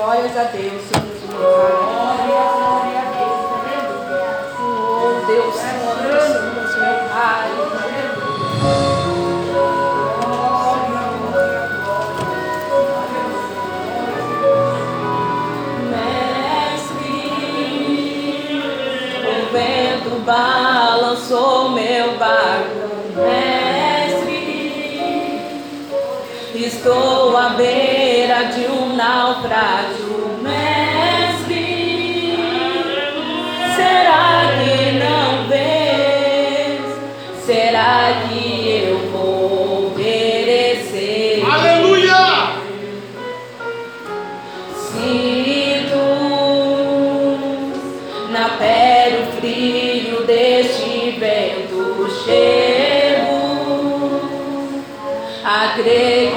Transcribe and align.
Glórias 0.00 0.34
a 0.34 0.44
Deus 0.44 0.80
sobre 0.84 1.12
os 1.12 1.22
lugares. 1.28 1.76
Glória 2.24 3.00
a 3.00 3.12
Deus, 3.18 3.44
aleluia. 3.60 4.32
Oh, 4.58 5.26
Deus 5.26 5.54
Santo, 5.56 6.72
Senhor 6.72 7.00
balançou 20.24 21.70
meu 21.72 22.16
barco, 22.16 22.88
mestre. 23.16 24.40
Estou 26.54 27.36
à 27.36 27.50
beira 27.50 28.44
de 28.44 28.64
um 28.66 28.79
naufrágio, 29.00 30.36
mestre. 30.42 32.36
Será 33.74 34.28
que 34.58 34.74
não 34.98 35.48
vês? 35.48 36.82
Será 37.46 37.98
que 38.28 38.44
eu 38.88 38.98
vou 39.10 39.90
perecer? 39.92 41.42
Aleluia! 41.50 42.24
Se 44.74 45.86
tu 45.88 46.06
na 48.30 48.46
pele 48.58 49.16
o 49.22 49.26
frio 49.40 50.18
deste 50.26 51.12
vento 51.18 51.82
chego, 52.22 53.40
acredito. 55.42 56.29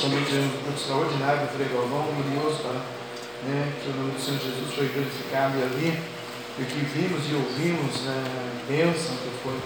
Também 0.00 0.22
tivemos 0.22 0.54
um 0.62 0.74
extraordinário 0.74 1.40
do 1.42 1.52
Frei 1.54 1.68
Galvão, 1.68 2.06
glorioso, 2.14 2.62
para 2.62 2.78
né? 3.42 3.72
que 3.82 3.90
o 3.90 3.94
nome 3.94 4.12
do 4.12 4.20
Senhor 4.20 4.38
Jesus 4.38 4.74
foi 4.74 4.88
glorificado 4.88 5.58
e 5.58 5.62
ali, 5.62 5.98
o 6.58 6.64
que 6.64 6.80
vimos 6.86 7.22
e 7.30 7.34
ouvimos, 7.34 8.02
né? 8.02 8.22
bênção 8.68 9.14
que 9.16 9.30
foi 9.42 9.58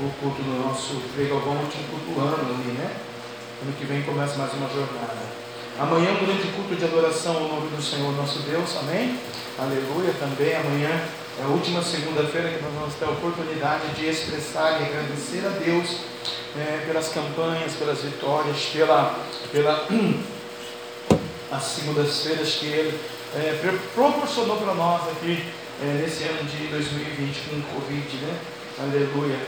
o 0.00 0.10
culto 0.20 0.42
do 0.42 0.64
nosso 0.64 1.00
Frei 1.14 1.28
Galvão, 1.28 1.56
último 1.56 1.84
culto 1.88 2.20
ano 2.20 2.54
ali, 2.54 2.72
né? 2.72 2.96
Ano 3.62 3.72
que 3.78 3.84
vem 3.84 4.02
começa 4.02 4.36
mais 4.36 4.52
uma 4.54 4.68
jornada. 4.68 5.20
Amanhã 5.78 6.12
um 6.12 6.24
grande 6.24 6.48
culto 6.52 6.76
de 6.76 6.84
adoração 6.84 7.36
ao 7.36 7.48
nome 7.48 7.68
do 7.68 7.82
Senhor 7.82 8.12
nosso 8.16 8.40
Deus, 8.40 8.76
amém? 8.80 9.18
Aleluia, 9.58 10.12
também 10.18 10.56
amanhã 10.56 10.92
é 11.38 11.42
a 11.42 11.48
última 11.48 11.82
segunda-feira 11.82 12.48
que 12.48 12.62
nós 12.62 12.72
vamos 12.74 12.94
ter 12.94 13.04
a 13.04 13.10
oportunidade 13.10 13.88
de 13.96 14.08
expressar 14.08 14.80
e 14.80 14.84
agradecer 14.84 15.44
a 15.46 15.50
Deus 15.50 16.00
é, 16.56 16.84
pelas 16.86 17.08
campanhas, 17.08 17.72
pelas 17.74 18.00
vitórias, 18.00 18.56
pela, 18.72 19.18
pela 19.52 19.86
as 21.52 21.62
segundas-feiras 21.62 22.54
que 22.54 22.66
Ele 22.66 22.98
é, 23.36 23.76
proporcionou 23.94 24.56
para 24.56 24.74
nós 24.74 25.02
aqui 25.08 25.44
é, 25.82 26.02
nesse 26.02 26.24
ano 26.24 26.44
de 26.44 26.66
2020 26.68 27.40
com 27.48 27.56
o 27.56 27.80
Covid, 27.80 28.16
né? 28.16 28.38
Aleluia, 28.78 29.38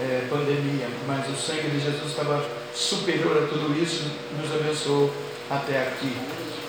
é, 0.00 0.26
pandemia. 0.28 0.88
Mas 1.06 1.28
o 1.28 1.36
sangue 1.36 1.68
de 1.70 1.80
Jesus 1.80 2.10
estava 2.10 2.44
superior 2.74 3.42
a 3.42 3.46
tudo 3.46 3.76
isso, 3.80 4.10
nos 4.38 4.52
abençoou 4.52 5.12
até 5.50 5.82
aqui. 5.82 6.16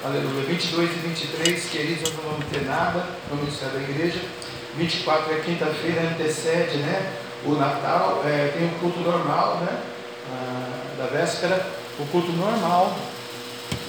Aleluia. 0.03 0.43
22 0.45 0.89
e 0.89 0.93
23, 0.93 1.69
queridos, 1.69 2.13
não 2.13 2.31
vamos 2.31 2.45
ter 2.51 2.61
nada 2.65 3.05
no 3.29 3.37
ministério 3.37 3.73
da 3.73 3.89
igreja. 3.89 4.19
24 4.77 5.33
é 5.33 5.39
quinta-feira, 5.39 6.01
antecede 6.01 6.77
né, 6.77 7.13
o 7.45 7.53
Natal, 7.53 8.23
é, 8.25 8.51
tem 8.57 8.67
o 8.67 8.79
culto 8.79 8.99
normal, 8.99 9.57
né? 9.57 9.79
Ah, 10.31 10.77
da 10.97 11.05
véspera, 11.05 11.65
o 11.99 12.05
culto 12.07 12.31
normal, 12.31 12.95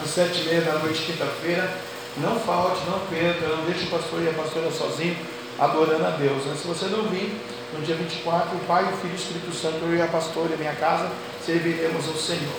às 0.03 0.11
sete 0.11 0.43
e 0.43 0.45
meia 0.45 0.61
da 0.61 0.79
noite, 0.79 1.03
quinta-feira. 1.03 1.71
Não 2.19 2.39
falte, 2.41 2.81
não 2.91 2.99
perca, 3.07 3.47
não 3.47 3.65
deixe 3.65 3.85
o 3.85 3.91
pastor 3.91 4.21
e 4.23 4.29
a 4.29 4.33
pastora 4.33 4.71
sozinho 4.71 5.17
adorando 5.59 6.05
a 6.05 6.11
Deus. 6.11 6.45
Né? 6.45 6.57
Se 6.61 6.67
você 6.67 6.87
não 6.87 7.05
vir, 7.05 7.41
no 7.73 7.85
dia 7.85 7.95
24, 7.95 8.57
o 8.57 8.61
Pai, 8.61 8.85
o 8.85 8.97
Filho 8.97 9.13
e 9.13 9.17
o 9.17 9.17
Espírito 9.17 9.55
Santo, 9.55 9.79
eu 9.83 9.95
e 9.95 10.03
a 10.03 10.07
pastora 10.09 10.49
e 10.51 10.55
a 10.55 10.57
minha 10.57 10.75
casa, 10.75 11.11
serviremos 11.45 12.09
ao 12.09 12.15
Senhor. 12.15 12.55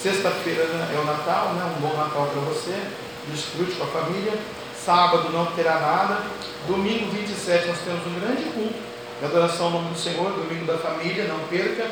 Sexta-feira 0.00 0.64
né, 0.64 0.94
é 0.94 0.98
o 0.98 1.04
Natal, 1.04 1.52
né? 1.54 1.74
um 1.76 1.80
bom 1.80 1.96
Natal 1.96 2.26
para 2.32 2.40
você. 2.42 2.74
Desfrute 3.28 3.72
com 3.72 3.84
a 3.84 3.86
família. 3.88 4.32
Sábado 4.84 5.30
não 5.30 5.46
terá 5.46 5.78
nada. 5.78 6.22
Domingo 6.66 7.10
27 7.10 7.68
nós 7.68 7.78
temos 7.84 8.06
um 8.06 8.20
grande 8.20 8.44
culto 8.50 8.91
adoração 9.26 9.66
ao 9.66 9.72
nome 9.72 9.90
do 9.90 9.98
Senhor, 9.98 10.32
domingo 10.32 10.64
da 10.64 10.78
família, 10.78 11.24
não 11.24 11.38
perca. 11.48 11.86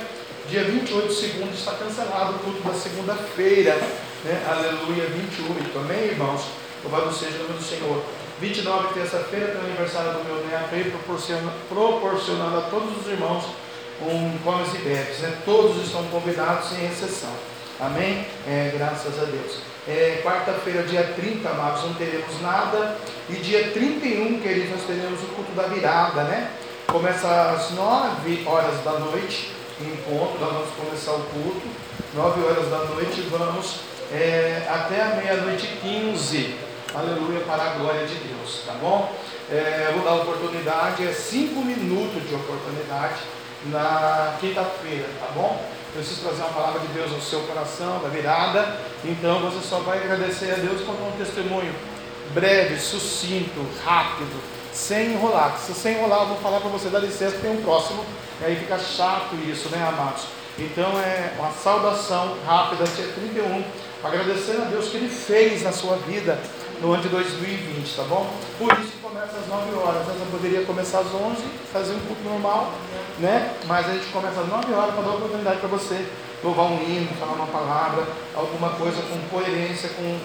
Dia 0.49 0.65
28, 0.65 1.13
segundo, 1.13 1.55
está 1.55 1.73
cancelado 1.75 2.35
o 2.35 2.39
culto 2.41 2.67
da 2.67 2.75
segunda-feira. 2.75 3.75
Né? 4.25 4.45
Aleluia, 4.49 5.07
28. 5.07 5.79
Amém, 5.79 6.05
irmãos? 6.07 6.43
Louvado 6.83 7.13
seja 7.13 7.37
o 7.37 7.43
nome 7.43 7.59
do 7.59 7.63
Senhor. 7.63 8.03
29, 8.41 8.95
terça-feira, 8.95 9.49
tem 9.49 9.61
o 9.61 9.65
aniversário 9.65 10.13
do 10.13 10.25
meu 10.25 10.47
neto 10.47 10.75
aí, 10.75 10.85
proporcionando, 10.91 11.53
proporcionando 11.69 12.57
a 12.57 12.63
todos 12.63 12.97
os 12.99 13.07
irmãos 13.07 13.45
um 14.03 14.39
comes 14.43 14.75
e 14.75 14.79
bebes. 14.79 15.19
Né? 15.19 15.37
Todos 15.45 15.85
estão 15.85 16.03
convidados, 16.05 16.71
sem 16.71 16.87
exceção. 16.87 17.33
Amém? 17.79 18.27
É, 18.47 18.73
graças 18.77 19.19
a 19.19 19.25
Deus. 19.25 19.59
É, 19.87 20.21
Quarta-feira, 20.25 20.83
dia 20.83 21.03
30, 21.17 21.49
amados, 21.49 21.85
não 21.85 21.95
teremos 21.95 22.41
nada. 22.41 22.97
E 23.29 23.35
dia 23.35 23.71
31, 23.71 24.41
queridos, 24.41 24.71
nós 24.71 24.83
teremos 24.87 25.23
o 25.23 25.27
culto 25.27 25.53
da 25.53 25.65
virada, 25.65 26.25
né? 26.25 26.51
Começa 26.91 27.53
às 27.53 27.71
9 27.71 28.45
horas 28.47 28.83
da 28.83 28.93
noite, 28.99 29.53
em 29.81 29.97
ponto, 29.99 30.41
nós 30.41 30.53
vamos 30.53 30.71
começar 30.75 31.13
o 31.13 31.21
culto. 31.21 31.63
9 32.15 32.43
horas 32.43 32.69
da 32.69 32.79
noite, 32.79 33.21
vamos 33.31 33.77
é, 34.13 34.67
até 34.69 35.01
a 35.01 35.15
meia-noite 35.15 35.69
15. 35.81 36.57
Aleluia, 36.93 37.45
para 37.47 37.63
a 37.63 37.75
glória 37.75 38.05
de 38.09 38.17
Deus, 38.17 38.65
tá 38.67 38.73
bom? 38.81 39.15
É, 39.49 39.87
eu 39.89 40.01
vou 40.01 40.05
dar 40.05 40.21
oportunidade, 40.21 41.07
é 41.07 41.13
5 41.13 41.61
minutos 41.61 42.29
de 42.29 42.35
oportunidade 42.35 43.21
na 43.67 44.35
quinta-feira, 44.41 45.07
tá 45.21 45.29
bom? 45.33 45.65
preciso 45.93 46.23
trazer 46.23 46.43
uma 46.43 46.51
palavra 46.51 46.81
de 46.81 46.89
Deus 46.89 47.13
ao 47.13 47.21
seu 47.21 47.41
coração, 47.43 48.01
da 48.01 48.09
virada. 48.09 48.81
Então 49.05 49.39
você 49.41 49.65
só 49.67 49.79
vai 49.79 49.99
agradecer 49.99 50.53
a 50.53 50.57
Deus 50.57 50.81
com 50.83 50.93
um 50.93 51.13
testemunho 51.19 51.73
breve, 52.35 52.79
sucinto, 52.81 53.65
rápido, 53.85 54.41
sem 54.81 55.13
enrolar. 55.13 55.59
Se 55.59 55.75
sem 55.75 55.99
enrolar, 55.99 56.23
eu 56.23 56.29
vou 56.29 56.37
falar 56.39 56.61
para 56.61 56.71
você, 56.71 56.89
dá 56.89 56.99
licença, 56.99 57.37
tem 57.43 57.53
um 57.53 57.63
próximo, 57.63 58.05
e 58.41 58.45
aí 58.45 58.57
fica 58.57 58.79
chato 58.79 59.37
isso, 59.47 59.69
né, 59.69 59.87
amados? 59.87 60.25
Então 60.59 60.99
é 60.99 61.33
uma 61.39 61.51
saudação 61.53 62.37
rápida, 62.47 62.85
dia 62.85 63.07
31, 63.15 63.63
agradecendo 64.03 64.63
a 64.63 64.65
Deus 64.65 64.89
que 64.89 64.97
Ele 64.97 65.09
fez 65.09 65.63
na 65.63 65.73
sua 65.73 65.97
vida 65.97 66.39
no 66.81 66.93
ano 66.93 67.03
de 67.03 67.09
2020, 67.11 67.95
tá 67.95 68.03
bom? 68.05 68.29
Por 68.59 68.73
isso 68.79 68.93
começa 69.03 69.37
às 69.37 69.47
9 69.47 69.75
horas, 69.77 70.07
eu 70.09 70.27
poderia 70.31 70.65
começar 70.65 71.01
às 71.01 71.15
11, 71.15 71.43
fazer 71.73 71.93
um 71.93 72.01
culto 72.01 72.23
normal, 72.25 72.73
né? 73.19 73.55
Mas 73.67 73.87
a 73.87 73.93
gente 73.93 74.07
começa 74.07 74.41
às 74.41 74.49
9 74.49 74.73
horas 74.73 74.95
para 74.95 75.03
dar 75.03 75.11
oportunidade 75.11 75.61
para 75.61 75.69
você 75.69 76.07
louvar 76.43 76.67
um 76.67 76.83
hino, 76.83 77.09
falar 77.19 77.33
uma 77.33 77.47
palavra, 77.47 78.07
alguma 78.35 78.71
coisa 78.71 79.03
com 79.03 79.19
coerência, 79.29 79.91
com 79.91 80.19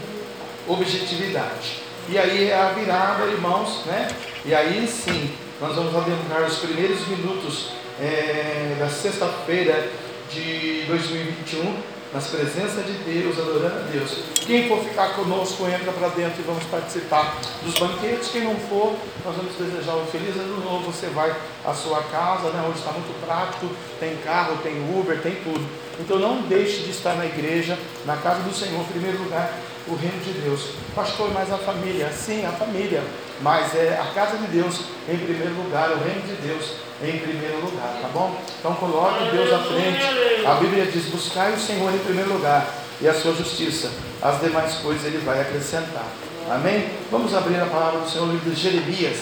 objetividade. 0.73 1.84
E 2.07 2.19
aí 2.19 2.49
é 2.49 2.55
a 2.55 2.69
virada, 2.69 3.25
irmãos, 3.25 3.83
né? 3.87 4.07
E 4.45 4.53
aí 4.53 4.87
sim, 4.87 5.31
nós 5.59 5.75
vamos 5.75 5.95
adentrar 5.95 6.43
os 6.43 6.57
primeiros 6.57 7.07
minutos 7.07 7.71
é, 7.99 8.75
da 8.79 8.87
sexta-feira 8.87 9.89
de 10.31 10.83
2021 10.87 11.95
nas 12.13 12.27
presenças 12.27 12.85
de 12.85 12.93
Deus, 12.93 13.39
adorando 13.39 13.79
a 13.79 13.91
Deus. 13.91 14.19
Quem 14.45 14.69
for 14.69 14.83
ficar 14.83 15.15
conosco, 15.15 15.65
entra 15.67 15.91
para 15.91 16.09
dentro 16.09 16.39
e 16.39 16.43
vamos 16.43 16.63
participar 16.65 17.37
dos 17.63 17.73
banquetes. 17.79 18.29
Quem 18.29 18.43
não 18.43 18.55
for, 18.55 18.95
nós 19.25 19.35
vamos 19.35 19.55
desejar 19.55 19.95
um 19.95 20.05
feliz 20.05 20.35
ano 20.35 20.63
novo. 20.63 20.91
Você 20.91 21.07
vai 21.07 21.35
à 21.65 21.73
sua 21.73 22.03
casa, 22.03 22.49
né? 22.51 22.63
hoje 22.69 22.79
está 22.79 22.91
muito 22.91 23.19
prático, 23.25 23.67
tem 23.99 24.15
carro, 24.17 24.57
tem 24.61 24.77
Uber, 24.95 25.19
tem 25.21 25.35
tudo. 25.43 25.67
Então 25.99 26.19
não 26.19 26.43
deixe 26.43 26.83
de 26.83 26.91
estar 26.91 27.15
na 27.15 27.25
igreja, 27.25 27.77
na 28.05 28.15
casa 28.15 28.43
do 28.43 28.53
Senhor, 28.53 28.79
em 28.79 28.85
primeiro 28.85 29.23
lugar, 29.23 29.51
o 29.87 29.95
reino 29.95 30.19
de 30.23 30.33
Deus. 30.41 30.69
Pastor, 30.95 31.31
mas 31.33 31.51
a 31.51 31.57
família, 31.57 32.11
sim, 32.11 32.45
a 32.45 32.51
família, 32.51 33.03
mas 33.41 33.75
é 33.75 33.99
a 34.01 34.13
casa 34.13 34.37
de 34.37 34.47
Deus 34.47 34.79
em 35.07 35.17
primeiro 35.17 35.53
lugar, 35.55 35.91
o 35.91 36.03
reino 36.03 36.21
de 36.21 36.35
Deus 36.47 36.71
em 37.03 37.19
primeiro 37.19 37.57
lugar, 37.61 37.99
tá 38.01 38.07
bom? 38.13 38.35
Então 38.59 38.73
coloque 38.75 39.31
Deus 39.31 39.51
à 39.53 39.59
frente. 39.59 40.45
A 40.45 40.55
Bíblia 40.55 40.85
diz: 40.85 41.05
buscai 41.05 41.53
o 41.53 41.59
Senhor 41.59 41.93
em 41.93 41.99
primeiro 41.99 42.33
lugar 42.33 42.67
e 43.01 43.07
a 43.07 43.13
sua 43.13 43.33
justiça. 43.33 43.91
As 44.21 44.39
demais 44.39 44.75
coisas 44.75 45.05
ele 45.05 45.17
vai 45.19 45.41
acrescentar. 45.41 46.07
Amém? 46.49 46.89
Vamos 47.11 47.33
abrir 47.33 47.59
a 47.59 47.65
palavra 47.65 47.99
do 47.99 48.09
Senhor 48.09 48.27
no 48.27 48.33
livro 48.33 48.51
de 48.51 48.61
Jeremias. 48.61 49.17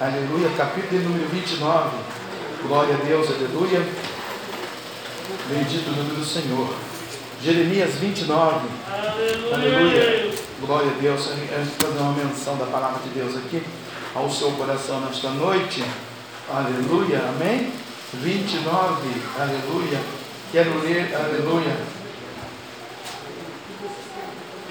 Aleluia, 0.00 0.50
capítulo 0.56 1.00
número 1.02 1.26
29. 1.28 1.96
Glória 2.62 2.94
a 2.94 2.98
Deus, 2.98 3.28
aleluia. 3.28 3.80
Bendito 5.48 5.88
o 5.88 5.96
nome 5.96 6.14
do 6.14 6.24
Senhor. 6.24 6.85
Jeremias 7.42 7.94
29. 7.94 8.66
Aleluia. 8.90 9.54
aleluia. 9.54 10.34
Glória 10.60 10.90
a 10.90 11.00
Deus. 11.00 11.28
Antes 11.28 11.72
de 11.72 11.86
fazer 11.86 11.98
uma 11.98 12.12
menção 12.12 12.56
da 12.56 12.66
palavra 12.66 13.00
de 13.04 13.10
Deus 13.10 13.36
aqui 13.36 13.62
ao 14.14 14.30
seu 14.30 14.50
coração 14.52 15.00
nesta 15.00 15.30
noite. 15.30 15.84
Aleluia, 16.48 17.20
amém? 17.28 17.72
29, 18.14 19.08
aleluia. 19.38 20.00
Quero 20.50 20.78
ler, 20.80 21.14
aleluia. 21.14 21.76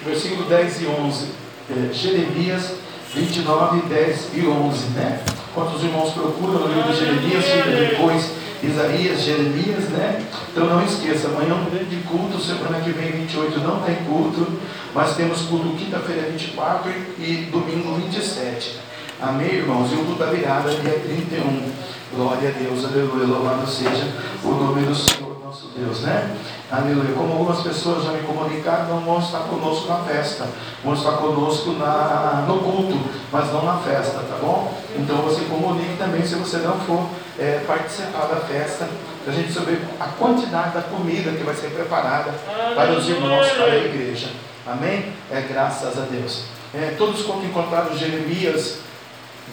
Versículo 0.03 0.45
10 0.45 0.81
e 0.81 0.86
11. 0.88 1.27
É, 1.69 1.93
Jeremias 1.93 2.74
29, 3.13 3.81
10 3.88 4.29
e 4.34 4.48
11, 4.48 4.88
né? 4.89 5.24
Quantos 5.53 5.84
irmãos 5.84 6.13
procuram 6.13 6.60
no 6.60 6.67
livro 6.67 6.91
de 6.91 7.00
Jeremias, 7.00 7.45
fica 7.45 7.72
depois 7.72 8.31
Isaías, 8.67 9.22
Jeremias, 9.22 9.89
né? 9.89 10.25
Então 10.51 10.65
não 10.65 10.84
esqueça, 10.84 11.27
amanhã 11.27 11.51
é 11.51 11.53
um 11.53 11.69
grande 11.69 11.95
culto, 12.07 12.39
semana 12.39 12.79
que 12.79 12.91
vem 12.91 13.12
28 13.12 13.60
não 13.60 13.81
tem 13.81 13.95
culto, 14.05 14.48
mas 14.93 15.15
temos 15.15 15.41
culto 15.43 15.75
quinta-feira 15.77 16.29
24 16.31 16.91
e 17.19 17.50
domingo 17.51 17.95
27. 17.95 18.79
Amém, 19.22 19.55
irmãos? 19.55 19.91
E 19.91 19.95
o 19.95 20.05
culto 20.05 20.19
da 20.19 20.31
virada, 20.31 20.69
dia 20.72 21.00
31. 21.00 21.72
Glória 22.15 22.50
a 22.50 22.51
Deus, 22.51 22.86
aleluia. 22.86 23.27
Louvado 23.27 23.67
seja 23.67 24.13
o 24.43 24.51
nome 24.51 24.86
do 24.86 24.95
Senhor 24.95 25.36
nosso 25.55 25.67
Deus, 25.77 26.01
né? 26.01 26.36
Aleluia. 26.69 27.13
Como 27.15 27.31
algumas 27.34 27.62
pessoas 27.62 28.03
já 28.03 28.12
me 28.12 28.24
comunicaram, 28.24 28.88
não 28.88 29.00
vão 29.01 29.19
estar 29.19 29.39
conosco 29.39 29.88
na 29.88 30.00
festa, 30.00 30.48
vão 30.84 30.93
estar 30.93 31.13
conosco 31.13 31.72
na, 31.74 32.45
no 32.48 32.60
culto. 32.60 33.00
mas 33.31 33.53
não 33.53 33.63
na 33.63 33.77
festa, 33.77 34.19
tá 34.19 34.38
bom? 34.41 34.74
Então 34.98 35.17
você 35.17 35.45
comunique 35.45 35.98
também 35.98 36.25
se 36.25 36.36
você 36.36 36.57
não 36.57 36.77
for 36.79 37.07
é, 37.39 37.63
participar 37.68 38.27
da 38.27 38.38
festa, 38.38 38.88
para 39.24 39.34
a 39.34 39.36
gente 39.36 39.51
saber 39.51 39.82
a 40.00 40.08
quantidade 40.08 40.74
da 40.74 40.82
comida 40.82 41.32
que 41.32 41.44
vai 41.44 41.56
ser 41.56 41.72
preparada 41.72 42.32
para 42.75 42.92
os 42.92 43.10
irmãos, 43.10 43.48
para 43.50 43.65
a 43.65 43.77
igreja. 43.77 44.30
Amém? 44.65 45.13
É 45.32 45.42
graças 45.42 45.98
a 45.98 46.01
Deus. 46.01 46.44
É, 46.74 46.96
todos 46.98 47.22
que 47.22 47.46
encontraram 47.46 47.98
Jeremias 47.98 48.80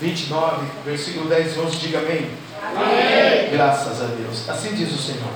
29, 0.01 0.67
versículo 0.85 1.29
10 1.29 1.57
e 1.57 1.61
11, 1.61 1.77
diga 1.77 1.99
amém. 1.99 2.31
amém. 2.75 3.51
Graças 3.53 4.03
a 4.03 4.07
Deus. 4.07 4.49
Assim 4.49 4.75
diz 4.75 4.93
o 4.93 4.99
Senhor. 4.99 5.33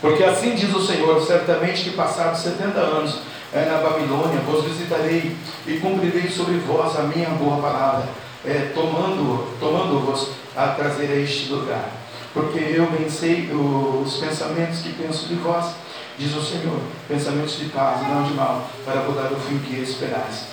Porque 0.00 0.24
assim 0.24 0.54
diz 0.54 0.74
o 0.74 0.84
Senhor, 0.84 1.24
certamente 1.24 1.84
que 1.84 1.90
passados 1.96 2.40
70 2.40 2.78
anos 2.78 3.20
é, 3.52 3.64
na 3.66 3.78
Babilônia, 3.78 4.40
vos 4.40 4.64
visitarei 4.64 5.36
e 5.66 5.78
cumprirei 5.78 6.28
sobre 6.28 6.56
vós 6.58 6.98
a 6.98 7.02
minha 7.02 7.28
boa 7.30 7.62
palavra, 7.62 8.08
é, 8.44 8.72
tomando-vos 8.74 9.58
tomando 9.60 10.04
a 10.56 10.68
trazer 10.68 11.10
a 11.10 11.16
este 11.16 11.50
lugar. 11.50 11.90
Porque 12.32 12.58
eu 12.58 12.86
pensei 12.86 13.50
os 13.52 14.16
pensamentos 14.16 14.80
que 14.80 14.92
penso 14.94 15.26
de 15.26 15.34
vós, 15.34 15.74
diz 16.18 16.34
o 16.34 16.42
Senhor, 16.42 16.80
pensamentos 17.06 17.58
de 17.58 17.66
paz 17.66 18.00
e 18.00 18.04
não 18.10 18.22
de 18.24 18.34
mal, 18.34 18.66
para 18.84 19.02
mudar 19.02 19.30
o 19.32 19.36
fim 19.36 19.58
que 19.58 19.80
esperais. 19.80 20.46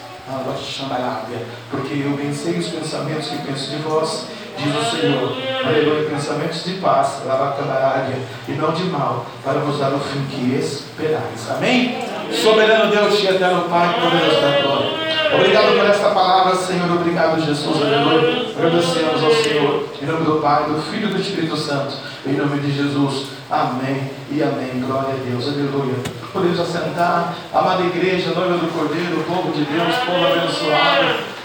Porque 1.71 1.93
eu 1.93 2.17
pensei 2.17 2.59
os 2.59 2.67
pensamentos 2.67 3.29
que 3.29 3.37
penso 3.37 3.71
de 3.71 3.77
vós, 3.77 4.25
diz 4.57 4.75
o 4.75 4.91
Senhor, 4.91 5.37
aleluia, 5.65 6.09
pensamentos 6.09 6.63
de 6.65 6.73
paz, 6.73 7.21
e 8.47 8.51
não 8.51 8.73
de 8.73 8.83
mal, 8.83 9.25
para 9.43 9.59
vos 9.59 9.79
dar 9.79 9.93
o 9.93 9.99
fim 9.99 10.25
que 10.25 10.55
esperais. 10.55 11.49
Amém? 11.49 11.97
Soberano 12.31 12.91
Deus, 12.91 13.17
te 13.17 13.27
eterno 13.27 13.69
Pai, 13.69 13.95
poderoso 13.99 14.41
da 14.41 14.61
glória. 14.61 15.08
Obrigado 15.33 15.77
por 15.77 15.85
esta 15.85 16.09
palavra, 16.09 16.55
Senhor. 16.55 16.91
Obrigado, 16.91 17.39
Jesus. 17.41 17.81
Aleluia. 17.81 18.51
Agradecemos 18.57 19.23
ao 19.23 19.33
Senhor. 19.35 19.85
Em 20.01 20.05
nome 20.05 20.25
do 20.25 20.41
Pai, 20.41 20.63
do 20.65 20.81
Filho 20.81 21.09
e 21.09 21.13
do 21.13 21.21
Espírito 21.21 21.55
Santo. 21.55 21.93
Em 22.25 22.33
nome 22.33 22.59
de 22.59 22.71
Jesus. 22.71 23.27
Amém 23.49 24.11
e 24.31 24.41
amém. 24.41 24.83
Glória 24.85 25.13
a 25.13 25.29
Deus. 25.29 25.47
Aleluia. 25.47 25.95
Podemos 26.33 26.59
assentar. 26.59 27.35
Amada 27.53 27.83
igreja, 27.83 28.31
noiva 28.31 28.57
do 28.57 28.73
Cordeiro, 28.73 29.23
povo 29.27 29.51
de 29.51 29.63
Deus, 29.65 29.95
povo 30.05 30.25
abençoado 30.25 31.38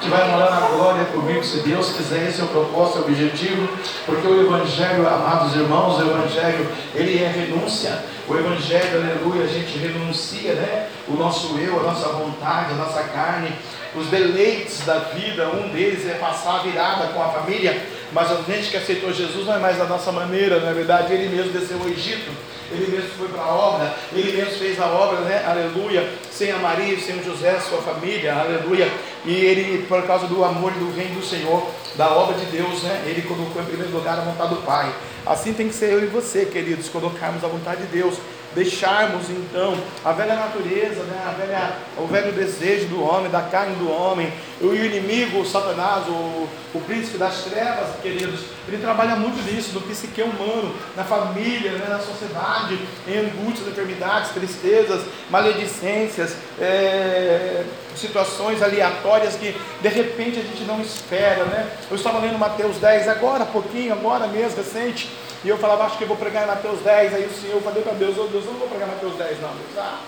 que 0.00 0.08
vai 0.08 0.30
morar 0.30 0.50
na 0.50 0.68
glória 0.68 1.04
comigo, 1.06 1.44
se 1.44 1.60
Deus 1.60 1.92
quiser, 1.92 2.28
esse 2.28 2.40
é 2.40 2.44
o 2.44 2.48
propósito, 2.48 3.00
o 3.00 3.02
objetivo, 3.02 3.68
porque 4.06 4.26
o 4.26 4.40
Evangelho, 4.46 5.06
amados 5.06 5.54
irmãos, 5.54 5.98
o 5.98 6.02
Evangelho, 6.02 6.68
ele 6.94 7.22
é 7.22 7.28
renúncia, 7.28 8.04
o 8.28 8.34
Evangelho, 8.34 9.02
aleluia, 9.02 9.44
a 9.44 9.48
gente 9.48 9.78
renuncia, 9.78 10.54
né? 10.54 10.88
O 11.08 11.14
nosso 11.14 11.58
eu, 11.58 11.80
a 11.80 11.82
nossa 11.82 12.08
vontade, 12.08 12.72
a 12.72 12.76
nossa 12.76 13.02
carne, 13.04 13.52
os 13.94 14.06
deleites 14.08 14.80
da 14.86 14.98
vida, 14.98 15.48
um 15.50 15.68
deles 15.68 16.08
é 16.08 16.14
passar 16.14 16.60
a 16.60 16.62
virada 16.62 17.08
com 17.08 17.22
a 17.22 17.28
família, 17.28 17.80
mas 18.12 18.30
a 18.30 18.36
gente 18.42 18.70
que 18.70 18.76
aceitou 18.76 19.12
Jesus 19.12 19.46
não 19.46 19.54
é 19.54 19.58
mais 19.58 19.76
da 19.76 19.84
nossa 19.84 20.10
maneira, 20.10 20.60
na 20.60 20.70
é 20.70 20.74
verdade, 20.74 21.12
ele 21.12 21.34
mesmo 21.34 21.52
desceu 21.52 21.78
ao 21.78 21.88
Egito, 21.88 22.30
ele 22.70 22.90
mesmo 22.90 23.10
foi 23.18 23.28
para 23.28 23.42
a 23.42 23.54
obra, 23.54 23.94
ele 24.12 24.32
mesmo 24.32 24.58
fez 24.58 24.80
a 24.80 24.86
obra, 24.86 25.20
né? 25.20 25.44
Aleluia, 25.46 26.08
sem 26.30 26.50
a 26.50 26.56
Maria, 26.56 26.98
sem 26.98 27.18
o 27.18 27.24
José, 27.24 27.58
sua 27.60 27.82
família, 27.82 28.34
aleluia. 28.34 28.90
E 29.26 29.32
ele, 29.34 29.86
por 29.86 30.02
causa 30.06 30.26
do 30.26 30.42
amor 30.42 30.72
do 30.72 30.94
reino 30.94 31.20
do 31.20 31.26
Senhor, 31.26 31.70
da 31.96 32.10
obra 32.10 32.38
de 32.38 32.46
Deus, 32.46 32.82
né? 32.82 33.02
Ele 33.06 33.22
colocou 33.22 33.60
em 33.60 33.66
primeiro 33.66 33.92
lugar 33.92 34.18
a 34.18 34.22
vontade 34.22 34.54
do 34.54 34.62
Pai. 34.62 34.90
Assim 35.26 35.52
tem 35.52 35.68
que 35.68 35.74
ser 35.74 35.92
eu 35.92 36.02
e 36.02 36.06
você, 36.06 36.46
queridos, 36.46 36.88
colocarmos 36.88 37.44
a 37.44 37.48
vontade 37.48 37.82
de 37.82 37.88
Deus 37.88 38.14
deixarmos 38.54 39.28
então 39.30 39.76
a 40.04 40.12
velha 40.12 40.34
natureza, 40.34 41.02
né, 41.04 41.22
a 41.26 41.30
velha, 41.32 41.72
o 41.98 42.06
velho 42.06 42.32
desejo 42.32 42.86
do 42.86 43.02
homem, 43.02 43.30
da 43.30 43.42
carne 43.42 43.74
do 43.76 43.90
homem, 43.90 44.32
o 44.60 44.74
inimigo, 44.74 45.40
o 45.40 45.46
Satanás, 45.46 46.06
o, 46.08 46.48
o 46.74 46.80
príncipe 46.86 47.18
das 47.18 47.44
trevas, 47.44 47.88
queridos, 48.00 48.40
ele 48.68 48.78
trabalha 48.78 49.16
muito 49.16 49.42
nisso, 49.50 49.72
no 49.72 49.80
psique 49.80 50.22
humano, 50.22 50.74
na 50.96 51.04
família, 51.04 51.72
né, 51.72 51.86
na 51.88 51.98
sociedade, 51.98 52.78
em 53.08 53.18
angústias, 53.18 53.68
enfermidades, 53.68 54.30
tristezas, 54.30 55.02
maledicências, 55.30 56.36
é, 56.60 57.64
situações 57.96 58.62
aleatórias 58.62 59.34
que 59.34 59.54
de 59.80 59.88
repente 59.88 60.38
a 60.38 60.42
gente 60.42 60.62
não 60.64 60.80
espera, 60.80 61.44
né? 61.44 61.70
Eu 61.90 61.96
estava 61.96 62.18
lendo 62.18 62.38
Mateus 62.38 62.76
10 62.78 63.08
agora, 63.08 63.44
pouquinho, 63.44 63.92
agora 63.92 64.26
mesmo, 64.26 64.56
recente, 64.56 65.10
e 65.44 65.48
eu 65.48 65.58
falava, 65.58 65.84
acho 65.84 65.98
que 65.98 66.04
eu 66.04 66.08
vou 66.08 66.16
pregar 66.16 66.44
em 66.44 66.46
Mateus 66.46 66.80
10. 66.80 67.14
Aí 67.14 67.26
o 67.26 67.32
Senhor, 67.32 67.60
falei 67.62 67.82
para 67.82 67.94
Deus, 67.94 68.16
oh 68.16 68.26
Deus, 68.28 68.44
eu 68.44 68.52
não 68.52 68.60
vou 68.60 68.68
pregar 68.68 68.88
em 68.88 68.92
Mateus 68.92 69.14
10, 69.16 69.40
não. 69.40 69.48
Deus, 69.48 69.78
ah, 69.78 69.98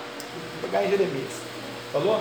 vou 0.60 0.70
pregar 0.70 0.86
em 0.86 0.90
Jeremias. 0.90 1.32
Falou? 1.92 2.20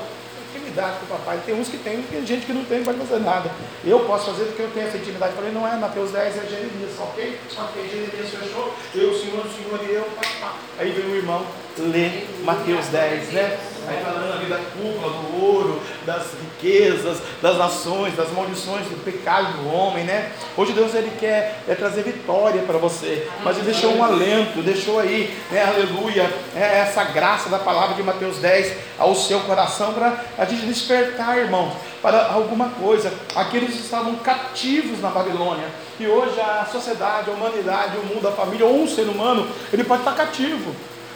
Intimidade 0.55 0.97
com 0.99 1.05
o 1.05 1.17
papai. 1.17 1.41
Tem 1.45 1.55
uns 1.55 1.67
que 1.67 1.77
tem, 1.77 2.01
tem 2.03 2.25
gente 2.25 2.45
que 2.45 2.53
não 2.53 2.63
tem, 2.65 2.79
não 2.79 2.85
pode 2.85 2.99
fazer 2.99 3.19
nada. 3.19 3.51
Eu 3.83 3.99
posso 4.01 4.31
fazer 4.31 4.45
porque 4.45 4.63
eu 4.63 4.71
tenho 4.71 4.87
essa 4.87 4.97
intimidade. 4.97 5.33
Falei, 5.33 5.51
não 5.51 5.67
é 5.67 5.75
Mateus 5.77 6.11
10, 6.11 6.37
é 6.37 6.47
Jeremias, 6.47 6.91
ok? 6.99 7.39
Ok, 7.57 7.89
Jeremias 7.89 8.29
fechou. 8.29 8.73
Eu, 8.95 9.09
o 9.09 9.19
Senhor, 9.19 9.45
o 9.45 9.51
Senhor 9.51 9.79
e 9.83 9.93
eu, 9.93 10.03
pá, 10.15 10.21
pá. 10.41 10.53
Aí 10.79 10.91
vem 10.91 11.05
o 11.05 11.15
irmão, 11.15 11.45
lê 11.77 12.25
Mateus 12.43 12.87
10, 12.87 13.29
né? 13.29 13.59
Aí 13.87 14.03
falando 14.03 14.33
ali 14.33 14.45
da 14.45 14.57
cúpula, 14.57 15.11
do 15.11 15.43
ouro, 15.43 15.81
das 16.05 16.27
riquezas, 16.41 17.17
das 17.41 17.57
nações, 17.57 18.15
das 18.15 18.31
maldições, 18.31 18.87
do 18.87 19.03
pecado 19.03 19.57
do 19.57 19.73
homem, 19.73 20.05
né? 20.05 20.31
Hoje 20.55 20.71
Deus 20.71 20.93
ele 20.93 21.11
quer 21.19 21.61
é 21.67 21.75
trazer 21.75 22.03
vitória 22.03 22.61
para 22.61 22.77
você, 22.77 23.27
mas 23.43 23.57
ele 23.57 23.65
deixou 23.65 23.93
um 23.95 24.03
alento, 24.03 24.61
deixou 24.61 24.99
aí, 24.99 25.37
né? 25.51 25.63
Aleluia, 25.65 26.31
é 26.55 26.79
essa 26.79 27.03
graça 27.03 27.49
da 27.49 27.59
palavra 27.59 27.95
de 27.95 28.03
Mateus 28.03 28.37
10 28.37 28.73
ao 28.97 29.13
seu 29.15 29.41
coração 29.41 29.93
para 29.93 30.23
a 30.37 30.45
gente 30.45 30.65
despertar, 30.65 31.37
irmãos, 31.37 31.73
para 32.01 32.31
alguma 32.31 32.69
coisa. 32.69 33.11
Aqueles 33.35 33.75
estavam 33.75 34.15
cativos 34.15 35.01
na 35.01 35.09
Babilônia 35.09 35.67
e 35.99 36.07
hoje 36.07 36.39
a 36.39 36.65
sociedade, 36.71 37.29
a 37.29 37.33
humanidade, 37.33 37.97
o 37.97 38.05
mundo, 38.05 38.27
a 38.27 38.31
família 38.31 38.65
ou 38.65 38.81
um 38.81 38.87
ser 38.87 39.03
humano, 39.03 39.47
ele 39.71 39.83
pode 39.83 40.01
estar 40.01 40.15
cativo 40.15 40.73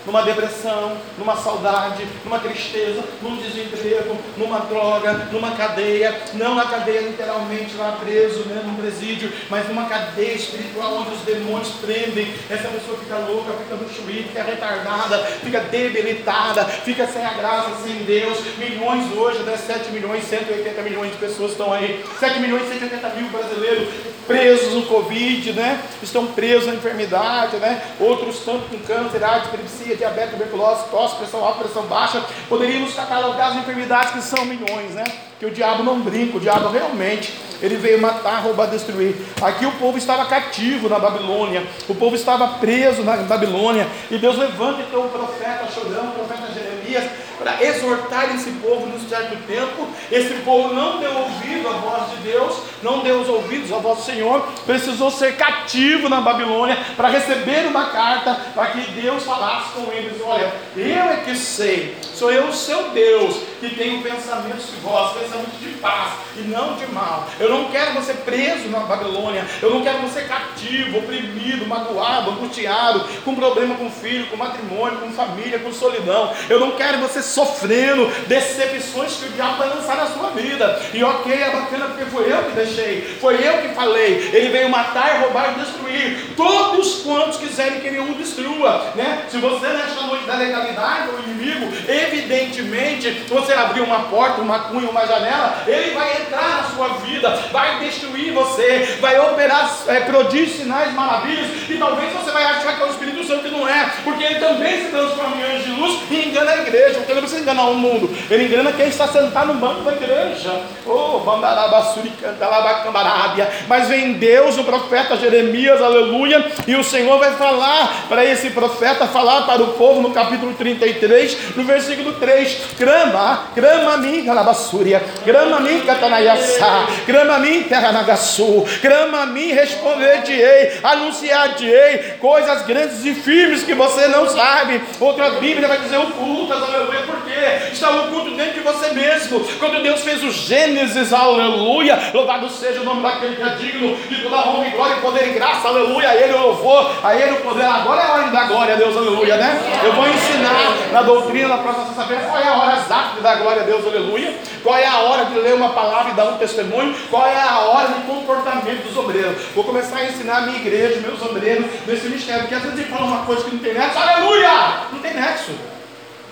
numa 0.08 0.24
depressão, 0.24 0.98
numa 1.18 1.36
saudade, 1.36 2.08
numa 2.24 2.40
tristeza, 2.40 3.04
num 3.22 3.36
desemprego, 3.36 4.18
numa 4.38 4.60
droga, 4.60 5.28
numa 5.34 5.52
cadeia, 5.52 6.18
não 6.34 6.56
na 6.56 6.66
cadeia 6.66 7.02
literalmente 7.02 7.76
lá 7.76 7.98
preso, 8.00 8.46
né, 8.46 8.64
num 8.66 8.76
presídio, 8.76 9.30
mas 9.50 9.68
numa 9.68 9.86
cadeia 9.86 10.34
espiritual 10.34 11.00
onde 11.00 11.14
os 11.14 11.22
demônios 11.22 11.72
prendem, 11.82 12.34
essa 12.50 12.70
pessoa 12.70 12.98
fica 12.98 13.18
louca, 13.18 13.52
fica 13.52 13.78
chuí, 13.94 14.24
fica 14.24 14.44
retardada, 14.44 15.18
fica 15.44 15.60
debilitada, 15.60 16.64
fica 16.64 17.06
sem 17.06 17.26
a 17.26 17.34
graça, 17.34 17.72
sem 17.84 17.96
Deus, 18.06 18.40
milhões 18.58 19.12
hoje, 19.12 19.40
né, 19.40 19.58
7 19.58 19.92
milhões, 19.92 20.24
180 20.24 20.82
milhões 20.84 21.12
de 21.12 21.18
pessoas 21.18 21.52
estão 21.52 21.74
aí, 21.74 22.06
7 22.18 22.40
milhões 22.40 22.64
e 22.64 22.80
180 22.80 23.10
mil 23.10 23.30
brasileiros 23.30 23.90
presos 24.26 24.74
no 24.74 24.84
Covid, 24.84 25.54
né, 25.54 25.82
estão 26.02 26.28
presos 26.28 26.68
na 26.68 26.76
enfermidade, 26.76 27.58
né, 27.58 27.82
outros 28.00 28.38
estão 28.38 28.60
com 28.60 28.78
câncer, 28.80 29.24
AIDS, 29.24 29.48
epilepsia, 29.48 29.97
diabetes, 29.98 30.32
tuberculose, 30.32 30.90
tosse, 30.90 31.16
pressão 31.16 31.44
alta, 31.44 31.64
pressão 31.64 31.84
baixa, 31.84 32.24
poderíamos 32.48 32.94
catalogar 32.94 33.52
as 33.52 33.58
enfermidades 33.58 34.12
que 34.12 34.22
são 34.22 34.46
milhões, 34.46 34.92
né? 34.92 35.04
Que 35.40 35.46
o 35.46 35.52
diabo 35.52 35.84
não 35.84 36.00
brinca, 36.00 36.38
o 36.38 36.40
diabo 36.40 36.70
realmente, 36.70 37.34
ele 37.62 37.76
veio 37.76 38.00
matar, 38.02 38.42
roubar, 38.42 38.68
destruir. 38.68 39.16
Aqui 39.42 39.66
o 39.66 39.72
povo 39.74 39.98
estava 39.98 40.26
cativo 40.26 40.90
na 40.90 41.00
Babilônia, 41.00 41.66
o 41.88 41.96
povo 41.96 42.16
estava 42.16 42.48
preso 42.60 43.04
na 43.04 43.18
Babilônia, 43.18 43.88
e 44.10 44.18
Deus 44.18 44.38
levanta 44.38 44.82
então 44.82 45.06
o 45.06 45.10
profeta 45.10 45.68
chorando, 45.74 46.10
o 46.10 46.26
profeta 46.26 46.52
Jeremias, 46.54 47.12
para 47.48 47.64
exortar 47.64 48.36
esse 48.36 48.52
povo 48.52 48.86
num 48.86 49.00
certo 49.08 49.38
tempo. 49.48 49.88
Esse 50.12 50.34
povo 50.42 50.74
não 50.74 51.00
deu 51.00 51.14
ouvido 51.14 51.70
à 51.70 51.72
voz 51.72 52.12
de 52.12 52.18
Deus, 52.30 52.58
não 52.84 53.00
deu 53.00 53.22
os 53.22 53.30
ouvidos 53.30 53.72
à 53.72 53.78
voz 53.78 54.00
do 54.00 54.04
Senhor, 54.04 54.46
precisou 54.66 55.10
ser 55.10 55.38
cativo 55.38 56.10
na 56.10 56.20
Babilônia 56.20 56.78
para 56.98 57.08
receber 57.08 57.66
uma 57.68 57.86
carta 57.86 58.36
para 58.54 58.68
que 58.68 58.92
Deus 58.92 59.24
falasse 59.24 59.72
com 59.72 59.92
eles: 59.94 60.22
Olha, 60.22 60.52
eu 60.76 61.06
é 61.06 61.22
que 61.26 61.36
sei, 61.36 61.96
sou 62.14 62.32
eu 62.32 62.48
o 62.48 62.54
seu 62.54 62.90
Deus, 62.90 63.38
que 63.62 63.76
tenho 63.76 64.02
pensamentos 64.02 64.68
de 64.68 64.76
vós, 64.82 65.14
pensamentos 65.14 65.60
de 65.60 65.70
paz 65.80 66.14
e 66.36 66.42
não 66.42 66.76
de 66.76 66.86
mal. 66.88 67.28
Eu 67.40 67.50
não 67.50 67.66
quero 67.72 67.94
você 67.94 68.14
preso 68.14 68.68
na 68.70 68.80
Babilônia, 68.82 69.46
eu 69.62 69.70
não 69.70 69.82
quero 69.84 70.00
você 70.00 70.22
cativo, 70.24 70.98
oprimido, 70.98 71.66
magoado, 71.66 72.32
angustiado, 72.32 73.06
com 73.24 73.36
problema 73.36 73.76
com 73.76 73.90
filho, 73.90 74.28
com 74.28 74.36
matrimônio, 74.36 75.00
com 75.00 75.12
família, 75.12 75.60
com 75.60 75.72
solidão. 75.72 76.34
Eu 76.50 76.60
não 76.60 76.72
quero 76.72 77.00
você 77.00 77.22
sofrendo 77.38 78.08
decepções 78.28 79.14
que 79.18 79.26
o 79.26 79.30
diabo 79.34 79.58
vai 79.58 79.70
lançar 79.70 79.96
na 79.96 80.08
sua 80.08 80.32
vida. 80.32 80.82
E 80.92 81.04
ok, 81.04 81.32
é 81.32 81.52
bacana 81.52 81.86
porque 81.86 82.06
foi 82.06 82.32
eu 82.32 82.44
que 82.46 82.52
deixei, 82.54 83.18
foi 83.22 83.36
eu 83.36 83.62
que 83.62 83.76
falei. 83.76 84.32
Ele 84.34 84.50
veio 84.50 84.70
matar, 84.70 85.22
roubar 85.22 85.54
e 85.54 85.60
destruir. 85.60 86.34
Todos 86.36 87.04
quantos 87.04 87.38
quiserem 87.38 87.80
que 87.80 87.88
ele 87.88 88.00
o 88.00 88.16
destrua. 88.16 88.92
Né? 88.96 89.26
Se 89.30 89.38
você 89.38 89.68
nesta 89.68 90.02
noite 90.02 90.26
da 90.26 90.36
legalidade 90.36 91.10
o 91.10 91.30
inimigo, 91.30 91.72
evidentemente 91.88 93.12
você 93.30 93.54
abrir 93.54 93.82
uma 93.82 94.06
porta, 94.06 94.42
uma 94.42 94.60
cunha, 94.60 94.90
uma 94.90 95.06
janela, 95.06 95.64
ele 95.68 95.92
vai 95.92 96.22
entrar 96.22 96.58
na 96.58 96.64
sua 96.64 96.88
vida 97.00 97.28
vai 97.52 97.80
destruir 97.80 98.34
você, 98.34 98.98
vai 99.00 99.20
operar 99.20 99.70
é, 99.88 100.00
prodígios, 100.02 100.58
sinais, 100.58 100.94
maravilhas, 100.94 101.48
e 101.70 101.78
talvez 101.78 102.12
você 102.14 102.32
vai 102.32 102.44
achar 102.44 102.76
que 102.76 102.82
é 102.82 102.86
o 102.86 102.90
Espírito 102.90 103.24
Santo 103.26 103.44
que 103.44 103.50
não 103.50 103.68
é, 103.68 103.92
porque 104.04 104.24
ele 104.24 104.40
também 104.40 104.86
se 104.86 104.90
transforma 104.90 105.36
em 105.38 105.44
anjo 105.44 105.64
de 105.66 105.72
luz 105.72 106.00
e 106.10 106.30
engana 106.30 106.52
a 106.52 106.58
igreja, 106.58 107.02
não 107.18 107.24
precisa 107.24 107.42
enganar 107.42 107.70
o 107.70 107.76
mundo, 107.76 108.10
ele 108.30 108.46
engana 108.46 108.72
quem 108.72 108.88
está 108.88 109.08
sentado 109.08 109.54
no 109.54 109.60
banco 109.60 109.82
da 109.82 109.94
igreja. 109.94 110.62
Oh, 110.86 111.20
bandarabassuri, 111.20 112.10
cantalabacambarábia. 112.22 113.50
Mas 113.68 113.88
vem 113.88 114.14
Deus, 114.14 114.58
o 114.58 114.64
profeta 114.64 115.18
Jeremias, 115.18 115.82
aleluia, 115.82 116.46
e 116.66 116.76
o 116.76 116.84
Senhor 116.84 117.18
vai 117.20 117.32
falar 117.32 118.06
para 118.08 118.24
esse 118.24 118.52
profeta, 118.52 119.08
falar 119.08 119.42
para 119.42 119.62
o 119.62 119.74
povo 119.74 120.02
no 120.02 120.12
capítulo 120.12 120.54
33, 120.54 121.56
no 121.56 121.64
versículo 121.64 122.14
3: 122.14 122.58
Grama, 122.78 123.48
grama 123.56 123.98
mim, 123.98 124.26
calabassúria, 124.26 125.04
grama 125.26 125.60
mim, 125.60 125.82
catanaiaçá, 125.82 126.88
grama 127.06 127.40
mim, 127.40 127.64
terra 127.64 127.92
nagaçu, 127.92 128.66
grama 128.82 129.26
mim, 129.26 129.52
responder-te-ei, 129.52 130.80
anunciar-te-ei 130.84 132.16
coisas 132.20 132.64
grandes 132.64 133.04
e 133.06 133.14
firmes 133.14 133.64
que 133.64 133.74
você 133.74 134.08
não 134.08 134.28
sabe. 134.30 134.82
Outra 135.00 135.32
Bíblia 135.32 135.68
vai 135.68 135.80
dizer 135.80 135.98
ocultas, 135.98 136.62
aleluia, 136.62 137.02
porque 137.08 137.32
está 137.72 137.90
oculto 137.90 138.36
dentro 138.36 138.54
de 138.54 138.60
você 138.60 138.92
mesmo. 138.92 139.40
Quando 139.58 139.82
Deus 139.82 140.02
fez 140.02 140.24
o 140.24 140.32
Gênesis, 140.32 141.12
aleluia, 141.12 142.12
louvado 142.14 142.50
seja 142.50 142.82
o 142.82 142.84
nome 142.84 143.02
daquele 143.02 143.36
que 143.36 143.42
é 143.42 143.50
digno 143.56 143.96
de 143.96 144.22
toda 144.22 144.50
honra 144.50 144.68
e 144.68 144.72
glória, 144.72 144.98
poder 144.98 145.30
e 145.30 145.32
graça, 145.32 145.68
aleluia, 145.68 146.10
a 146.10 146.16
Ele 146.16 146.34
o 146.34 146.42
louvor, 146.42 146.92
a 147.04 147.16
Ele 147.16 147.32
o 147.32 147.42
poder. 147.42 147.66
Agora 147.66 148.02
é 148.02 148.06
a 148.06 148.14
hora 148.14 148.28
dar 148.30 148.48
glória 148.48 148.74
a 148.76 148.78
Deus, 148.78 148.96
aleluia, 148.96 149.38
né? 149.38 149.82
Eu 149.84 149.94
vou 149.94 150.08
ensinar 150.08 150.92
na 150.92 151.02
doutrina 151.02 151.48
na 151.48 151.58
próxima 151.58 151.86
sexta-feira 151.88 152.24
qual 152.24 152.42
é 152.42 152.48
a 152.48 152.54
hora 152.54 152.78
exata 152.78 153.16
de 153.16 153.22
dar 153.22 153.36
glória 153.38 153.62
a 153.62 153.66
Deus, 153.66 153.86
aleluia, 153.86 154.36
qual 154.64 154.78
é 154.78 154.86
a 154.86 154.98
hora 155.00 155.26
de 155.26 155.40
ler 155.40 155.54
uma 155.54 155.70
palavra 155.70 156.12
e 156.12 156.16
dar 156.16 156.26
um 156.26 156.38
testemunho, 156.38 156.96
qual 157.10 157.26
é 157.26 157.40
a 157.40 157.60
hora 157.60 157.88
de 157.90 158.02
comportamento 158.02 158.84
dos 158.84 158.98
obreiros. 158.98 159.38
Vou 159.56 159.64
começar 159.64 159.98
a 159.98 160.06
ensinar 160.06 160.38
a 160.38 160.42
minha 160.42 160.58
igreja, 160.58 161.00
meus 161.00 161.22
obreiros, 161.22 161.66
nesse 161.86 162.08
mistério, 162.08 162.42
porque 162.42 162.56
às 162.56 162.64
vezes 162.64 162.80
ele 162.80 162.90
fala 162.90 163.06
uma 163.06 163.26
coisa 163.26 163.44
que 163.44 163.56
não 163.56 163.60
tem 163.60 163.74
nexo, 163.74 163.98
aleluia! 163.98 164.50
Não 164.92 165.00
tem 165.00 165.14
nexo, 165.14 165.52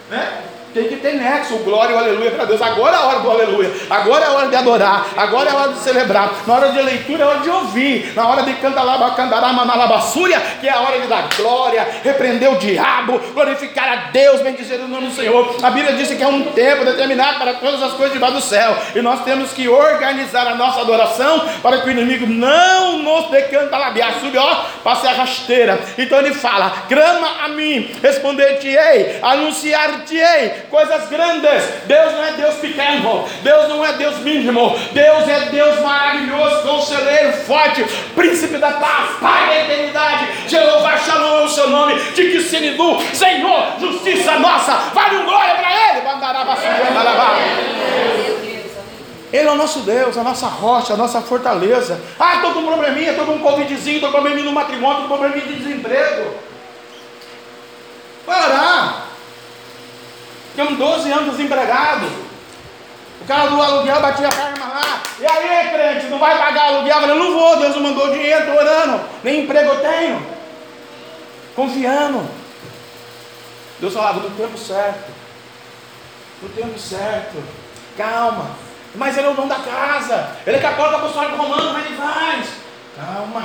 né? 0.10 0.44
Tem 0.75 0.89
que 0.89 0.98
ter 0.98 1.13
nexo, 1.13 1.60
glória 1.60 1.94
e 1.94 1.98
aleluia 1.98 2.32
para 2.32 2.44
Deus. 2.44 2.62
Agora 2.62 2.98
é 2.98 3.00
a 3.00 3.03
hora 3.03 3.20
do 3.20 3.32
aleluia, 3.32 3.72
agora 3.89 4.25
é 4.25 4.27
a 4.27 4.32
hora 4.34 4.48
de 4.50 4.58
adorar, 4.58 5.08
agora 5.15 5.50
é 5.50 5.53
a 5.53 5.55
hora 5.55 5.72
de 5.72 5.79
celebrar. 5.79 6.34
Na 6.46 6.53
hora 6.53 6.74
de 6.74 6.82
leitura 6.82 7.24
é 7.24 7.25
a 7.25 7.29
hora 7.29 7.39
de 7.39 7.50
ouvir, 7.50 8.13
na 8.13 8.27
hora 8.27 8.44
de 8.44 8.53
candarabacandaramanalabassúria, 8.55 10.38
que 10.60 10.67
é 10.67 10.72
a 10.74 10.82
hora 10.82 11.00
de 11.00 11.08
dar 11.08 11.29
glória, 11.38 11.88
repreender 12.03 12.51
o 12.51 12.58
diabo, 12.58 13.20
glorificar 13.34 13.88
a 13.88 13.96
Deus, 14.12 14.41
bendizer 14.41 14.82
o 14.82 14.88
nome 14.89 15.08
do 15.08 15.15
Senhor. 15.15 15.55
A 15.63 15.70
Bíblia 15.70 15.96
diz 15.96 16.10
que 16.10 16.22
é 16.22 16.27
um 16.27 16.51
tempo 16.51 16.84
determinado 16.84 17.39
para 17.39 17.53
todas 17.53 17.82
as 17.82 17.94
coisas 17.94 18.12
debaixo 18.12 18.36
do 18.36 18.41
céu, 18.41 18.75
e 18.94 19.01
nós 19.01 19.24
temos 19.24 19.53
que 19.53 19.70
organizar 19.70 20.46
a 20.46 20.55
nossa 20.55 20.82
adoração 20.82 21.48
para 21.63 21.77
que 21.77 21.88
o 21.88 21.91
inimigo 21.91 22.27
não 22.27 22.98
nos 22.98 23.32
decanta 23.32 23.77
labiar, 23.77 24.15
sube, 24.20 24.38
ó, 24.38 24.65
passe 24.84 25.08
a 25.08 25.13
rasteira. 25.13 25.79
Então 25.98 26.20
ele 26.20 26.34
fala: 26.34 26.84
grama 26.89 27.46
a 27.46 27.48
mim, 27.48 27.96
responder-te-ei, 28.03 29.20
anunciar-te-ei 29.22 30.64
coisas 30.69 31.07
grandes. 31.10 31.63
Deus 31.86 32.13
não 32.13 32.24
é 32.24 32.31
Deus 32.31 32.55
pequeno, 32.55 33.25
Deus 33.41 33.69
não 33.69 33.86
é 33.86 33.93
Deus 33.93 34.17
mínimo, 34.19 34.77
Deus 34.91 35.27
é 35.27 35.39
Deus 35.51 35.79
maravilhoso, 35.79 36.67
conselheiro 36.67 37.34
forte, 37.43 37.84
príncipe 38.15 38.57
da 38.57 38.72
paz, 38.72 39.17
Pai 39.22 39.48
da 39.48 39.63
eternidade. 39.63 40.27
Jeová 40.48 40.98
Shalom 40.98 41.39
é 41.39 41.43
o 41.43 41.50
seu 41.50 41.69
nome, 41.69 41.95
de 42.12 42.31
que 42.31 42.41
se 42.41 42.55
Senhor, 43.13 43.79
justiça 43.79 44.39
nossa, 44.39 44.74
vale 44.93 45.17
um 45.17 45.25
glória 45.25 45.55
para 45.55 45.69
Ele. 45.69 46.01
Ele 49.31 49.50
é 49.50 49.51
o 49.51 49.55
nosso 49.55 49.79
Deus, 49.79 50.17
a 50.17 50.24
nossa 50.24 50.48
rocha, 50.48 50.93
a 50.93 50.98
nossa 50.98 51.22
fortaleza. 51.22 52.00
Ah, 52.19 52.36
estou 52.36 52.53
com 52.53 52.60
um 52.60 52.65
probleminha, 52.65 53.12
estou 53.12 53.25
com 53.25 53.34
um 53.34 53.39
covidzinho, 53.39 53.96
estou 53.96 54.11
com 54.11 54.18
um 54.18 54.22
probleminha 54.22 54.46
no 54.46 54.53
matrimônio, 54.53 55.03
estou 55.03 55.18
com 55.18 55.25
um 55.25 55.29
probleminha 55.29 55.46
de 55.46 55.63
desemprego. 55.63 56.35
Vai 58.25 58.46
orar. 58.46 59.05
Ficamos 60.55 60.77
12 60.79 61.11
anos 61.11 61.35
desempregados. 61.35 62.09
O 63.20 63.25
cara 63.27 63.50
do 63.50 63.61
aluguel 63.61 64.01
batia 64.01 64.29
a 64.29 64.31
perna 64.31 64.65
lá. 64.65 65.03
E 65.20 65.25
aí, 65.25 65.70
crente, 65.70 66.07
não 66.07 66.18
vai 66.18 66.37
pagar 66.37 66.68
aluguel? 66.68 66.96
Eu 66.96 67.01
falei, 67.01 67.20
não 67.20 67.33
vou, 67.33 67.59
Deus 67.59 67.75
não 67.75 67.83
mandou 67.83 68.11
dinheiro, 68.11 68.39
estou 68.39 68.55
orando. 68.55 69.03
Nem 69.22 69.41
emprego 69.41 69.72
eu 69.72 69.81
tenho. 69.81 70.25
Confiando. 71.57 72.25
Deus 73.81 73.94
falava, 73.94 74.22
no 74.22 74.29
tempo 74.29 74.57
certo. 74.57 75.11
No 76.41 76.48
tempo 76.48 76.79
certo. 76.79 77.44
Calma. 77.98 78.51
Mas 78.96 79.18
ele 79.18 79.27
é 79.27 79.31
o 79.31 79.33
dono 79.33 79.50
da 79.50 79.59
casa. 79.59 80.37
Ele 80.48 80.55
é 80.55 80.61
católico 80.61 80.96
apostólico 80.96 81.35
romano, 81.35 81.74
mas 81.74 81.85
ele 81.85 81.98
faz. 81.98 82.48
Calma. 82.96 83.44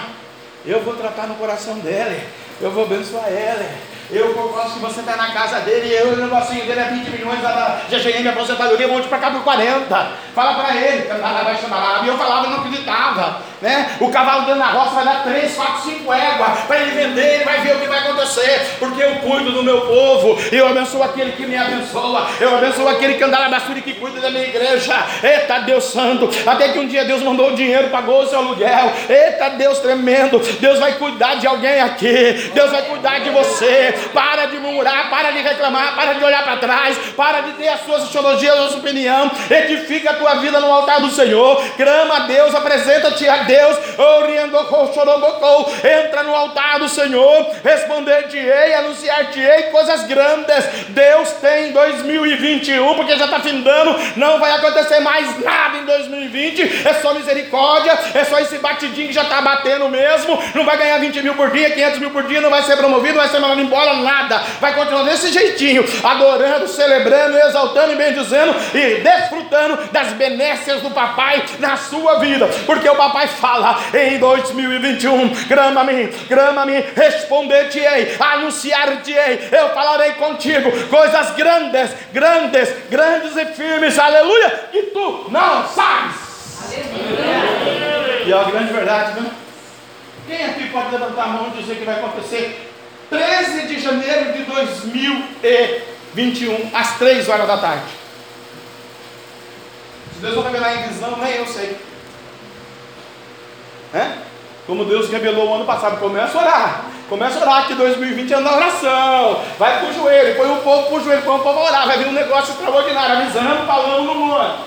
Eu 0.65 0.81
vou 0.85 0.95
tratar 0.95 1.27
no 1.27 1.35
coração 1.35 1.81
dele. 1.81 2.25
Eu 2.61 2.71
vou 2.71 2.85
abençoar 2.85 3.27
ele. 3.27 3.90
Eu 4.13 4.35
gosto 4.35 4.75
que 4.75 4.81
você 4.81 5.01
está 5.01 5.17
na 5.17 5.31
casa 5.31 5.61
dele 5.61 5.87
e 5.87 5.95
eu, 5.95 6.09
o 6.09 6.17
negocinho 6.17 6.65
dele 6.67 6.81
é 6.81 6.85
20 6.85 7.11
milhões 7.11 7.41
da 7.41 7.83
GGM 7.89 8.29
aposentadoria, 8.29 8.89
vou 8.89 9.01
te 9.01 9.07
para 9.07 9.19
cá 9.19 9.31
por 9.31 9.45
40. 9.45 10.13
Fala 10.35 10.55
para 10.55 10.77
ele, 10.77 11.07
e 11.07 12.09
eu 12.09 12.19
falava 12.19 12.47
e 12.47 12.51
não 12.51 12.59
acreditava. 12.59 13.51
Né? 13.61 13.91
O 14.01 14.11
cavalo 14.11 14.47
dentro 14.47 14.59
da 14.59 14.69
roça 14.69 14.95
vai 14.95 15.05
dar 15.05 15.23
3, 15.23 15.55
4, 15.55 15.83
5 15.83 16.13
éguas 16.13 16.61
para 16.67 16.81
ele 16.81 16.93
vender, 16.93 17.35
ele 17.35 17.45
vai 17.45 17.61
ver 17.61 17.77
o 17.77 17.81
que 17.81 17.87
vai 17.87 17.99
acontecer, 17.99 18.77
porque 18.79 19.03
eu 19.03 19.17
cuido 19.17 19.53
do 19.53 19.63
meu 19.63 19.83
povo, 19.83 20.39
eu 20.51 20.67
abençoo 20.67 21.03
aquele 21.03 21.33
que 21.33 21.47
me 21.47 21.59
abençoa, 21.59 22.27
eu 22.41 22.57
abençoo 22.57 22.89
aquele 22.89 23.15
que 23.15 23.23
anda 23.23 23.39
na 23.39 23.51
basura 23.51 23.79
e 23.79 23.83
que 23.83 23.93
cuida 23.95 24.19
da 24.19 24.31
minha 24.31 24.45
igreja. 24.45 24.95
Eita 25.23 25.59
Deus 25.61 25.85
Santo, 25.85 26.31
até 26.47 26.69
que 26.71 26.79
um 26.79 26.89
dia 26.89 27.05
Deus 27.05 27.23
mandou 27.23 27.51
o 27.51 27.55
dinheiro, 27.55 27.91
pagou 27.91 28.23
o 28.23 28.27
seu 28.27 28.39
aluguel. 28.39 28.93
Eita 29.09 29.51
Deus 29.51 29.79
tremendo, 29.81 30.39
Deus 30.59 30.79
vai 30.79 30.95
cuidar 30.95 31.35
de 31.35 31.47
alguém 31.47 31.83
aqui, 31.83 32.51
Deus 32.55 32.71
vai 32.71 32.83
cuidar 32.83 33.19
de 33.19 33.29
você. 33.29 34.00
Para 34.13 34.47
de 34.47 34.59
murmurar, 34.59 35.11
para 35.11 35.31
de 35.31 35.41
reclamar, 35.41 35.95
para 35.95 36.15
de 36.15 36.25
olhar 36.25 36.43
para 36.43 36.57
trás, 36.57 36.99
para 37.17 37.41
de 37.41 37.53
ter 37.53 37.69
as 37.69 37.81
suas 37.81 38.09
teologias, 38.09 38.59
a 38.59 38.69
sua 38.69 38.79
opinião. 38.79 39.31
Edifica 39.51 40.11
a 40.11 40.15
tua 40.15 40.35
vida 40.37 40.61
no 40.61 40.73
altar 40.73 41.01
do 41.01 41.11
Senhor, 41.11 41.63
clama 41.77 42.17
a 42.17 42.21
Deus, 42.21 42.55
apresenta-te 42.55 43.29
a 43.29 43.39
Deus, 43.39 43.77
entra 45.85 46.23
no 46.23 46.35
altar 46.35 46.79
do 46.79 46.89
Senhor, 46.89 47.51
responder-te-ei, 47.63 48.75
anunciar-te-ei 48.75 49.65
coisas 49.65 50.05
grandes. 50.05 50.65
Deus 50.89 51.31
tem 51.33 51.73
2021, 51.73 52.95
porque 52.95 53.17
já 53.17 53.25
está 53.27 53.41
findando, 53.41 53.99
não 54.17 54.39
vai 54.39 54.53
acontecer 54.53 55.01
mais 55.01 55.43
nada 55.43 55.79
em 55.79 55.85
2020, 55.85 56.87
é 56.87 56.95
só 56.95 57.15
misericórdia, 57.15 57.99
é 58.15 58.25
só 58.25 58.39
esse 58.39 58.59
batidinho 58.59 59.09
que 59.09 59.15
já 59.15 59.23
está 59.23 59.41
batendo 59.41 59.89
mesmo. 59.89 60.39
Não 60.55 60.65
vai 60.65 60.77
ganhar 60.77 60.99
20 60.99 61.23
mil 61.23 61.35
por 61.35 61.51
dia, 61.51 61.71
500 61.71 61.99
mil 61.99 62.11
por 62.11 62.25
dia, 62.25 62.41
não 62.41 62.51
vai 62.51 62.63
ser 62.63 62.77
promovido, 62.77 63.15
não 63.15 63.23
vai 63.23 63.29
ser 63.29 63.39
mandado 63.39 63.61
embora, 63.61 63.90
nada, 63.97 64.39
vai 64.61 64.75
continuar 64.75 65.05
desse 65.05 65.33
jeitinho, 65.33 65.85
adorando, 66.03 66.69
celebrando, 66.69 67.39
exaltando 67.39 67.93
e 67.93 67.97
bendizendo 67.97 68.55
e 68.75 69.01
desfrutando 69.01 69.79
das 69.93 70.13
benécias 70.13 70.81
do 70.83 70.91
papai 70.91 71.45
na 71.59 71.77
sua 71.77 72.19
vida, 72.19 72.49
porque 72.67 72.89
o 72.89 72.97
papai 72.97 73.29
fala 73.29 73.79
em 73.95 74.19
2021: 74.19 75.29
grama-me, 75.47 76.07
grama-me, 76.29 76.85
responder-te-ei, 76.95 78.17
anunciar-te-ei, 78.19 79.49
eu 79.53 79.71
falarei 79.71 80.13
contigo 80.13 80.71
coisas 80.89 81.31
grandes, 81.33 81.91
grandes, 82.13 82.69
grandes 82.89 83.37
e 83.37 83.47
firmes, 83.47 83.99
aleluia, 83.99 84.69
que 84.71 84.83
tu 84.85 85.27
não 85.31 85.67
sabes. 85.69 86.31
Aleluia. 86.67 88.23
E 88.27 88.33
é 88.33 88.37
a 88.37 88.45
grande 88.45 88.73
verdade, 88.73 89.21
viu? 89.21 89.31
Quem 90.27 90.45
aqui 90.45 90.69
pode 90.69 90.93
levantar 90.93 91.25
a 91.25 91.27
mão 91.27 91.49
e 91.49 91.61
dizer 91.61 91.77
que 91.77 91.85
vai 91.85 91.97
acontecer 91.97 92.70
13 93.11 93.67
de 93.67 93.79
janeiro 93.81 94.33
de 94.33 94.45
2021, 94.45 96.71
às 96.73 96.97
3 96.97 97.29
horas 97.29 97.47
da 97.47 97.59
tarde? 97.59 97.85
Se 100.15 100.21
Deus 100.21 100.37
não 100.37 100.45
revelar 100.45 100.77
em 100.77 100.89
visão, 100.89 101.19
nem 101.19 101.35
eu 101.35 101.47
sei. 101.47 101.77
É? 103.93 104.13
Como 104.67 104.85
Deus 104.85 105.11
revelou 105.11 105.49
o 105.49 105.55
ano 105.55 105.65
passado, 105.65 105.99
começa 105.99 106.39
a 106.39 106.43
orar. 106.43 106.85
Começa 107.09 107.41
a 107.41 107.43
orar 107.43 107.67
que 107.67 107.75
2020 107.75 108.33
é 108.33 108.41
da 108.41 108.57
oração. 108.57 109.43
Vai 109.59 109.81
pro 109.81 109.93
joelho, 109.93 110.37
põe 110.37 110.49
o 110.49 110.59
povo 110.59 110.89
pro 110.89 111.03
joelho, 111.03 111.23
põe 111.23 111.37
o 111.37 111.43
povo 111.43 111.59
a 111.59 111.65
orar. 111.65 111.89
Vai 111.89 111.99
vir 111.99 112.07
um 112.07 112.13
negócio 112.13 112.53
extraordinário, 112.53 113.17
avisando, 113.17 113.67
falando 113.67 114.05
no 114.05 114.15
mundo. 114.15 114.59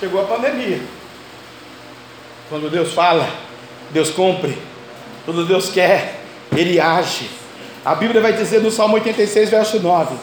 Chegou 0.00 0.22
a 0.22 0.24
pandemia. 0.24 0.80
Quando 2.48 2.68
Deus 2.68 2.92
fala, 2.92 3.30
Deus 3.90 4.10
cumpre. 4.10 4.60
Quando 5.24 5.46
Deus 5.46 5.70
quer, 5.70 6.18
Ele 6.56 6.80
age. 6.80 7.30
A 7.84 7.94
Bíblia 7.94 8.20
vai 8.20 8.34
dizer 8.34 8.60
no 8.60 8.70
Salmo 8.70 8.94
86, 8.94 9.50
verso 9.50 9.80
9: 9.80 10.14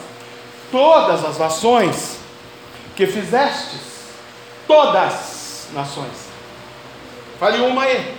Todas 0.70 1.24
as 1.24 1.38
nações 1.38 2.18
que 2.94 3.06
fizestes, 3.06 3.80
todas 4.66 5.66
nações. 5.72 6.28
Fale 7.40 7.58
uma 7.60 7.82
aí: 7.82 8.14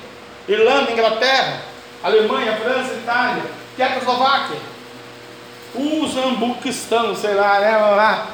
Irlanda, 0.47 0.91
Inglaterra, 0.91 1.61
Alemanha, 2.03 2.57
França, 2.57 2.93
Itália, 2.93 3.43
Tchecoslováquia, 3.77 4.57
Uzambuquistão, 5.75 7.15
sei 7.15 7.33
lá, 7.33 7.59
né? 7.59 7.77
Lá, 7.77 8.27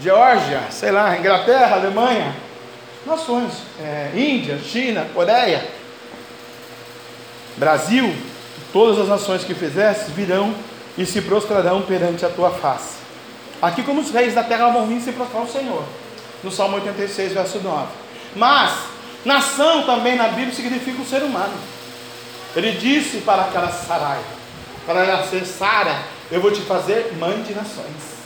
Geórgia, 0.00 0.62
sei 0.70 0.90
lá, 0.90 1.16
Inglaterra, 1.16 1.76
Alemanha, 1.76 2.34
nações, 3.06 3.52
é, 3.80 4.10
Índia, 4.14 4.58
China, 4.58 5.06
Coreia, 5.14 5.64
Brasil, 7.56 8.14
todas 8.72 8.98
as 8.98 9.08
nações 9.08 9.44
que 9.44 9.54
fizesse 9.54 10.10
virão 10.10 10.54
e 10.96 11.06
se 11.06 11.20
prostrarão 11.22 11.82
perante 11.82 12.24
a 12.24 12.28
tua 12.28 12.50
face. 12.50 12.98
Aqui, 13.60 13.82
como 13.82 14.00
os 14.00 14.10
reis 14.10 14.34
da 14.34 14.42
terra 14.42 14.70
vão 14.70 14.86
vir 14.86 15.00
se 15.00 15.12
prostrar 15.12 15.42
ao 15.42 15.48
Senhor, 15.48 15.84
no 16.42 16.50
Salmo 16.50 16.76
86, 16.76 17.32
verso 17.32 17.58
9. 17.58 17.86
Mas, 18.36 18.72
nação 19.24 19.82
também 19.82 20.16
na 20.16 20.28
Bíblia 20.28 20.54
significa 20.54 21.02
o 21.02 21.06
ser 21.06 21.22
humano. 21.22 21.54
Ele 22.54 22.72
disse 22.72 23.18
para 23.18 23.42
aquela 23.42 23.70
Sarai, 23.70 24.20
para 24.86 25.04
ela 25.04 25.26
ser 25.26 25.44
Sara, 25.44 26.02
eu 26.30 26.40
vou 26.40 26.50
te 26.50 26.60
fazer 26.62 27.14
mãe 27.18 27.42
de 27.42 27.54
nações. 27.54 28.18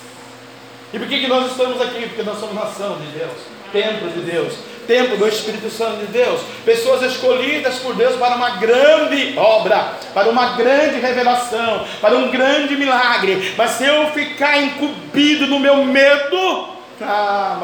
E 0.92 0.98
por 0.98 1.09
que, 1.09 1.20
que 1.20 1.28
nós 1.28 1.50
estamos 1.50 1.81
aqui? 1.81 2.07
Porque 2.09 2.22
nós 2.22 2.38
somos 2.38 2.55
nação 2.55 2.98
de 2.98 3.07
Deus, 3.18 3.33
templo 3.72 4.11
de 4.11 4.20
Deus, 4.20 4.55
templo 4.86 5.16
do 5.16 5.28
Espírito 5.28 5.70
Santo 5.70 5.98
de 5.98 6.06
Deus, 6.06 6.40
pessoas 6.64 7.02
escolhidas 7.02 7.76
por 7.76 7.94
Deus 7.94 8.16
para 8.16 8.36
uma 8.36 8.56
grande 8.56 9.38
obra, 9.38 9.94
para 10.14 10.28
uma 10.28 10.56
grande 10.56 11.00
revelação, 11.00 11.86
para 12.00 12.16
um 12.16 12.30
grande 12.30 12.76
milagre. 12.76 13.54
Mas 13.56 13.72
se 13.72 13.84
eu 13.84 14.08
ficar 14.08 14.58
incumbido 14.58 15.46
no 15.46 15.58
meu 15.58 15.84
medo, 15.84 16.68
ah, 17.00 17.56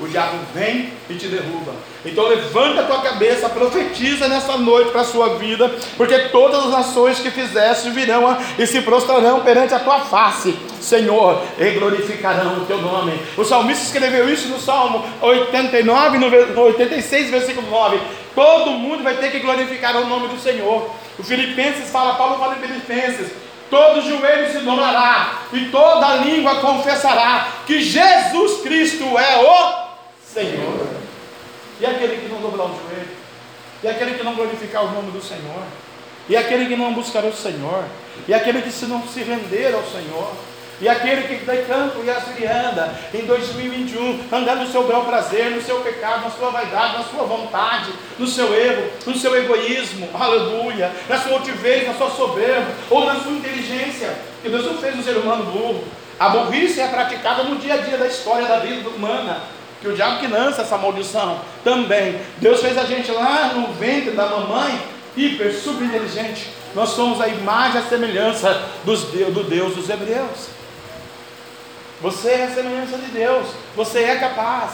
o 0.00 0.06
diabo 0.06 0.38
vem 0.54 0.92
e 1.08 1.14
te 1.14 1.26
derruba. 1.28 1.72
Então 2.04 2.28
levanta 2.28 2.82
a 2.82 2.84
tua 2.84 3.00
cabeça, 3.00 3.48
profetiza 3.48 4.28
nessa 4.28 4.56
noite 4.56 4.90
para 4.90 5.00
a 5.00 5.04
sua 5.04 5.36
vida, 5.36 5.74
porque 5.96 6.18
todas 6.28 6.66
as 6.66 6.70
nações 6.70 7.18
que 7.18 7.30
fizeste 7.30 7.90
virão 7.90 8.36
e 8.58 8.66
se 8.66 8.82
prostrarão 8.82 9.40
perante 9.40 9.74
a 9.74 9.80
tua 9.80 10.00
face, 10.00 10.56
Senhor, 10.80 11.42
e 11.58 11.70
glorificarão 11.70 12.58
o 12.58 12.66
teu 12.66 12.78
nome. 12.78 13.18
O 13.36 13.44
salmista 13.44 13.84
escreveu 13.84 14.28
isso 14.28 14.48
no 14.48 14.60
Salmo 14.60 15.04
89, 15.20 16.18
no 16.18 16.60
86, 16.62 17.30
versículo 17.30 17.68
9. 17.70 17.98
Todo 18.34 18.72
mundo 18.72 19.02
vai 19.02 19.16
ter 19.16 19.30
que 19.30 19.40
glorificar 19.40 19.96
o 19.96 20.06
nome 20.06 20.28
do 20.28 20.38
Senhor. 20.38 20.90
O 21.18 21.22
Filipenses 21.22 21.90
fala, 21.90 22.14
Paulo 22.14 22.38
fala 22.38 22.56
em 22.56 22.60
Filipenses, 22.60 23.32
todo 23.70 24.02
joelho 24.02 24.52
se 24.52 24.58
dobrará 24.58 25.40
e 25.52 25.64
toda 25.66 26.16
língua 26.16 26.56
confessará 26.56 27.48
que 27.66 27.80
Jesus 27.80 28.60
Cristo 28.60 29.04
é 29.18 29.38
o 29.38 29.85
Senhor. 30.36 30.86
E 31.80 31.86
aquele 31.86 32.18
que 32.18 32.28
não 32.28 32.42
dobrar 32.42 32.64
o 32.64 32.68
joelho? 32.68 33.08
E 33.82 33.88
aquele 33.88 34.14
que 34.18 34.22
não 34.22 34.34
glorificar 34.34 34.84
o 34.84 34.90
nome 34.90 35.10
do 35.10 35.22
Senhor? 35.22 35.62
E 36.28 36.36
aquele 36.36 36.66
que 36.66 36.76
não 36.76 36.92
buscar 36.92 37.24
o 37.24 37.32
Senhor? 37.32 37.84
E 38.28 38.34
aquele 38.34 38.60
que 38.60 38.70
se 38.70 38.84
não 38.84 39.02
se 39.08 39.22
render 39.22 39.74
ao 39.74 39.82
Senhor? 39.84 40.32
E 40.78 40.86
aquele 40.90 41.22
que 41.22 41.46
campo 41.66 42.04
e 42.04 42.10
assim 42.10 42.44
anda 42.44 42.94
em 43.14 43.24
2021, 43.24 44.26
andando 44.30 44.64
no 44.64 44.70
seu 44.70 44.86
bel 44.86 45.04
prazer, 45.04 45.52
no 45.52 45.62
seu 45.62 45.80
pecado, 45.80 46.24
na 46.24 46.30
sua 46.30 46.50
vaidade, 46.50 46.98
na 46.98 47.04
sua 47.04 47.24
vontade, 47.24 47.90
no 48.18 48.26
seu 48.26 48.54
erro, 48.54 48.90
no 49.06 49.16
seu 49.16 49.34
egoísmo, 49.34 50.06
aleluia, 50.12 50.92
na 51.08 51.18
sua 51.18 51.32
altivez, 51.32 51.88
na 51.88 51.94
sua 51.94 52.10
soberba, 52.10 52.70
ou 52.90 53.06
na 53.06 53.14
sua 53.20 53.32
inteligência, 53.32 54.14
que 54.42 54.50
Deus 54.50 54.66
não 54.66 54.76
fez 54.76 54.98
um 54.98 55.02
ser 55.02 55.16
humano 55.16 55.44
burro. 55.44 55.82
A 56.20 56.28
burrice 56.28 56.78
é 56.78 56.88
praticada 56.88 57.42
no 57.44 57.56
dia 57.56 57.74
a 57.74 57.78
dia 57.78 57.96
da 57.96 58.06
história 58.06 58.46
da 58.46 58.58
vida 58.58 58.86
humana 58.90 59.55
que 59.86 59.92
o 59.92 59.96
diabo 59.96 60.18
que 60.18 60.26
lança 60.26 60.62
essa 60.62 60.76
maldição 60.76 61.40
também. 61.62 62.20
Deus 62.38 62.60
fez 62.60 62.76
a 62.76 62.84
gente 62.84 63.10
lá 63.12 63.52
no 63.54 63.72
ventre 63.74 64.10
da 64.10 64.26
mamãe, 64.26 64.80
hiper, 65.16 65.54
super 65.54 65.84
inteligente. 65.84 66.50
Nós 66.74 66.90
somos 66.90 67.20
a 67.20 67.28
imagem 67.28 67.80
e 67.80 67.84
a 67.84 67.88
semelhança 67.88 68.62
dos, 68.84 69.04
do 69.04 69.44
Deus 69.44 69.74
dos 69.76 69.88
Hebreus. 69.88 70.48
Você 72.02 72.30
é 72.30 72.44
a 72.44 72.50
semelhança 72.50 72.98
de 72.98 73.06
Deus, 73.06 73.46
você 73.74 74.00
é 74.00 74.16
capaz, 74.16 74.72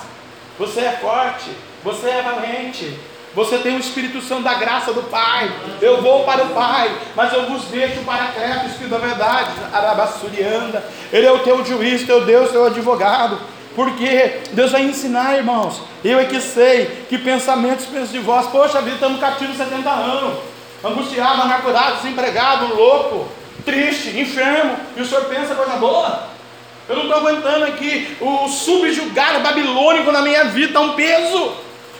você 0.59 0.81
é 0.81 0.93
forte, 0.93 1.51
você 1.85 2.09
é 2.09 2.23
valente, 2.23 2.99
você 3.35 3.59
tem 3.59 3.77
o 3.77 3.79
Espírito 3.79 4.21
Santo 4.21 4.43
da 4.43 4.55
graça 4.55 4.93
do 4.93 5.03
Pai. 5.05 5.51
Eu 5.81 6.03
vou 6.03 6.25
para 6.25 6.43
o 6.43 6.49
Pai, 6.49 6.91
mas 7.15 7.33
eu 7.33 7.47
vos 7.47 7.65
deixo 7.67 8.01
para 8.01 8.33
Creto, 8.33 8.67
Espírito 8.67 8.91
da 8.91 8.99
verdade. 8.99 9.53
Arabassurianda. 9.73 10.83
Ele 11.13 11.27
é 11.27 11.33
o 11.33 11.39
teu 11.39 11.65
juiz, 11.65 12.05
teu 12.05 12.25
Deus, 12.25 12.51
teu 12.51 12.65
advogado. 12.65 13.39
Porque 13.75 14.41
Deus 14.53 14.73
vai 14.73 14.83
ensinar, 14.83 15.37
irmãos. 15.37 15.81
Eu 16.05 16.19
é 16.19 16.25
que 16.25 16.41
sei 16.41 17.07
que 17.09 17.19
pensamentos 17.19 17.87
penso 17.87 18.13
de 18.13 18.19
vós. 18.19 18.47
Poxa 18.47 18.81
vida, 18.83 18.95
estamos 18.95 19.21
cativos 19.21 19.57
70 19.57 19.89
anos. 19.89 20.39
Angustiado, 20.85 21.43
amargurado, 21.43 21.97
desempregado, 21.97 22.75
louco, 22.75 23.29
triste, 23.65 24.19
enfermo. 24.19 24.77
E 24.97 25.01
o 25.01 25.07
senhor 25.07 25.25
pensa 25.27 25.55
coisa 25.55 25.77
boa? 25.77 26.33
Eu 26.89 26.97
não 26.97 27.05
estou 27.05 27.19
aguentando 27.19 27.65
aqui 27.65 28.17
o 28.21 28.49
subjugado 28.49 29.41
babilônico 29.41 30.11
na 30.11 30.21
minha 30.21 30.45
vida, 30.45 30.73
dá 30.73 30.81
um 30.81 30.95
peso. 30.95 31.53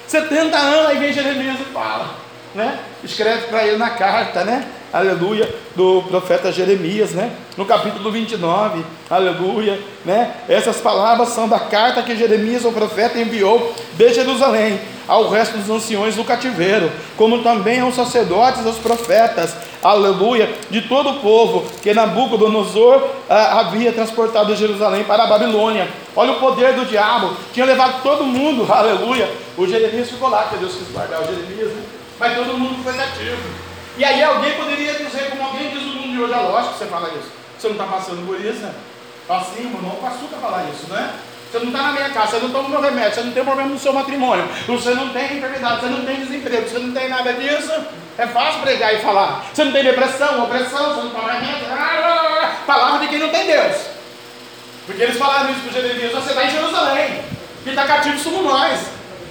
70 0.07 0.57
anos, 0.57 0.91
aí 0.91 0.99
vem 0.99 1.13
Jeremias 1.13 1.59
e 1.61 1.73
fala, 1.73 2.22
né? 2.55 2.79
Escreve 3.03 3.47
para 3.49 3.67
ele 3.67 3.77
na 3.77 3.91
carta, 3.91 4.45
né? 4.45 4.67
aleluia, 4.93 5.53
do 5.75 6.03
profeta 6.03 6.53
Jeremias, 6.53 7.13
né? 7.13 7.33
No 7.57 7.65
capítulo 7.65 8.13
29, 8.13 8.85
aleluia, 9.09 9.81
né? 10.05 10.35
Essas 10.49 10.81
palavras 10.81 11.31
são 11.31 11.49
da 11.49 11.59
carta 11.59 12.03
que 12.03 12.15
Jeremias, 12.15 12.65
o 12.65 12.73
profeta, 12.73 13.19
enviou 13.19 13.75
de 13.95 14.13
Jerusalém 14.13 14.79
ao 15.09 15.31
resto 15.31 15.57
dos 15.57 15.71
anciões 15.71 16.15
do 16.15 16.25
cativeiro, 16.25 16.93
como 17.17 17.43
também 17.43 17.81
aos 17.81 17.95
sacerdotes, 17.95 18.67
aos 18.67 18.77
profetas, 18.77 19.57
aleluia, 19.83 20.55
de 20.71 20.83
todo 20.83 21.11
o 21.11 21.21
povo 21.21 21.65
que 21.83 21.95
Nabucodonosor 21.95 23.03
ah, 23.29 23.61
havia 23.61 23.93
transportado 23.93 24.53
de 24.53 24.61
Jerusalém 24.61 25.05
para 25.05 25.25
a 25.25 25.27
Babilônia. 25.27 25.89
Olha 26.15 26.33
o 26.33 26.41
poder 26.41 26.75
do 26.75 26.85
diabo, 26.85 27.35
tinha 27.53 27.65
levado 27.65 28.03
todo 28.03 28.25
mundo, 28.25 28.67
aleluia. 28.71 29.29
O 29.57 29.67
Jeremias 29.67 30.11
ficou 30.11 30.29
lá, 30.29 30.45
que 30.45 30.59
Deus 30.59 30.75
quis 30.75 30.89
guardar 30.93 31.23
o 31.23 31.25
Jeremias, 31.25 31.69
né? 31.73 31.83
Mas 32.23 32.37
todo 32.37 32.57
mundo 32.57 32.85
foi 32.85 32.93
cativo. 32.93 33.43
E 33.99 34.05
aí 34.05 34.23
alguém 34.23 34.53
poderia 34.53 34.95
dizer, 34.95 35.29
como 35.31 35.43
alguém 35.43 35.71
diz 35.71 35.83
no 35.83 35.95
mundo 35.95 36.13
de 36.13 36.23
hoje, 36.23 36.33
é 36.33 36.37
lógico 36.37 36.75
que 36.75 36.79
você 36.79 36.87
fala 36.87 37.09
isso. 37.09 37.33
Você 37.59 37.67
não 37.67 37.75
está 37.75 37.85
passando 37.85 38.25
por 38.25 38.41
isso, 38.41 38.61
né? 38.61 38.73
Assim, 39.29 39.63
irmão, 39.63 39.97
com 39.97 40.07
açúcar 40.07 40.37
falar 40.41 40.65
isso, 40.73 40.89
né? 40.89 41.15
Você 41.51 41.59
não 41.59 41.67
está 41.67 41.83
na 41.83 41.93
minha 41.93 42.11
casa, 42.11 42.39
você 42.39 42.47
não 42.47 42.51
toma 42.51 42.69
meu 42.69 42.81
remédio, 42.81 43.15
você 43.15 43.23
não 43.23 43.33
tem 43.33 43.45
problema 43.45 43.71
no 43.71 43.79
seu 43.79 43.93
matrimônio, 43.93 44.49
você 44.69 44.95
não 44.95 45.09
tem 45.09 45.37
enfermidade, 45.37 45.81
você 45.81 45.87
não 45.87 46.05
tem 46.05 46.17
desemprego, 46.21 46.69
você 46.69 46.79
não 46.79 46.93
tem 46.93 47.09
nada 47.09 47.33
disso. 47.33 47.73
É 48.17 48.27
fácil 48.29 48.61
pregar 48.63 48.95
e 48.95 48.99
falar. 48.99 49.45
Você 49.53 49.65
não 49.65 49.73
tem 49.73 49.83
depressão, 49.83 50.45
opressão, 50.45 50.95
você 50.95 51.01
não 51.03 51.11
toma 51.11 51.33
remédio. 51.33 51.67
Palavra 52.65 53.01
de 53.01 53.09
quem 53.09 53.19
não 53.19 53.31
tem 53.31 53.49
Deus. 53.49 53.77
Porque 54.87 55.03
eles 55.03 55.19
falaram 55.19 55.51
isso 55.51 55.61
para 55.63 55.73
Jeremias, 55.73 56.13
você 56.13 56.31
está 56.31 56.45
em 56.45 56.51
Jerusalém. 56.51 57.25
Quem 57.65 57.73
está 57.73 57.85
cativo 57.85 58.19
somos 58.21 58.45
nós. 58.45 58.81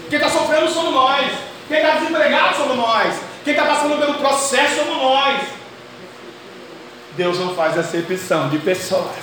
Quem 0.10 0.19
está 0.19 0.30
sofrendo 0.30 0.69
somos 0.69 0.93
nós. 0.93 1.51
Quem 1.72 1.80
está 1.80 1.92
desempregado 1.92 2.58
somos 2.58 2.76
nós. 2.76 3.16
Quem 3.46 3.54
está 3.54 3.66
passando 3.66 3.98
pelo 3.98 4.16
processo 4.16 4.76
somos 4.76 5.02
nós. 5.02 5.42
Deus 7.16 7.40
não 7.40 7.56
faz 7.56 7.78
acepção 7.78 8.50
de 8.50 8.60
pessoas 8.60 9.16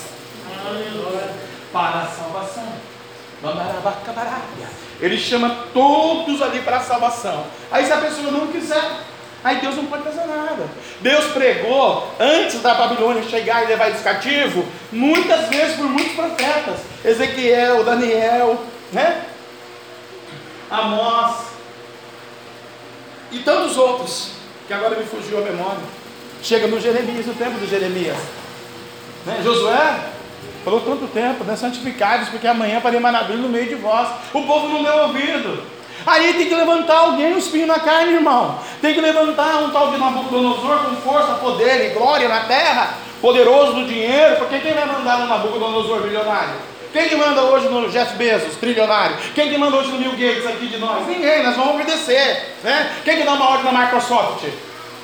para 1.70 1.98
a 2.00 2.06
salvação. 2.06 2.72
Ele 4.98 5.18
chama 5.18 5.66
todos 5.74 6.40
ali 6.40 6.60
para 6.60 6.78
a 6.78 6.80
salvação. 6.80 7.44
Aí 7.70 7.84
se 7.84 7.92
a 7.92 7.98
pessoa 7.98 8.30
não 8.30 8.46
quiser, 8.46 8.92
aí 9.44 9.60
Deus 9.60 9.76
não 9.76 9.84
pode 9.84 10.04
fazer 10.04 10.26
nada. 10.26 10.66
Deus 11.02 11.26
pregou 11.26 12.10
antes 12.18 12.62
da 12.62 12.72
Babilônia 12.72 13.24
chegar 13.24 13.64
e 13.64 13.66
levar 13.66 13.88
eles 13.88 14.00
cativo, 14.00 14.64
muitas 14.90 15.48
vezes 15.48 15.76
por 15.76 15.84
muitos 15.84 16.14
profetas. 16.14 16.78
Ezequiel, 17.04 17.84
Daniel, 17.84 18.58
né? 18.90 19.26
Amós, 20.70 21.57
e 23.30 23.38
tantos 23.40 23.76
outros, 23.76 24.30
que 24.66 24.72
agora 24.72 24.96
me 24.96 25.04
fugiu 25.04 25.38
a 25.38 25.42
memória. 25.42 25.80
Chega 26.42 26.66
no 26.66 26.80
Jeremias, 26.80 27.26
no 27.26 27.34
tempo 27.34 27.58
do 27.58 27.66
Jeremias. 27.66 28.16
Né? 29.26 29.40
Josué 29.42 30.00
falou 30.64 30.80
tanto 30.80 31.06
tempo, 31.08 31.44
né? 31.44 31.56
santificados, 31.56 32.28
porque 32.28 32.46
amanhã 32.46 32.80
farei 32.80 33.00
maravilha 33.00 33.38
no 33.38 33.48
meio 33.48 33.68
de 33.68 33.74
vós. 33.74 34.08
O 34.32 34.42
povo 34.42 34.68
não 34.68 34.82
deu 34.82 34.96
ouvido. 35.04 35.62
Aí 36.06 36.32
tem 36.34 36.48
que 36.48 36.54
levantar 36.54 36.98
alguém, 36.98 37.34
um 37.34 37.38
espinho 37.38 37.66
na 37.66 37.80
carne, 37.80 38.14
irmão. 38.14 38.58
Tem 38.80 38.94
que 38.94 39.00
levantar 39.00 39.62
um 39.62 39.70
tal 39.70 39.90
de 39.90 39.98
Nabucodonosor 39.98 40.84
com 40.84 40.96
força, 40.96 41.34
poder 41.34 41.90
e 41.90 41.94
glória 41.94 42.28
na 42.28 42.40
terra, 42.40 42.94
poderoso 43.20 43.72
do 43.74 43.84
dinheiro, 43.84 44.36
porque 44.36 44.60
quem 44.60 44.74
vai 44.74 44.86
mandar 44.86 45.20
um 45.20 45.26
Nabucodonosor 45.26 46.02
milionário? 46.02 46.54
Quem 46.92 47.08
que 47.08 47.16
manda 47.16 47.42
hoje 47.42 47.68
no 47.68 47.88
Jeff 47.90 48.14
Bezos, 48.16 48.56
trilionário? 48.56 49.16
Quem 49.34 49.50
que 49.50 49.58
manda 49.58 49.76
hoje 49.76 49.90
no 49.90 49.98
Bill 49.98 50.12
Gates 50.12 50.46
aqui 50.46 50.66
de 50.68 50.78
nós? 50.78 51.06
Ninguém, 51.06 51.42
nós 51.42 51.54
vamos 51.54 51.74
obedecer. 51.74 52.54
Né? 52.64 52.90
Quem 53.04 53.18
que 53.18 53.24
dá 53.24 53.32
uma 53.32 53.50
ordem 53.50 53.72
na 53.72 53.80
Microsoft? 53.84 54.44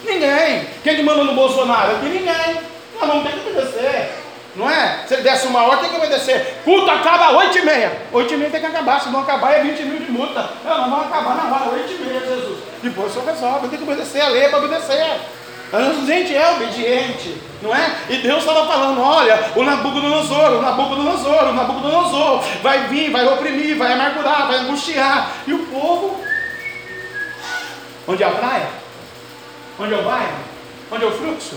Ninguém. 0.05 0.67
Quem 0.83 0.97
que 0.97 1.03
manda 1.03 1.25
no 1.25 1.35
Bolsonaro? 1.35 1.97
Aqui 1.97 2.07
ninguém. 2.07 2.61
Nós 2.99 3.09
vamos 3.09 3.25
ter 3.25 3.33
que 3.33 3.51
obedecer. 3.51 4.25
Não 4.57 4.71
é? 4.71 5.01
Se 5.07 5.15
ele 5.15 5.23
desse 5.23 5.47
uma 5.47 5.65
ordem, 5.65 5.81
tem 5.81 5.91
que 5.91 5.97
obedecer. 5.97 6.59
Culto 6.65 6.89
acaba 6.91 7.29
às 7.29 7.35
8 7.35 7.59
e 7.59 7.63
meia. 7.63 7.93
8 8.13 8.35
e 8.35 8.37
meia 8.37 8.51
tem 8.51 8.61
que 8.61 8.67
acabar. 8.67 9.01
Se 9.01 9.11
não 9.11 9.21
acabar, 9.21 9.53
é 9.53 9.63
20 9.63 9.83
mil 9.83 9.99
de 9.99 10.11
multa. 10.11 10.49
Não, 10.65 10.79
nós 10.79 10.91
vamos 10.91 11.07
acabar 11.07 11.35
na 11.35 11.57
hora, 11.57 11.71
8 11.73 11.93
e 11.93 12.05
meia, 12.05 12.21
Jesus. 12.21 12.59
Depois 12.83 13.11
o 13.11 13.15
senhor 13.15 13.27
resolve. 13.27 13.69
Tem 13.69 13.79
que 13.79 13.85
obedecer 13.85 14.21
a 14.21 14.29
lei 14.29 14.49
para 14.49 14.59
obedecer. 14.59 15.21
A 15.75 16.07
gente 16.07 16.33
é 16.33 16.53
obediente, 16.53 17.37
não 17.61 17.75
é? 17.75 17.97
E 18.09 18.19
Deus 18.19 18.39
estava 18.39 18.65
falando: 18.65 19.01
olha, 19.01 19.51
o 19.57 19.65
Nabucodonosor, 19.65 20.53
o 20.53 20.63
Nabucodonosor, 20.63 21.49
o 21.49 21.53
Nabucodonosor 21.53 22.45
vai 22.63 22.87
vir, 22.87 23.11
vai 23.11 23.27
oprimir, 23.27 23.77
vai 23.77 23.93
amargurar, 23.93 24.47
vai 24.47 24.59
angustiar. 24.59 25.33
E 25.45 25.53
o 25.53 25.67
povo, 25.67 26.21
onde 28.07 28.23
é 28.23 28.27
a 28.27 28.31
praia? 28.31 28.69
Onde 29.81 29.95
é 29.95 29.99
o 29.99 30.05
bairro? 30.05 30.39
Onde 30.93 31.05
é 31.05 31.09
o 31.09 31.11
fluxo? 31.11 31.57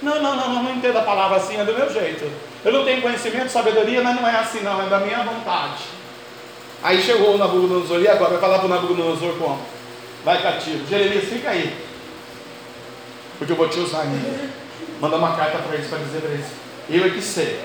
Não, 0.00 0.22
não, 0.22 0.34
não, 0.34 0.48
não, 0.48 0.62
não 0.62 0.74
entendo 0.74 0.96
a 0.96 1.02
palavra 1.02 1.36
assim, 1.36 1.60
é 1.60 1.64
do 1.66 1.74
meu 1.74 1.92
jeito. 1.92 2.32
Eu 2.64 2.72
não 2.72 2.82
tenho 2.82 3.02
conhecimento, 3.02 3.50
sabedoria, 3.50 4.00
mas 4.00 4.16
não 4.16 4.26
é 4.26 4.36
assim, 4.36 4.62
não, 4.62 4.80
é 4.80 4.86
da 4.86 5.00
minha 5.00 5.22
vontade. 5.22 5.82
Aí 6.82 7.02
chegou 7.02 7.34
o 7.34 7.38
Nabucodonosor, 7.38 8.00
e 8.00 8.08
agora 8.08 8.30
vai 8.30 8.40
falar 8.40 8.58
para 8.58 8.66
o 8.66 8.70
Nabucodonosor 8.70 9.34
como? 9.34 9.60
Vai 10.24 10.40
cativo. 10.40 10.88
Jeremias, 10.88 11.24
fica 11.24 11.50
aí. 11.50 11.91
Porque 13.38 13.52
eu 13.52 13.56
vou 13.56 13.68
te 13.68 13.78
usar 13.80 14.02
ainda. 14.02 14.50
Manda 15.00 15.16
uma 15.16 15.36
carta 15.36 15.58
para 15.58 15.74
eles, 15.74 15.88
para 15.88 15.98
dizer 15.98 16.20
para 16.20 16.30
eles: 16.30 16.46
Eu 16.88 17.04
é 17.04 17.10
que 17.10 17.22
sei, 17.22 17.60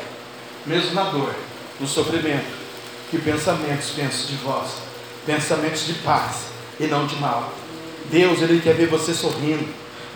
mesmo 0.66 0.94
na 0.94 1.04
dor, 1.04 1.34
no 1.80 1.88
sofrimento, 1.88 2.48
que 3.12 3.18
pensamentos 3.18 3.92
penso 3.96 4.28
de 4.28 4.36
vós, 4.38 4.72
pensamentos 5.26 5.86
de 5.86 5.94
paz 5.96 6.48
e 6.80 6.88
não 6.88 7.06
de 7.06 7.16
mal. 7.18 7.54
Deus, 8.10 8.42
Ele 8.42 8.62
quer 8.62 8.74
ver 8.74 8.88
você 8.88 9.14
sorrindo. 9.14 9.68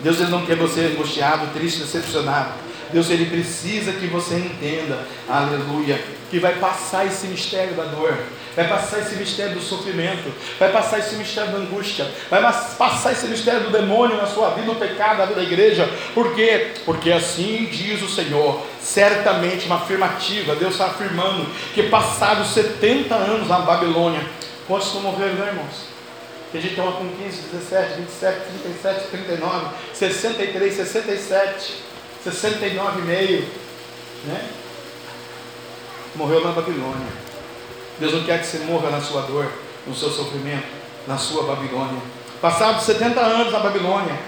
Deus 0.02 0.18
ele 0.18 0.30
não 0.30 0.44
quer 0.44 0.56
você 0.56 0.92
angustiado, 0.92 1.46
triste, 1.54 1.80
decepcionado. 1.80 2.52
Deus 2.92 3.10
ele 3.10 3.26
precisa 3.26 3.92
que 3.92 4.06
você 4.06 4.36
entenda, 4.36 4.98
aleluia, 5.28 6.02
que 6.30 6.38
vai 6.38 6.54
passar 6.56 7.06
esse 7.06 7.26
mistério 7.26 7.74
da 7.74 7.84
dor, 7.84 8.16
vai 8.54 8.68
passar 8.68 9.00
esse 9.00 9.16
mistério 9.16 9.54
do 9.54 9.60
sofrimento, 9.60 10.32
vai 10.58 10.70
passar 10.70 10.98
esse 10.98 11.14
mistério 11.16 11.52
da 11.52 11.58
angústia, 11.58 12.06
vai 12.30 12.42
passar 12.78 13.12
esse 13.12 13.26
mistério 13.26 13.60
do 13.62 13.70
demônio 13.70 14.16
na 14.16 14.26
sua 14.26 14.50
vida, 14.50 14.66
do 14.66 14.78
pecado, 14.78 15.18
na 15.18 15.26
vida 15.26 15.40
da 15.40 15.46
igreja. 15.46 15.88
Por 16.14 16.34
quê? 16.34 16.72
Porque 16.84 17.10
assim 17.10 17.68
diz 17.70 18.02
o 18.02 18.08
Senhor, 18.08 18.62
certamente 18.80 19.66
uma 19.66 19.76
afirmativa, 19.76 20.54
Deus 20.54 20.72
está 20.72 20.86
afirmando 20.86 21.46
que 21.74 21.84
passados 21.84 22.48
70 22.48 23.14
anos 23.14 23.48
na 23.48 23.58
Babilônia, 23.60 24.20
quantos 24.66 24.92
morreram, 24.94 25.34
né, 25.34 25.48
irmãos? 25.48 25.92
que 26.50 26.58
a 26.58 26.60
gente 26.60 26.76
toma 26.76 26.92
com 26.92 27.08
15, 27.08 27.48
17, 27.50 27.94
27, 27.94 28.40
37, 28.62 29.06
39, 29.10 29.66
63, 29.94 30.74
67, 30.74 31.91
69,5, 32.24 33.44
né? 34.24 34.48
Morreu 36.14 36.44
na 36.44 36.52
Babilônia. 36.52 37.06
Deus 37.98 38.12
não 38.12 38.24
quer 38.24 38.40
que 38.40 38.46
você 38.46 38.58
morra 38.60 38.90
na 38.90 39.00
sua 39.00 39.22
dor, 39.22 39.50
no 39.86 39.94
seu 39.94 40.10
sofrimento, 40.10 40.66
na 41.06 41.18
sua 41.18 41.42
Babilônia. 41.44 42.00
Passados 42.40 42.84
70 42.84 43.20
anos 43.20 43.52
na 43.52 43.60
Babilônia, 43.60 44.18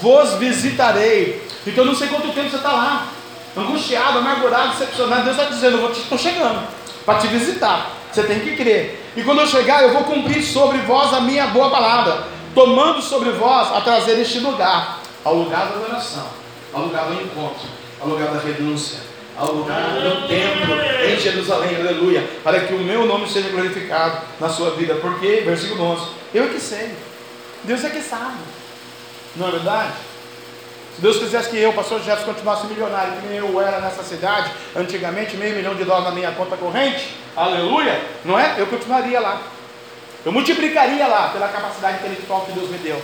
vos 0.00 0.34
visitarei. 0.34 1.42
Então 1.66 1.84
eu 1.84 1.90
não 1.90 1.94
sei 1.94 2.08
quanto 2.08 2.32
tempo 2.32 2.50
você 2.50 2.56
está 2.56 2.72
lá, 2.72 3.08
angustiado, 3.56 4.18
amargurado, 4.18 4.72
decepcionado. 4.72 5.24
Deus 5.24 5.36
está 5.36 5.48
dizendo: 5.48 5.78
eu 5.78 5.92
estou 5.92 6.18
chegando 6.18 6.66
para 7.04 7.18
te 7.18 7.26
visitar. 7.28 7.92
Você 8.12 8.22
tem 8.24 8.40
que 8.40 8.56
crer. 8.56 9.10
E 9.16 9.22
quando 9.22 9.40
eu 9.40 9.46
chegar, 9.46 9.82
eu 9.82 9.92
vou 9.92 10.04
cumprir 10.04 10.42
sobre 10.42 10.78
vós 10.78 11.12
a 11.14 11.20
minha 11.20 11.46
boa 11.48 11.70
palavra, 11.70 12.24
tomando 12.54 13.00
sobre 13.00 13.30
vós 13.30 13.74
a 13.74 13.80
trazer 13.80 14.18
este 14.20 14.38
lugar, 14.40 15.00
ao 15.24 15.34
lugar 15.34 15.66
da 15.68 15.80
oração, 15.80 16.41
ao 16.72 16.82
lugar 16.82 17.06
do 17.06 17.22
encontro, 17.22 17.68
ao 18.00 18.08
lugar 18.08 18.28
da 18.28 18.40
renúncia, 18.40 18.98
ao 19.36 19.52
lugar 19.52 19.92
do 19.94 20.28
templo 20.28 20.74
em 21.06 21.18
Jerusalém, 21.18 21.76
aleluia, 21.76 22.28
para 22.42 22.60
que 22.60 22.74
o 22.74 22.78
meu 22.78 23.06
nome 23.06 23.28
seja 23.28 23.48
glorificado 23.48 24.18
na 24.38 24.48
sua 24.48 24.70
vida. 24.72 24.94
Porque, 24.96 25.42
versículo 25.44 25.84
11, 25.84 26.06
eu 26.34 26.44
é 26.44 26.48
que 26.48 26.60
sei, 26.60 26.90
Deus 27.64 27.84
é 27.84 27.90
que 27.90 28.00
sabe, 28.00 28.38
não 29.36 29.48
é 29.48 29.50
verdade? 29.52 29.92
Se 30.94 31.00
Deus 31.00 31.18
quisesse 31.18 31.48
que 31.48 31.56
eu, 31.56 31.72
pastor 31.72 32.00
Jefferson, 32.00 32.26
continuasse 32.26 32.66
milionário, 32.66 33.14
que 33.14 33.26
nem 33.26 33.38
eu 33.38 33.60
era 33.60 33.80
nessa 33.80 34.02
cidade, 34.02 34.50
antigamente, 34.76 35.36
meio 35.36 35.56
milhão 35.56 35.74
de 35.74 35.84
dólares 35.84 36.08
na 36.10 36.14
minha 36.14 36.32
conta 36.32 36.56
corrente, 36.56 37.16
aleluia, 37.34 37.98
não 38.24 38.38
é? 38.38 38.56
Eu 38.58 38.66
continuaria 38.66 39.18
lá. 39.18 39.40
Eu 40.24 40.30
multiplicaria 40.30 41.06
lá 41.06 41.30
pela 41.30 41.48
capacidade 41.48 41.98
intelectual 41.98 42.42
que 42.42 42.52
Deus 42.52 42.68
me 42.68 42.78
deu. 42.78 43.02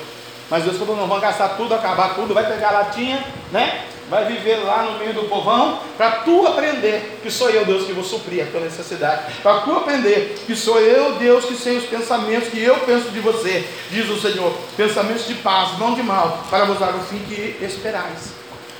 Mas 0.51 0.65
Deus 0.65 0.77
falou: 0.77 0.97
não, 0.97 1.07
vamos 1.07 1.23
gastar 1.23 1.51
tudo, 1.51 1.75
acabar 1.75 2.15
tudo, 2.15 2.35
vai 2.35 2.47
pegar 2.47 2.71
latinha, 2.71 3.25
né? 3.53 3.85
vai 4.09 4.25
viver 4.25 4.57
lá 4.65 4.85
no 4.85 4.99
meio 4.99 5.13
do 5.13 5.25
povão, 5.25 5.81
para 5.97 6.11
tu 6.23 6.47
aprender 6.47 7.21
que 7.23 7.31
sou 7.31 7.51
eu, 7.51 7.65
Deus, 7.65 7.85
que 7.85 7.93
vou 7.93 8.05
suprir 8.05 8.43
a 8.43 8.51
tua 8.51 8.61
necessidade, 8.61 9.35
para 9.43 9.61
tu 9.61 9.73
aprender 9.77 10.35
que 10.47 10.57
sou 10.57 10.81
eu, 10.81 11.17
Deus, 11.17 11.45
que 11.45 11.55
sei 11.55 11.77
os 11.77 11.85
pensamentos 11.85 12.49
que 12.49 12.63
eu 12.63 12.77
penso 12.81 13.11
de 13.11 13.21
você, 13.21 13.69
diz 13.91 14.09
o 14.09 14.19
Senhor, 14.19 14.53
pensamentos 14.77 15.27
de 15.27 15.35
paz, 15.35 15.79
não 15.79 15.95
de 15.95 16.03
mal, 16.03 16.45
para 16.49 16.65
vos 16.65 16.79
dar 16.79 16.95
o 16.95 17.01
fim 17.01 17.19
que 17.19 17.63
esperais. 17.63 18.33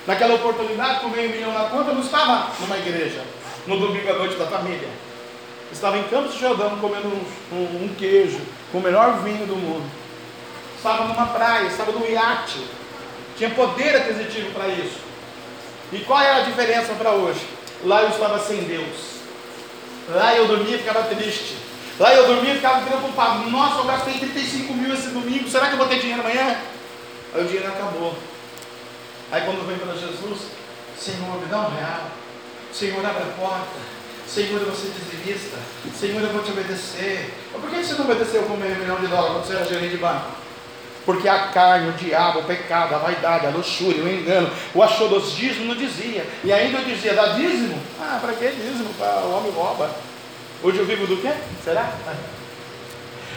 Naquela 0.07 0.35
oportunidade, 0.35 1.01
com 1.01 1.09
meio 1.09 1.29
milhão 1.31 1.53
na 1.53 1.65
conta, 1.65 1.91
eu 1.91 1.95
não 1.95 2.03
estava 2.03 2.51
numa 2.61 2.79
igreja, 2.79 3.23
no 3.67 3.79
domingo 3.79 4.11
à 4.11 4.15
noite 4.15 4.37
da 4.37 4.47
família. 4.47 4.89
Estava 5.71 5.99
em 5.99 6.05
Campos 6.05 6.33
de 6.33 6.41
Jordão 6.41 6.79
comendo 6.79 7.09
um, 7.09 7.55
um, 7.55 7.85
um 7.85 7.95
queijo 7.99 8.41
com 8.73 8.79
o 8.79 8.83
melhor 8.83 9.19
vinho 9.23 9.47
do 9.47 9.55
mundo. 9.55 9.98
Estava 10.79 11.07
numa 11.07 11.27
praia, 11.27 11.67
estava 11.67 11.91
num 11.91 12.07
iate. 12.07 12.65
Tinha 13.37 13.51
poder 13.51 13.97
aquisitivo 13.97 14.53
para 14.53 14.69
isso. 14.69 15.01
E 15.93 15.99
qual 15.99 16.21
era 16.21 16.37
a 16.39 16.45
diferença 16.45 16.95
para 16.95 17.11
hoje? 17.11 17.45
Lá 17.85 18.03
eu 18.03 18.11
estava 18.11 18.39
sem 18.39 18.63
Deus. 18.63 19.19
Lá 20.09 20.35
eu 20.37 20.47
dormia 20.47 20.77
e 20.77 20.79
ficava 20.79 21.03
triste. 21.03 21.57
Lá 21.99 22.15
eu 22.15 22.29
dormia 22.29 22.53
e 22.53 22.57
ficava 22.57 22.87
preocupado. 22.87 23.51
Nossa, 23.51 23.81
eu 23.81 23.85
gastei 23.85 24.15
35 24.15 24.73
mil 24.73 24.95
esse 24.95 25.09
domingo. 25.09 25.49
Será 25.49 25.67
que 25.67 25.73
eu 25.73 25.79
vou 25.79 25.89
ter 25.89 25.99
dinheiro 25.99 26.21
amanhã? 26.21 26.57
Aí 27.35 27.43
o 27.43 27.45
dinheiro 27.45 27.69
acabou. 27.69 28.17
Aí 29.33 29.43
quando 29.43 29.67
vem 29.67 29.79
para 29.79 29.95
Jesus, 29.95 30.43
Senhor, 30.97 31.41
me 31.41 31.47
dá 31.47 31.59
um 31.59 31.75
real. 31.75 32.09
Senhor, 32.73 33.05
abre 33.05 33.25
a 33.25 33.41
porta. 33.41 33.99
Senhor, 34.29 34.61
eu 34.61 34.67
vou 34.67 34.77
ser 34.77 34.93
dizimista. 34.93 35.57
Senhor, 35.99 36.23
eu 36.23 36.33
vou 36.33 36.43
te 36.43 36.53
obedecer. 36.53 37.35
Mas 37.53 37.61
por 37.61 37.71
que 37.71 37.85
você 37.85 37.95
não 37.95 38.05
obedeceu 38.05 38.43
com 38.45 38.57
meio 38.57 38.77
milhão 38.77 38.97
de 38.97 39.09
dólares 39.09 39.33
quando 39.33 39.47
você 39.47 39.55
era 39.55 39.65
gerente 39.65 39.91
de 39.91 39.97
banco? 39.97 40.48
Porque 41.09 41.27
a 41.27 41.39
carne, 41.39 41.89
o 41.89 41.93
diabo, 41.93 42.41
o 42.41 42.45
pecado, 42.45 42.95
a 42.95 42.99
vaidade, 42.99 43.47
a 43.47 43.49
luxúria, 43.49 44.05
o 44.05 44.09
engano, 44.11 44.51
o 44.75 44.83
achodosismo 44.83 45.65
não 45.65 45.75
dizia. 45.75 46.29
E 46.45 46.53
ainda 46.53 46.81
eu 46.81 46.85
dizia, 46.85 47.15
dá 47.15 47.29
dízimo? 47.29 47.81
Ah, 47.99 48.19
para 48.21 48.35
que 48.35 48.47
dízimo? 48.47 48.91
O 49.01 49.31
homem 49.35 49.51
rouba. 49.51 49.91
Hoje 50.63 50.81
eu 50.81 50.85
vivo 50.85 51.07
do 51.07 51.17
quê? 51.17 51.33
Será? 51.65 51.89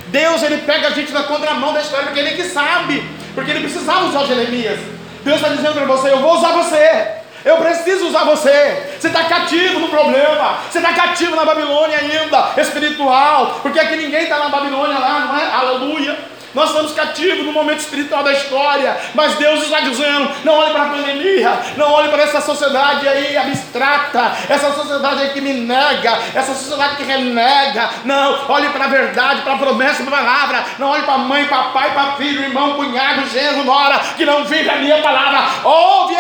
Deus, 0.08 0.44
ele 0.44 0.58
pega 0.64 0.88
a 0.88 0.92
gente 0.92 1.14
na 1.14 1.24
contramão 1.24 1.72
da 1.72 1.80
história, 1.80 2.08
porque 2.08 2.20
ele 2.20 2.32
que 2.32 2.44
sabe. 2.44 3.10
Porque 3.34 3.52
ele 3.52 3.62
precisava 3.62 4.08
usar 4.08 4.26
Jeremias. 4.26 4.82
Deus 5.24 5.38
está 5.38 5.48
dizendo 5.48 5.74
para 5.76 5.86
você, 5.86 6.12
eu 6.12 6.20
vou 6.20 6.36
usar 6.36 6.52
você. 6.52 7.22
Eu 7.46 7.56
preciso 7.56 8.08
usar 8.08 8.26
você. 8.26 8.98
Você 9.00 9.08
está 9.08 9.24
cativo 9.24 9.80
no 9.80 9.88
problema. 9.88 10.58
Você 10.70 10.80
está 10.80 10.92
cativo 10.92 11.38
na 11.38 11.46
Babilônia 11.46 12.00
ainda, 12.00 12.52
espiritual. 12.58 13.62
Porque 13.62 13.80
aqui 13.80 13.96
ninguém 13.96 14.24
está 14.24 14.40
na 14.40 14.50
Babilônia 14.50 15.00
lá, 15.00 15.20
não 15.22 15.40
é? 15.40 15.54
Aleluia. 15.54 16.32
Nós 16.54 16.70
estamos 16.70 16.94
cativos 16.94 17.46
no 17.46 17.54
momento 17.54 17.80
espiritual 17.80 18.24
da 18.24 18.34
história, 18.34 18.98
mas 19.14 19.36
Deus 19.36 19.64
está 19.64 19.80
dizendo: 19.82 20.30
não 20.44 20.54
olhe 20.54 20.72
para 20.72 20.84
a 20.84 20.90
pandemia, 20.90 21.60
não 21.78 21.92
olhe 21.92 22.10
para 22.10 22.24
essa 22.24 22.42
sociedade 22.42 23.08
aí 23.08 23.38
abstrata, 23.38 24.34
essa 24.50 24.74
sociedade 24.74 25.22
aí 25.22 25.30
que 25.30 25.42
me 25.42 25.54
nega, 25.54 26.18
essa 26.36 26.54
sociedade 26.54 26.98
que 26.98 27.04
renega. 27.04 27.90
Não, 28.04 28.50
olhe 28.50 28.70
para 28.70 28.86
a 28.86 28.90
verdade, 28.90 29.42
para 29.42 29.54
a 29.54 29.58
promessa 29.58 30.04
da 30.04 30.12
palavra. 30.12 30.66
Não 30.78 30.90
olhe 30.90 31.04
para 31.04 31.18
mãe, 31.18 31.46
papai, 31.46 31.94
para 31.94 32.14
filho, 32.14 32.44
irmão, 32.44 32.76
cunhado, 32.76 33.28
genro, 33.28 33.64
nora, 33.64 34.00
que 34.18 34.26
não 34.26 34.44
vive 34.46 34.70
a 34.70 34.76
minha 34.76 35.02
palavra. 35.02 35.40
Ouve 35.64 36.16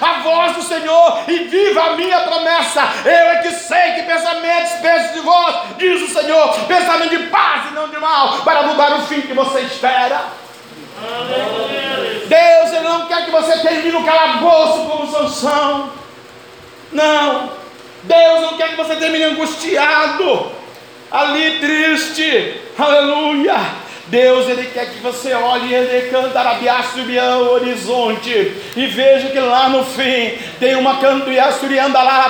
a 0.00 0.20
voz 0.22 0.52
do 0.56 0.62
Senhor 0.62 1.24
e 1.28 1.44
viva 1.44 1.82
a 1.82 1.96
minha 1.96 2.20
promessa. 2.20 2.82
Eu 3.04 3.12
é 3.12 3.36
que 3.42 3.50
sei 3.50 3.92
que 3.92 4.02
pensamentos 4.02 4.72
penso 4.82 5.14
de 5.14 5.20
vós, 5.20 5.54
diz 5.78 6.02
o 6.02 6.12
Senhor, 6.12 6.54
pensamento 6.66 7.10
de 7.10 7.26
paz 7.26 7.70
e 7.70 7.74
não 7.74 7.88
de 7.88 7.98
mal, 7.98 8.40
para 8.40 8.62
mudar 8.70 8.96
o 8.96 9.02
fim 9.02 9.20
que 9.20 9.34
você 9.34 9.60
espera. 9.60 10.24
Deus 12.26 12.72
ele 12.72 12.88
não 12.88 13.06
quer 13.06 13.24
que 13.24 13.30
você 13.30 13.58
termine 13.58 13.96
o 13.96 14.04
calabouço 14.04 14.88
como 14.88 15.10
Sansão. 15.10 15.90
Não. 16.92 17.50
Deus 18.02 18.40
não 18.40 18.56
quer 18.56 18.70
que 18.70 18.76
você 18.76 18.96
termine 18.96 19.24
angustiado, 19.24 20.52
ali 21.10 21.58
triste. 21.58 22.60
Aleluia. 22.78 23.56
Deus 24.10 24.48
ele 24.48 24.68
quer 24.74 24.90
que 24.90 24.98
você 24.98 25.32
olhe 25.32 25.72
ele 25.72 26.10
o 27.38 27.52
horizonte 27.52 28.52
e 28.76 28.86
veja 28.86 29.28
que 29.28 29.38
lá 29.38 29.68
no 29.68 29.84
fim 29.84 30.36
tem 30.58 30.74
uma 30.74 30.96
lá 32.02 32.28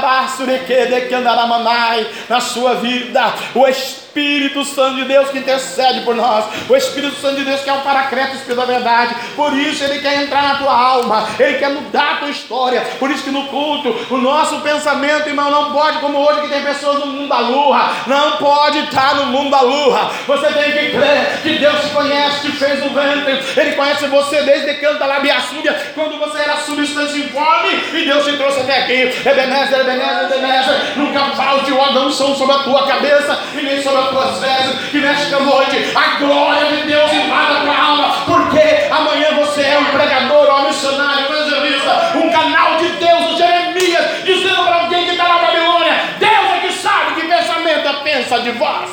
na 2.28 2.38
sua 2.40 2.74
vida. 2.74 3.32
O 3.54 3.66
Espírito 3.66 4.64
Santo 4.64 4.96
de 4.96 5.04
Deus 5.04 5.30
que 5.30 5.38
intercede 5.38 6.00
por 6.00 6.14
nós, 6.14 6.44
o 6.68 6.76
Espírito 6.76 7.14
Santo 7.16 7.36
de 7.36 7.44
Deus 7.44 7.60
que 7.60 7.70
é 7.70 7.72
o 7.72 7.80
paracreto 7.80 8.34
Espírito 8.34 8.56
da 8.56 8.66
verdade, 8.66 9.14
por 9.36 9.56
isso 9.56 9.84
ele 9.84 10.00
quer 10.00 10.22
entrar 10.22 10.42
na 10.42 10.54
tua 10.56 10.72
alma, 10.72 11.28
ele 11.38 11.58
quer 11.58 11.70
mudar 11.70 12.14
a 12.14 12.16
tua 12.16 12.30
história, 12.30 12.80
por 12.98 13.10
isso 13.10 13.22
que 13.22 13.30
no 13.30 13.46
culto, 13.46 13.94
o 14.10 14.18
nosso 14.18 14.60
pensamento, 14.60 15.28
irmão, 15.28 15.50
não 15.50 15.72
pode, 15.72 15.98
como 15.98 16.18
hoje 16.18 16.42
que 16.42 16.48
tem 16.48 16.62
pessoas 16.62 16.98
no 16.98 17.06
mundo 17.06 17.28
da 17.28 17.38
lua, 17.38 17.90
não 18.06 18.32
pode 18.32 18.80
estar 18.80 19.14
no 19.14 19.26
mundo 19.26 19.50
da 19.50 19.60
lua, 19.60 20.10
você 20.26 20.48
tem 20.48 20.72
que 20.72 20.90
crer 20.90 21.40
que 21.42 21.58
Deus 21.58 21.69
Deus 21.70 21.92
conhece, 21.92 22.40
te 22.40 22.52
fez 22.52 22.80
no 22.80 22.90
ventre. 22.90 23.40
Ele 23.56 23.72
conhece 23.72 24.06
você 24.06 24.42
desde 24.42 24.74
que 24.74 24.86
anda 24.86 25.06
lá 25.06 25.20
biaçúbia, 25.20 25.72
quando 25.94 26.18
você 26.18 26.38
era 26.38 26.56
substância 26.58 27.16
informe 27.16 27.74
e 27.92 28.04
Deus 28.04 28.24
te 28.24 28.36
trouxe 28.36 28.60
até 28.60 28.82
aqui. 28.82 29.28
Ebenezer, 29.28 29.80
Ebenezer, 29.80 30.24
Ebenezer. 30.24 30.96
Nunca 30.96 31.20
falte 31.36 31.70
o 31.72 32.10
som 32.10 32.34
sobre 32.34 32.56
a 32.56 32.58
tua 32.60 32.86
cabeça 32.86 33.38
e 33.54 33.62
nem 33.62 33.82
sobre 33.82 34.00
as 34.00 34.08
tuas 34.08 34.40
vestes. 34.40 34.90
Que 34.90 34.98
nesta 34.98 35.40
noite 35.40 35.92
a 35.94 36.18
glória 36.18 36.76
de 36.76 36.82
Deus 36.82 37.12
invada 37.12 37.58
a 37.58 37.60
tua 37.62 37.76
alma, 37.76 38.14
porque 38.26 38.88
amanhã 38.90 39.34
você 39.36 39.62
é 39.62 39.78
um 39.78 39.84
pregador, 39.84 40.60
um 40.60 40.68
missionário, 40.68 41.30
um 41.30 41.34
evangelista, 41.34 42.12
um 42.16 42.30
canal 42.30 42.76
de 42.76 42.88
Deus, 42.88 43.32
o 43.32 43.36
Jeremias, 43.36 44.24
dizendo 44.24 44.64
para 44.64 44.82
alguém 44.82 45.04
que 45.04 45.12
está 45.12 45.28
na 45.28 45.38
Babilônia: 45.38 45.94
Deus 46.18 46.52
é 46.56 46.66
que 46.66 46.72
sabe 46.72 47.20
que 47.20 47.28
pensamento 47.28 48.02
pensa 48.02 48.40
de 48.40 48.50
vós. 48.52 48.90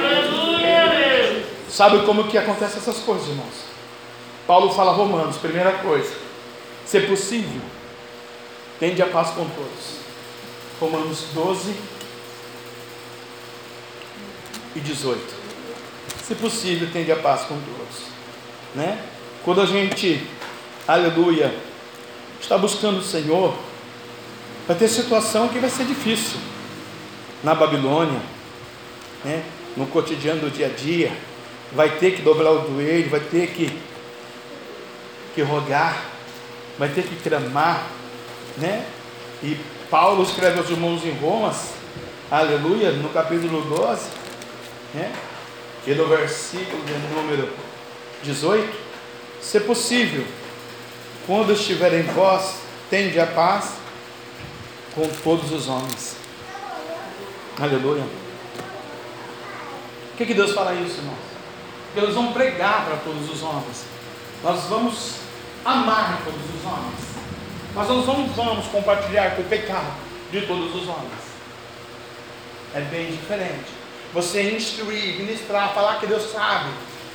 Deus. 0.00 0.29
Sabe 1.80 2.04
como 2.04 2.24
que 2.24 2.36
acontece 2.36 2.76
essas 2.76 2.98
coisas, 2.98 3.26
irmãos? 3.26 3.64
Paulo 4.46 4.68
fala 4.74 4.92
Romanos, 4.92 5.38
primeira 5.38 5.78
coisa, 5.78 6.14
se 6.84 7.00
possível, 7.00 7.62
tende 8.78 9.00
a 9.00 9.06
paz 9.06 9.30
com 9.30 9.48
todos. 9.48 9.96
Romanos 10.78 11.28
12 11.32 11.74
e 14.76 14.80
18. 14.80 15.22
Se 16.22 16.34
possível, 16.34 16.86
tende 16.92 17.10
a 17.12 17.16
paz 17.16 17.44
com 17.44 17.58
todos. 17.58 18.02
Né? 18.74 19.02
Quando 19.42 19.62
a 19.62 19.64
gente, 19.64 20.28
aleluia, 20.86 21.50
está 22.38 22.58
buscando 22.58 22.98
o 22.98 23.02
Senhor, 23.02 23.54
vai 24.68 24.76
ter 24.76 24.86
situação 24.86 25.48
que 25.48 25.58
vai 25.58 25.70
ser 25.70 25.86
difícil. 25.86 26.38
Na 27.42 27.54
Babilônia, 27.54 28.20
né? 29.24 29.42
no 29.78 29.86
cotidiano 29.86 30.42
do 30.42 30.50
dia 30.50 30.66
a 30.66 30.68
dia, 30.68 31.29
vai 31.72 31.98
ter 31.98 32.12
que 32.12 32.22
dobrar 32.22 32.50
o 32.50 32.66
joelho, 32.66 33.10
vai 33.10 33.20
ter 33.20 33.48
que, 33.48 33.70
que 35.34 35.42
rogar, 35.42 36.04
vai 36.78 36.88
ter 36.88 37.02
que 37.02 37.16
clamar, 37.16 37.86
né? 38.56 38.84
E 39.42 39.56
Paulo 39.90 40.22
escreve 40.22 40.58
aos 40.58 40.68
irmãos 40.68 41.04
em 41.04 41.12
Romas, 41.12 41.70
aleluia, 42.30 42.92
no 42.92 43.08
capítulo 43.10 43.62
12, 43.62 44.08
né? 44.94 45.12
E 45.86 45.94
no 45.94 46.06
versículo 46.06 46.82
número 47.14 47.48
18, 48.22 48.70
se 49.40 49.60
possível, 49.60 50.24
quando 51.26 51.52
estiver 51.52 51.94
em 51.94 52.02
vós, 52.02 52.56
tende 52.90 53.18
a 53.18 53.26
paz 53.26 53.74
com 54.94 55.08
todos 55.22 55.52
os 55.52 55.68
homens. 55.68 56.16
Aleluia. 57.58 58.04
Por 60.10 60.16
que, 60.18 60.26
que 60.26 60.34
Deus 60.34 60.52
fala 60.52 60.74
isso, 60.74 60.98
irmãos? 60.98 61.19
Porque 61.92 62.06
nós 62.06 62.14
vamos 62.14 62.32
pregar 62.32 62.84
para 62.84 62.96
todos 62.98 63.28
os 63.30 63.42
homens. 63.42 63.84
Nós 64.44 64.64
vamos 64.64 65.16
amar 65.64 66.22
todos 66.24 66.40
os 66.40 66.64
homens. 66.64 67.10
Mas 67.74 67.88
nós 67.88 68.06
não 68.06 68.26
vamos 68.28 68.66
compartilhar 68.66 69.36
com 69.36 69.42
o 69.42 69.46
pecado 69.46 69.92
de 70.30 70.42
todos 70.42 70.74
os 70.74 70.88
homens. 70.88 71.20
É 72.74 72.80
bem 72.80 73.10
diferente. 73.10 73.70
Você 74.12 74.54
instruir, 74.54 75.18
ministrar, 75.18 75.72
falar 75.72 75.98
que 76.00 76.06
Deus 76.06 76.30
sabe, 76.32 76.70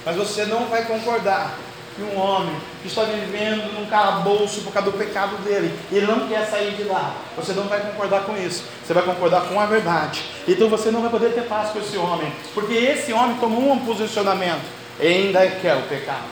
mas 0.06 0.16
você 0.16 0.46
não 0.46 0.68
vai 0.68 0.86
concordar 0.86 1.58
que 1.96 2.02
um 2.04 2.20
homem 2.20 2.54
que 2.82 2.90
está 2.90 3.04
vivendo 3.04 3.72
num 3.74 3.86
calabouço 3.86 4.62
por 4.62 4.74
causa 4.74 4.92
do 4.92 4.98
pecado 4.98 5.38
dele, 5.44 5.74
ele 5.92 6.06
não 6.06 6.28
quer 6.28 6.46
sair 6.46 6.72
de 6.72 6.84
lá. 6.84 7.16
Você 7.38 7.54
não 7.54 7.64
vai 7.64 7.80
concordar 7.80 8.24
com 8.24 8.36
isso. 8.38 8.66
Você 8.86 8.94
vai 8.94 9.04
concordar 9.04 9.48
com 9.48 9.60
a 9.60 9.66
verdade. 9.66 10.24
Então 10.48 10.70
você 10.70 10.92
não 10.92 11.02
vai 11.02 11.10
poder 11.10 11.34
ter 11.34 11.44
paz 11.44 11.70
com 11.70 11.80
esse 11.80 11.98
homem, 11.98 12.32
porque 12.54 12.74
esse 12.74 13.14
homem 13.14 13.38
tomou 13.38 13.72
um 13.72 13.86
posicionamento. 13.86 14.66
Ele 15.00 15.28
ainda 15.28 15.48
quer 15.48 15.76
o 15.76 15.84
pecado. 15.84 16.24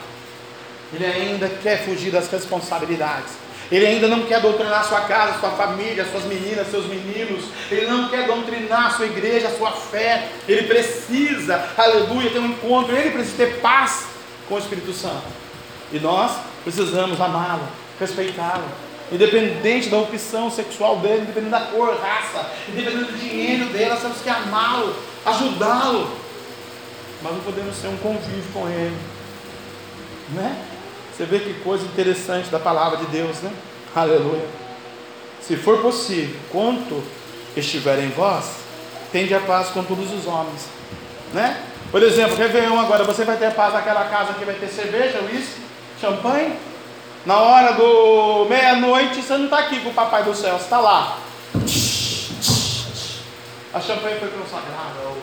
Ele 0.92 1.06
ainda 1.06 1.48
quer 1.48 1.84
fugir 1.84 2.10
das 2.10 2.30
responsabilidades. 2.30 3.32
Ele 3.72 3.86
ainda 3.86 4.06
não 4.06 4.22
quer 4.26 4.40
doutrinar 4.40 4.84
sua 4.84 5.00
casa, 5.02 5.40
sua 5.40 5.50
família, 5.50 6.06
suas 6.10 6.24
meninas, 6.24 6.70
seus 6.70 6.86
meninos. 6.86 7.46
Ele 7.70 7.86
não 7.86 8.08
quer 8.08 8.26
doutrinar 8.26 8.94
sua 8.94 9.06
igreja, 9.06 9.50
sua 9.56 9.72
fé. 9.72 10.28
Ele 10.46 10.64
precisa, 10.64 11.70
aleluia, 11.76 12.30
ter 12.30 12.38
um 12.38 12.46
encontro. 12.46 12.94
Ele 12.94 13.10
precisa 13.10 13.38
ter 13.38 13.60
paz 13.60 14.06
com 14.48 14.56
o 14.56 14.58
Espírito 14.58 14.92
Santo. 14.92 15.43
E 15.94 16.00
nós 16.00 16.32
precisamos 16.64 17.20
amá-lo, 17.20 17.62
respeitá-lo. 18.00 18.64
Independente 19.12 19.88
da 19.88 19.98
opção 19.98 20.50
sexual 20.50 20.96
dele, 20.96 21.22
independente 21.22 21.52
da 21.52 21.60
cor, 21.60 21.96
raça, 22.02 22.50
independente 22.68 23.12
do 23.12 23.18
dinheiro 23.18 23.66
dele, 23.66 23.90
nós 23.90 24.00
temos 24.00 24.20
que 24.20 24.28
amá-lo, 24.28 24.92
ajudá-lo. 25.24 26.10
Mas 27.22 27.32
não 27.32 27.40
podemos 27.42 27.76
ser 27.76 27.86
um 27.86 27.96
convívio 27.98 28.42
com 28.52 28.68
ele. 28.68 28.96
Né? 30.30 30.64
Você 31.16 31.24
vê 31.26 31.38
que 31.38 31.54
coisa 31.60 31.84
interessante 31.84 32.48
da 32.48 32.58
palavra 32.58 32.98
de 32.98 33.06
Deus, 33.06 33.40
né? 33.40 33.52
Aleluia. 33.94 34.48
Se 35.40 35.54
for 35.54 35.80
possível, 35.80 36.34
quanto 36.50 37.04
estiver 37.56 38.00
em 38.00 38.08
vós, 38.08 38.46
tende 39.12 39.32
a 39.32 39.38
paz 39.38 39.68
com 39.68 39.84
todos 39.84 40.12
os 40.12 40.26
homens, 40.26 40.66
né? 41.32 41.62
Por 41.92 42.02
exemplo, 42.02 42.34
Réveillon 42.34 42.80
agora, 42.80 43.04
você 43.04 43.24
vai 43.24 43.36
ter 43.36 43.54
paz 43.54 43.72
naquela 43.72 44.06
casa 44.06 44.32
que 44.32 44.44
vai 44.44 44.56
ter 44.56 44.66
cerveja, 44.66 45.20
uísque, 45.20 45.63
champanhe. 46.04 46.52
Na 47.24 47.38
hora 47.38 47.72
do 47.72 48.44
meia-noite, 48.44 49.22
você 49.22 49.38
não 49.38 49.44
está 49.44 49.60
aqui 49.60 49.80
com 49.80 49.88
o 49.88 49.94
Papai 49.94 50.22
do 50.24 50.34
Céu, 50.34 50.58
você 50.58 50.64
está 50.64 50.78
lá. 50.78 51.18
A 53.72 53.80
champanhe 53.80 54.18
foi 54.20 54.28
consagrada 54.28 55.00
ao. 55.04 55.16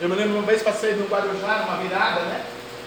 Eu 0.00 0.08
me 0.08 0.16
lembro 0.16 0.38
uma 0.38 0.42
vez 0.42 0.62
passei 0.62 0.94
no 0.94 1.06
Guarujá, 1.06 1.58
numa 1.58 1.76
virada, 1.76 2.20
né? 2.22 2.44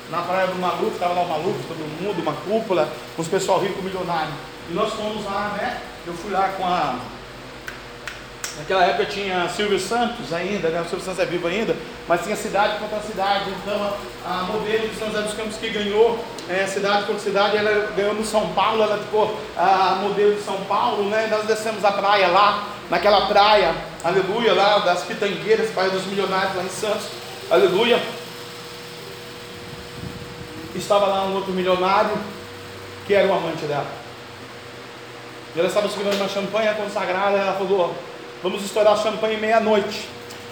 Na 0.09 0.21
praia 0.23 0.47
do 0.47 0.55
Maluco, 0.55 0.93
estava 0.93 1.13
lá 1.13 1.21
o 1.21 1.29
Maluco, 1.29 1.59
todo 1.67 1.77
mundo, 2.01 2.21
uma 2.21 2.33
cúpula, 2.33 2.89
os 3.17 3.27
pessoal 3.27 3.59
rico 3.59 3.81
milionário. 3.81 4.33
E 4.69 4.73
nós 4.73 4.93
fomos 4.93 5.23
lá, 5.25 5.55
né? 5.57 5.81
Eu 6.05 6.13
fui 6.13 6.31
lá 6.31 6.49
com 6.57 6.65
a. 6.65 6.99
Naquela 8.57 8.85
época 8.85 9.05
tinha 9.05 9.47
Silvio 9.49 9.79
Santos 9.79 10.33
ainda, 10.33 10.69
né? 10.69 10.81
O 10.81 10.85
Silvio 10.85 11.05
Santos 11.05 11.19
é 11.19 11.25
vivo 11.25 11.47
ainda, 11.47 11.75
mas 12.07 12.23
tinha 12.23 12.35
cidade 12.35 12.79
contra 12.79 12.99
cidade. 13.01 13.51
Então 13.61 13.93
a, 14.25 14.43
modelo 14.43 14.87
de 14.87 14.95
São 14.95 15.07
José 15.09 15.21
dos 15.21 15.33
Campos 15.35 15.57
que 15.57 15.69
ganhou 15.69 16.23
é, 16.49 16.65
cidade 16.65 17.05
contra 17.05 17.21
cidade, 17.21 17.57
ela 17.57 17.91
ganhou 17.95 18.15
no 18.15 18.25
São 18.25 18.49
Paulo, 18.53 18.81
ela 18.81 18.97
ficou 18.97 19.39
a 19.55 19.99
modelo 20.01 20.33
de 20.33 20.41
São 20.41 20.57
Paulo, 20.65 21.07
né? 21.09 21.27
Nós 21.29 21.45
descemos 21.45 21.85
a 21.85 21.91
praia 21.91 22.27
lá, 22.29 22.67
naquela 22.89 23.27
praia, 23.27 23.75
aleluia, 24.03 24.53
lá 24.53 24.79
das 24.79 25.03
Pitangueiras, 25.03 25.69
praia 25.69 25.91
dos 25.91 26.05
milionários 26.05 26.55
lá 26.55 26.63
em 26.63 26.69
Santos, 26.69 27.07
aleluia. 27.51 28.01
Estava 30.73 31.05
lá 31.05 31.25
um 31.25 31.35
outro 31.35 31.53
milionário 31.53 32.17
que 33.05 33.13
era 33.13 33.27
o 33.27 33.33
amante 33.33 33.65
dela. 33.65 33.87
E 35.55 35.59
ela 35.59 35.67
estava 35.69 35.89
segurando 35.89 36.17
uma 36.17 36.27
champanhe 36.27 36.71
consagrada, 36.75 37.37
ela 37.37 37.53
falou: 37.53 37.95
Vamos 38.43 38.63
estourar 38.63 38.95
champanhe 38.97 39.35
meia-noite, 39.37 40.07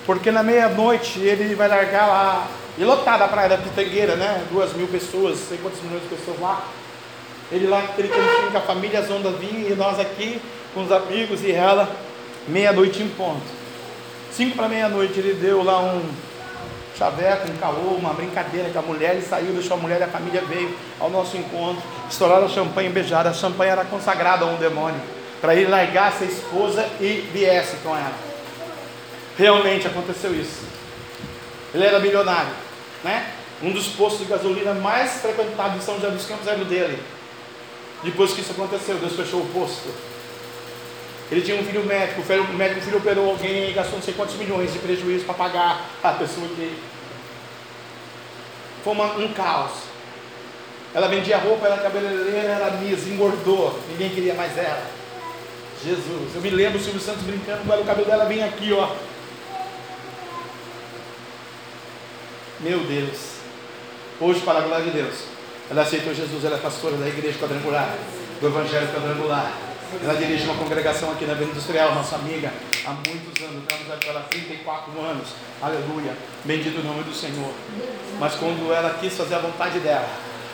porque 0.08 0.32
na 0.32 0.42
meia-noite 0.42 1.20
ele 1.20 1.54
vai 1.54 1.68
largar 1.68 2.08
lá, 2.08 2.48
e 2.80 2.84
lotada 2.84 3.26
a 3.26 3.28
praia 3.28 3.50
da 3.50 3.58
Pitangueira, 3.58 4.16
né? 4.16 4.44
Duas 4.52 4.74
mil 4.74 4.88
pessoas, 4.88 5.38
sei 5.38 5.60
quantos 5.60 5.82
milhões 5.84 6.02
de 6.02 6.10
pessoas 6.10 6.40
lá. 6.40 6.64
Ele 7.52 7.68
lá, 7.68 7.80
aquele 7.80 8.08
cantinho 8.08 8.52
com 8.52 8.58
a 8.58 8.62
família, 8.62 9.00
as 9.00 9.12
ondas 9.12 9.38
vinham, 9.38 9.70
e 9.70 9.76
nós 9.76 10.00
aqui 10.00 10.42
com 10.74 10.84
os 10.84 10.92
amigos 10.92 11.44
e 11.44 11.52
ela, 11.52 11.88
meia-noite 12.48 13.04
em 13.04 13.10
ponto. 13.10 13.46
Cinco 14.32 14.56
para 14.56 14.68
meia-noite 14.68 15.20
ele 15.20 15.34
deu 15.34 15.64
lá 15.64 15.80
um 15.80 16.02
chaveco, 16.98 17.52
um 17.52 17.58
caô, 17.58 17.96
uma 18.00 18.14
brincadeira 18.14 18.70
com 18.70 18.80
a 18.80 18.82
mulher, 18.82 19.12
ele 19.12 19.22
saiu, 19.22 19.54
deixou 19.54 19.78
a 19.78 19.80
mulher 19.80 20.00
e 20.00 20.04
a 20.04 20.08
família 20.08 20.42
veio 20.42 20.76
ao 21.00 21.10
nosso 21.12 21.38
encontro, 21.38 21.84
estouraram 22.10 22.50
champanhe 22.50 22.90
beijaram, 22.90 23.30
a 23.30 23.34
champanhe 23.34 23.70
era 23.70 23.86
consagrada 23.86 24.44
a 24.44 24.48
um 24.48 24.56
demônio, 24.56 25.00
para 25.46 25.54
ele 25.54 25.70
largasse 25.70 26.24
a 26.24 26.28
esposa 26.28 26.90
e 27.00 27.30
viesse 27.32 27.76
com 27.84 27.96
ela. 27.96 28.16
Realmente 29.38 29.86
aconteceu 29.86 30.34
isso. 30.34 30.66
Ele 31.72 31.86
era 31.86 32.00
milionário, 32.00 32.52
né? 33.04 33.32
Um 33.62 33.72
dos 33.72 33.90
postos 33.90 34.22
de 34.22 34.26
gasolina 34.26 34.74
mais 34.74 35.22
frequentados 35.22 35.78
de 35.78 35.86
São 35.86 35.96
José 35.98 36.10
dos 36.10 36.26
Campos 36.26 36.48
era 36.48 36.60
o 36.60 36.66
dele. 36.66 36.98
Depois 38.04 38.34
que 38.34 38.42
isso 38.42 38.54
aconteceu, 38.54 38.98
Deus 38.98 39.14
fechou 39.14 39.42
o 39.42 39.46
posto. 39.50 39.88
Ele 41.32 41.44
tinha 41.44 41.62
um 41.62 41.64
filho 41.64 41.86
médico, 41.86 42.22
o 42.22 42.54
médico 42.54 42.82
filho 42.82 42.98
operou 42.98 43.30
alguém 43.30 43.72
gastou 43.72 44.00
não 44.00 44.04
sei 44.04 44.16
quantos 44.16 44.36
milhões 44.38 44.74
de 44.74 44.80
prejuízo 44.80 45.26
para 45.26 45.36
pagar 45.36 45.86
a 46.02 46.12
pessoa 46.14 46.48
que. 46.48 46.76
Foi 48.84 48.94
uma, 48.94 49.14
um 49.14 49.32
caos. 49.32 49.74
Ela 50.92 51.08
vendia 51.08 51.38
roupa, 51.38 51.68
era 51.68 51.78
cabeleireira, 51.78 52.54
era 52.54 52.72
misa, 52.72 53.08
engordou, 53.08 53.80
ninguém 53.92 54.10
queria 54.10 54.34
mais 54.34 54.58
ela. 54.58 55.05
Jesus, 55.86 56.34
eu 56.34 56.42
me 56.42 56.50
lembro 56.50 56.80
o 56.80 56.84
Silvio 56.84 57.00
Santos 57.00 57.22
brincando, 57.22 57.62
agora 57.62 57.82
o 57.82 57.86
cabelo 57.86 58.08
dela 58.08 58.26
vem 58.26 58.44
aqui, 58.44 58.74
ó. 58.74 58.90
Meu 62.60 62.80
Deus. 62.80 63.36
Hoje, 64.20 64.40
para 64.40 64.60
a 64.60 64.62
glória 64.62 64.86
de 64.86 64.92
Deus, 64.92 65.14
ela 65.70 65.84
aceitou 65.84 66.16
Jesus, 66.16 66.44
ela 66.44 66.56
é 66.56 66.60
pastora 66.60 66.98
da 66.98 67.08
igreja 67.08 67.38
quadrangular, 67.38 67.94
do 68.42 68.48
Evangelho 68.48 68.88
quadrangular. 68.88 69.52
Ela 70.04 70.16
dirige 70.16 70.46
uma 70.46 70.56
congregação 70.56 71.12
aqui 71.12 71.26
na 71.26 71.34
Avenida 71.34 71.52
Industrial, 71.52 71.94
nossa 71.94 72.16
amiga, 72.16 72.52
há 72.84 72.92
muitos 72.92 73.44
anos, 73.44 73.62
estamos 73.62 73.94
aqui 73.94 74.10
há 74.10 74.20
34 74.22 75.02
anos. 75.02 75.28
Aleluia. 75.62 76.18
Bendito 76.44 76.80
o 76.80 76.84
nome 76.84 77.04
do 77.04 77.14
Senhor. 77.14 77.54
Mas 78.20 78.34
quando 78.34 78.74
ela 78.74 78.98
quis 79.00 79.14
fazer 79.16 79.36
a 79.36 79.40
vontade 79.40 79.80
dela, 79.80 80.10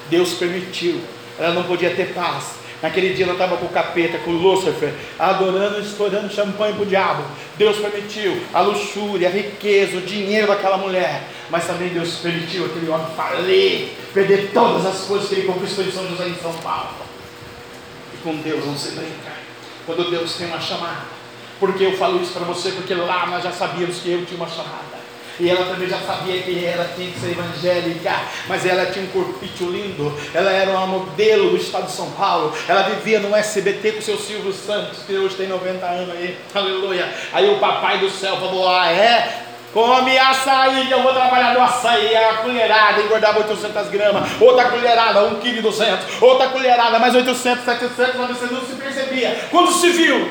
Deus 0.10 0.34
permitiu. 0.34 1.02
Ela 1.40 1.54
não 1.54 1.64
podia 1.64 1.96
ter 1.96 2.14
paz. 2.14 2.61
Naquele 2.82 3.14
dia 3.14 3.26
ela 3.26 3.34
estava 3.34 3.58
com 3.58 3.66
o 3.66 3.70
capeta, 3.70 4.18
com 4.20 4.32
o 4.32 4.38
Lúcifer, 4.38 4.94
adorando, 5.20 5.80
estourando 5.80 6.34
champanhe 6.34 6.74
para 6.74 6.82
o 6.82 6.86
diabo. 6.86 7.24
Deus 7.56 7.78
permitiu 7.78 8.42
a 8.54 8.62
luxúria, 8.62 9.28
a 9.28 9.32
riqueza, 9.32 9.98
o 9.98 10.02
dinheiro 10.02 10.48
daquela 10.48 10.78
mulher. 10.78 11.24
Mas 11.50 11.68
também 11.68 11.90
Deus 11.90 12.16
permitiu 12.16 12.66
aquele 12.66 12.90
homem 12.90 13.08
falir, 13.16 13.90
perder 14.14 14.50
todas 14.52 14.86
as 14.86 15.02
coisas 15.02 15.30
que 15.30 15.36
ele 15.36 15.48
conquistou 15.48 15.86
em 15.86 15.92
São 15.92 16.08
José 16.08 16.28
em 16.28 16.36
São 16.36 16.54
Paulo. 16.54 16.90
E 18.16 18.18
com 18.24 18.36
Deus 18.38 18.66
não 18.66 18.76
se 18.76 18.92
brinca. 18.92 19.32
Quando 19.86 20.10
Deus 20.10 20.34
tem 20.36 20.48
uma 20.48 20.60
chamada. 20.60 21.22
Porque 21.60 21.84
eu 21.84 21.96
falo 21.96 22.20
isso 22.20 22.34
para 22.34 22.46
você? 22.46 22.72
Porque 22.72 22.96
lá 22.96 23.28
nós 23.28 23.44
já 23.44 23.52
sabíamos 23.52 24.00
que 24.00 24.10
eu 24.10 24.26
tinha 24.26 24.38
uma 24.38 24.50
chamada. 24.50 24.91
E 25.40 25.50
ela 25.50 25.66
também 25.66 25.88
já 25.88 26.00
sabia 26.00 26.42
que 26.42 26.66
ela 26.66 26.90
tinha 26.96 27.12
que 27.12 27.20
ser 27.20 27.32
evangélica, 27.32 28.14
mas 28.48 28.66
ela 28.66 28.86
tinha 28.88 29.06
um 29.06 29.10
corpite 29.10 29.64
lindo, 29.64 30.16
ela 30.34 30.52
era 30.52 30.72
uma 30.72 30.88
modelo 30.88 31.52
do 31.52 31.58
estado 31.58 31.86
de 31.86 31.92
São 31.92 32.12
Paulo, 32.12 32.54
ela 32.68 32.84
vivia 32.84 33.20
no 33.20 33.36
SBT 33.36 33.94
com 33.94 34.00
o 34.00 34.02
seu 34.02 34.18
Silvio 34.18 34.54
Santos, 34.54 35.00
que 35.06 35.14
hoje 35.14 35.36
tem 35.36 35.48
90 35.48 35.86
anos 35.86 36.10
aí, 36.12 36.38
aleluia. 36.54 37.10
Aí 37.34 37.50
o 37.50 37.60
papai 37.60 38.00
do 38.00 38.10
céu 38.10 38.38
falou: 38.38 38.70
Ah, 38.70 38.92
é? 38.92 39.46
Come 39.74 40.18
açaí, 40.18 40.88
que 40.88 40.94
eu 40.94 41.02
vou 41.02 41.14
trabalhar 41.14 41.54
no 41.54 41.62
açaí. 41.62 42.14
A 42.14 42.40
colherada 42.40 43.02
engordava 43.02 43.40
800 43.40 43.88
gramas. 43.88 44.30
Outra 44.42 44.66
colherada, 44.66 45.22
1,2 45.22 45.40
kg. 45.40 46.00
Outra 46.22 46.50
colherada, 46.50 47.00
mais 47.00 47.16
800, 47.16 47.64
700. 47.64 47.96
Você 47.96 48.54
não 48.54 48.62
se 48.62 48.74
percebia. 48.74 49.48
Quando 49.50 49.72
se 49.72 49.90
viu, 49.92 50.30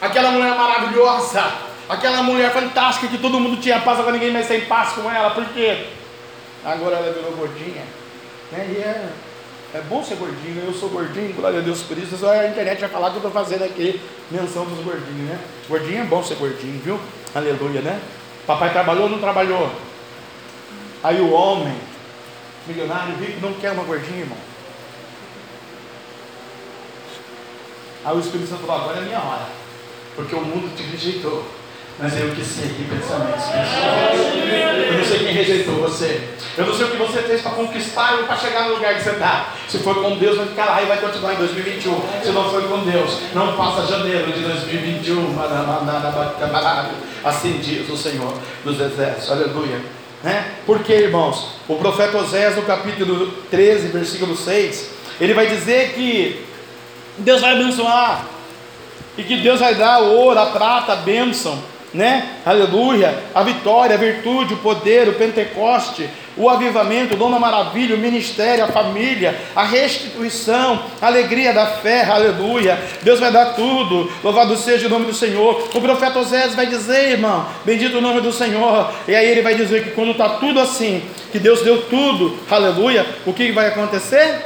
aquela 0.00 0.30
mulher 0.30 0.54
maravilhosa 0.54 1.67
Aquela 1.88 2.22
mulher 2.22 2.52
fantástica 2.52 3.08
que 3.08 3.16
todo 3.16 3.40
mundo 3.40 3.60
tinha 3.60 3.80
paz, 3.80 3.98
agora 3.98 4.12
ninguém 4.12 4.30
mais 4.30 4.46
tem 4.46 4.60
paz 4.62 4.92
com 4.92 5.10
ela. 5.10 5.30
Por 5.30 5.44
quê? 5.46 5.86
Agora 6.64 6.96
ela 6.96 7.12
virou 7.12 7.32
gordinha. 7.32 7.84
Né? 8.52 8.66
E 8.70 8.76
é, 8.76 9.08
é 9.74 9.80
bom 9.82 10.04
ser 10.04 10.16
gordinho, 10.16 10.64
eu 10.66 10.74
sou 10.74 10.90
gordinho, 10.90 11.32
glória 11.32 11.60
a 11.60 11.62
Deus 11.62 11.80
por 11.82 11.96
isso. 11.96 12.18
Só 12.18 12.30
a 12.30 12.46
internet 12.46 12.80
vai 12.80 12.90
falar 12.90 13.10
que 13.10 13.16
eu 13.16 13.28
estou 13.28 13.30
fazendo 13.30 13.64
aqui 13.64 14.00
menção 14.30 14.66
dos 14.66 14.84
gordinhos, 14.84 15.30
né? 15.30 15.38
Gordinho 15.66 16.02
é 16.02 16.04
bom 16.04 16.22
ser 16.22 16.34
gordinho, 16.34 16.78
viu? 16.82 17.00
Aleluia, 17.34 17.80
né? 17.80 18.00
Papai 18.46 18.70
trabalhou 18.70 19.04
ou 19.04 19.10
não 19.10 19.18
trabalhou? 19.18 19.70
Aí 21.02 21.20
o 21.20 21.30
homem, 21.32 21.76
milionário, 22.66 23.16
rico, 23.16 23.40
não 23.40 23.54
quer 23.54 23.72
uma 23.72 23.84
gordinha, 23.84 24.20
irmão. 24.20 24.38
Aí 28.04 28.16
o 28.16 28.20
Espírito 28.20 28.48
Santo 28.48 28.66
falou: 28.66 28.82
agora 28.82 28.98
é 28.98 29.02
minha 29.02 29.20
hora, 29.20 29.46
porque 30.16 30.34
o 30.34 30.40
mundo 30.40 30.74
te 30.76 30.82
rejeitou 30.82 31.46
mas 32.00 32.16
eu 32.16 32.30
que 32.30 32.44
sei 32.44 32.68
que 32.68 32.84
pensamentos 32.84 33.44
Eu 34.88 34.98
não 34.98 35.04
sei 35.04 35.18
quem 35.18 35.32
rejeitou 35.32 35.74
você. 35.76 36.28
Eu 36.56 36.66
não 36.66 36.74
sei 36.74 36.86
o 36.86 36.90
que 36.90 36.96
você 36.96 37.22
fez 37.22 37.40
para 37.40 37.50
conquistar 37.52 38.18
ou 38.18 38.24
para 38.24 38.36
chegar 38.36 38.68
no 38.68 38.76
lugar 38.76 38.94
que 38.94 39.02
você 39.02 39.10
está. 39.10 39.52
Se 39.68 39.78
foi 39.78 39.94
com 39.94 40.16
Deus, 40.16 40.36
vai 40.36 40.46
ficar 40.46 40.64
lá 40.66 40.82
e 40.82 40.86
vai 40.86 40.98
continuar 40.98 41.34
em 41.34 41.38
2021. 41.38 42.00
Se 42.22 42.30
não 42.30 42.50
foi 42.50 42.68
com 42.68 42.84
Deus, 42.84 43.18
não 43.34 43.56
passa 43.56 43.86
janeiro 43.86 44.32
de 44.32 44.40
2021. 44.40 45.34
Assim 47.24 47.58
diz 47.58 47.88
o 47.88 47.96
Senhor 47.96 48.32
dos 48.64 48.80
Exércitos. 48.80 49.32
Aleluia. 49.32 49.80
Né? 50.22 50.52
Porque, 50.66 50.92
irmãos, 50.92 51.56
o 51.66 51.74
profeta 51.76 52.18
Osés, 52.18 52.54
no 52.54 52.62
capítulo 52.62 53.32
13, 53.50 53.88
versículo 53.88 54.36
6, 54.36 54.90
ele 55.20 55.34
vai 55.34 55.48
dizer 55.48 55.94
que 55.94 56.44
Deus 57.18 57.40
vai 57.40 57.54
abençoar. 57.54 58.24
E 59.16 59.24
que 59.24 59.38
Deus 59.38 59.58
vai 59.58 59.74
dar 59.74 59.98
ouro, 59.98 60.38
a 60.38 60.46
prata, 60.46 60.92
a 60.92 60.96
bênção 60.96 61.60
né? 61.92 62.36
Aleluia, 62.44 63.18
a 63.34 63.42
vitória, 63.42 63.94
a 63.94 63.98
virtude, 63.98 64.54
o 64.54 64.58
poder, 64.58 65.08
o 65.08 65.14
Pentecoste, 65.14 66.08
o 66.36 66.48
avivamento, 66.48 67.14
o 67.14 67.16
dom 67.16 67.30
da 67.30 67.38
maravilha, 67.38 67.96
o 67.96 67.98
ministério, 67.98 68.64
a 68.64 68.68
família, 68.68 69.36
a 69.56 69.64
restituição, 69.64 70.82
a 71.00 71.06
alegria 71.06 71.52
da 71.52 71.66
fé, 71.66 72.04
aleluia. 72.04 72.78
Deus 73.02 73.18
vai 73.18 73.32
dar 73.32 73.54
tudo, 73.54 74.10
louvado 74.22 74.56
seja 74.56 74.86
o 74.86 74.90
nome 74.90 75.06
do 75.06 75.14
Senhor. 75.14 75.68
O 75.74 75.80
profeta 75.80 76.18
Osés 76.18 76.54
vai 76.54 76.66
dizer, 76.66 77.12
irmão, 77.12 77.46
bendito 77.64 77.98
o 77.98 78.02
nome 78.02 78.20
do 78.20 78.32
Senhor. 78.32 78.92
E 79.08 79.14
aí 79.14 79.26
ele 79.26 79.42
vai 79.42 79.54
dizer 79.54 79.84
que 79.84 79.90
quando 79.90 80.12
está 80.12 80.28
tudo 80.28 80.60
assim, 80.60 81.02
que 81.32 81.38
Deus 81.38 81.62
deu 81.62 81.82
tudo, 81.82 82.38
aleluia, 82.50 83.06
o 83.26 83.32
que 83.32 83.50
vai 83.50 83.66
acontecer? 83.66 84.44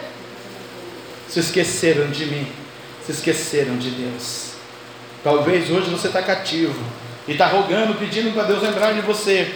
Se 1.28 1.40
esqueceram 1.40 2.10
de 2.10 2.26
mim, 2.26 2.46
se 3.04 3.12
esqueceram 3.12 3.76
de 3.76 3.90
Deus. 3.90 4.52
Talvez 5.24 5.70
hoje 5.70 5.90
você 5.90 6.06
está 6.06 6.22
cativo 6.22 7.01
e 7.26 7.32
está 7.32 7.46
rogando, 7.46 7.94
pedindo 7.94 8.32
para 8.32 8.44
Deus 8.44 8.62
lembrar 8.62 8.92
de 8.92 9.00
você. 9.00 9.52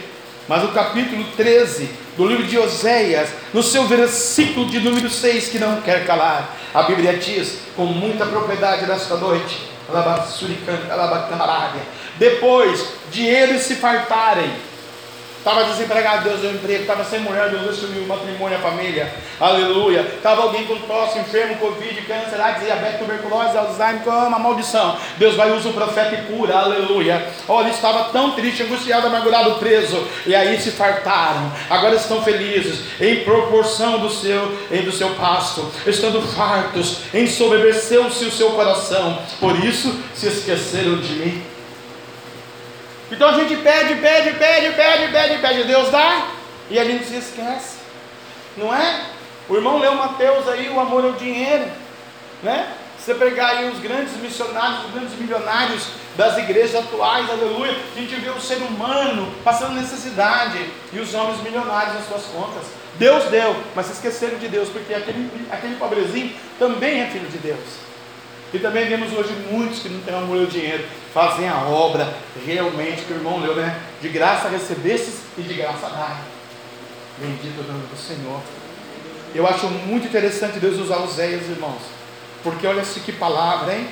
Mas 0.47 0.63
o 0.63 0.69
capítulo 0.69 1.25
13 1.35 1.89
do 2.15 2.25
livro 2.25 2.45
de 2.45 2.57
Oséias, 2.57 3.29
no 3.53 3.61
seu 3.61 3.85
versículo 3.85 4.65
de 4.67 4.79
número 4.79 5.09
6, 5.09 5.49
que 5.49 5.59
não 5.59 5.81
quer 5.81 6.05
calar, 6.05 6.55
a 6.73 6.83
Bíblia 6.83 7.17
diz 7.17 7.59
com 7.75 7.85
muita 7.85 8.25
propriedade 8.25 8.85
nesta 8.85 9.17
noite: 9.17 9.67
depois 12.17 12.85
de 13.11 13.25
eles 13.25 13.63
se 13.63 13.75
fartarem 13.75 14.51
Estava 15.37 15.63
desempregado, 15.63 16.23
Deus 16.23 16.41
deu 16.41 16.51
emprego. 16.51 16.81
Estava 16.81 17.03
sem 17.03 17.19
mulher, 17.19 17.49
Deus 17.49 17.63
destruiu 17.69 18.03
o 18.03 18.07
matrimônio, 18.07 18.57
a 18.57 18.61
família. 18.61 19.13
Aleluia. 19.39 20.01
Estava 20.01 20.43
alguém 20.43 20.65
com 20.65 20.75
tosse, 20.79 21.19
enfermo, 21.19 21.55
Covid, 21.57 22.01
câncer, 22.01 22.41
AIDS, 22.41 22.63
diabetes, 22.63 22.99
tuberculose, 22.99 23.57
Alzheimer, 23.57 24.01
com 24.03 24.09
uma 24.09 24.39
maldição. 24.39 24.97
Deus 25.17 25.35
vai 25.35 25.51
usar 25.51 25.69
o 25.69 25.73
profeta 25.73 26.15
e 26.15 26.21
cura. 26.33 26.57
Aleluia. 26.57 27.27
Olha, 27.47 27.69
estava 27.69 28.05
tão 28.11 28.31
triste, 28.31 28.63
angustiado, 28.63 29.07
amargurado, 29.07 29.55
preso. 29.55 30.05
E 30.25 30.35
aí 30.35 30.59
se 30.59 30.71
fartaram. 30.71 31.51
Agora 31.69 31.95
estão 31.95 32.21
felizes 32.21 32.81
em 32.99 33.23
proporção 33.23 33.99
do 33.99 34.09
seu, 34.09 34.57
em 34.71 34.81
do 34.83 34.91
seu 34.91 35.09
pasto. 35.11 35.71
Estando 35.85 36.21
fartos, 36.21 36.99
ensoberbeceu-se 37.13 38.25
o 38.25 38.31
seu 38.31 38.51
coração. 38.51 39.19
Por 39.39 39.57
isso 39.63 39.95
se 40.13 40.27
esqueceram 40.27 40.97
de 40.97 41.13
mim. 41.13 41.56
Então 43.11 43.29
a 43.29 43.33
gente 43.33 43.55
pede, 43.57 43.95
pede, 43.95 44.33
pede, 44.37 44.75
pede, 44.75 45.11
pede, 45.11 45.41
pede, 45.41 45.63
Deus 45.63 45.89
dá 45.89 46.27
e 46.69 46.77
a 46.77 46.83
gente 46.83 47.05
se 47.05 47.15
esquece, 47.15 47.77
não 48.57 48.73
é? 48.73 49.05
O 49.47 49.55
irmão 49.55 49.79
leu 49.79 49.95
Mateus 49.95 50.47
aí, 50.49 50.69
o 50.69 50.79
amor 50.79 51.05
é 51.05 51.07
o 51.07 51.13
dinheiro, 51.13 51.65
né? 52.43 52.73
Você 52.99 53.13
pegar 53.13 53.47
aí 53.49 53.69
os 53.69 53.79
grandes 53.79 54.17
missionários, 54.17 54.85
os 54.85 54.91
grandes 54.91 55.17
milionários 55.17 55.87
das 56.17 56.37
igrejas 56.37 56.75
atuais, 56.75 57.29
aleluia, 57.29 57.71
a 57.95 57.99
gente 57.99 58.13
vê 58.15 58.29
o 58.29 58.41
ser 58.41 58.57
humano 58.57 59.33
passando 59.45 59.75
necessidade 59.75 60.69
e 60.91 60.99
os 60.99 61.13
homens 61.13 61.41
milionários 61.41 61.93
nas 61.93 62.07
suas 62.07 62.23
contas. 62.23 62.65
Deus 62.95 63.23
deu, 63.25 63.55
mas 63.73 63.85
se 63.85 63.93
esqueceram 63.93 64.37
de 64.37 64.49
Deus, 64.49 64.67
porque 64.67 64.93
aquele, 64.93 65.47
aquele 65.49 65.75
pobrezinho 65.75 66.35
também 66.59 67.01
é 67.01 67.05
filho 67.07 67.29
de 67.29 67.37
Deus. 67.37 67.86
E 68.53 68.59
também 68.59 68.87
vemos 68.87 69.11
hoje 69.11 69.33
muitos 69.51 69.79
que 69.79 69.89
não 69.89 69.99
têm 70.01 70.15
amor 70.15 70.39
ao 70.39 70.45
dinheiro, 70.45 70.85
fazem 71.13 71.49
a 71.49 71.63
obra 71.63 72.13
realmente 72.45 73.01
que 73.01 73.11
o 73.11 73.17
irmão 73.17 73.39
leu, 73.41 73.55
né? 73.55 73.77
De 74.01 74.07
graça 74.07 74.47
recebestes 74.47 75.15
e 75.37 75.41
de 75.41 75.53
graça 75.53 75.89
dai. 75.89 76.17
Bendito 77.19 77.59
o 77.59 77.71
nome 77.71 77.85
do 77.87 77.97
Senhor. 77.97 78.39
Eu 79.35 79.45
acho 79.45 79.67
muito 79.67 80.07
interessante 80.07 80.59
Deus 80.59 80.79
usar 80.79 80.99
os 80.99 81.15
Zéias, 81.15 81.49
irmãos, 81.49 81.81
porque 82.41 82.65
olha 82.65 82.85
se 82.85 83.01
que 83.01 83.11
palavra, 83.11 83.75
hein? 83.75 83.87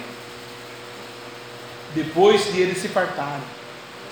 Depois 1.94 2.54
de 2.54 2.62
eles 2.62 2.78
se 2.78 2.88
fartarem, 2.88 3.44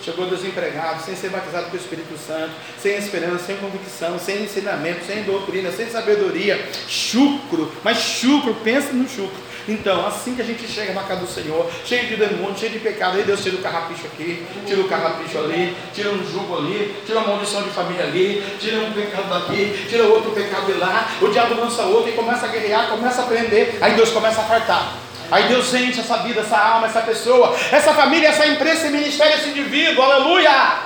chegou 0.04 0.30
desempregado, 0.30 1.04
sem 1.04 1.16
ser 1.16 1.30
batizado 1.30 1.68
pelo 1.68 1.82
Espírito 1.82 2.18
Santo, 2.18 2.52
sem 2.82 2.98
esperança, 2.98 3.46
sem 3.46 3.58
convicção, 3.58 4.20
sem 4.20 4.44
ensinamento, 4.44 5.06
sem 5.06 5.24
doutrina, 5.24 5.72
sem 5.72 5.89
sabedoria, 5.89 6.70
chucro, 6.88 7.72
mas 7.82 7.98
chucro, 7.98 8.54
pensa 8.56 8.91
no 8.91 9.08
chucro 9.08 9.53
então, 9.68 10.05
assim 10.05 10.36
que 10.36 10.41
a 10.41 10.45
gente 10.45 10.68
chega 10.68 10.93
na 10.93 11.03
casa 11.03 11.22
do 11.22 11.28
Senhor, 11.28 11.70
cheio 11.86 12.07
de 12.07 12.16
demônio, 12.18 12.57
cheio 12.57 12.72
de 12.74 12.80
pecado, 12.80 13.18
aí 13.18 13.24
Deus 13.24 13.41
tira 13.41 13.55
o 13.55 13.61
carrapicho 13.61 14.05
aqui, 14.07 14.45
tira 14.66 14.82
o 14.82 14.88
carrapicho 14.88 15.38
ali, 15.38 15.76
tira 15.93 16.09
um 16.09 16.32
jugo 16.32 16.57
ali, 16.57 16.95
tira 17.05 17.20
uma 17.20 17.30
maldição 17.30 17.64
de 17.64 17.70
família 17.70 18.03
ali, 18.03 18.43
tira 18.59 18.82
um 18.82 18.91
pecado 18.91 19.30
daqui, 19.30 19.88
tira 19.89 20.03
outro 20.03 20.32
pecado 20.32 20.66
de 20.66 20.74
lá, 20.74 21.09
o 21.22 21.28
diabo 21.30 21.55
lança 21.55 21.84
outro 21.84 22.09
e 22.09 22.14
começa 22.14 22.45
a 22.45 22.49
guerrear, 22.49 22.88
começa 22.89 23.22
a 23.22 23.26
prender, 23.26 23.78
aí 23.80 23.93
Deus 23.93 24.09
começa 24.09 24.41
a 24.41 24.43
fartar. 24.43 24.97
Aí 25.32 25.47
Deus 25.47 25.74
enche 25.74 26.01
essa 26.01 26.18
vida, 26.18 26.41
essa 26.41 26.57
alma, 26.57 26.88
essa 26.88 27.01
pessoa, 27.01 27.55
essa 27.72 27.93
família, 27.93 28.28
essa 28.28 28.45
empresa, 28.45 28.82
esse 28.82 28.89
ministério, 28.89 29.36
esse 29.36 29.49
indivíduo, 29.49 30.03
aleluia! 30.03 30.80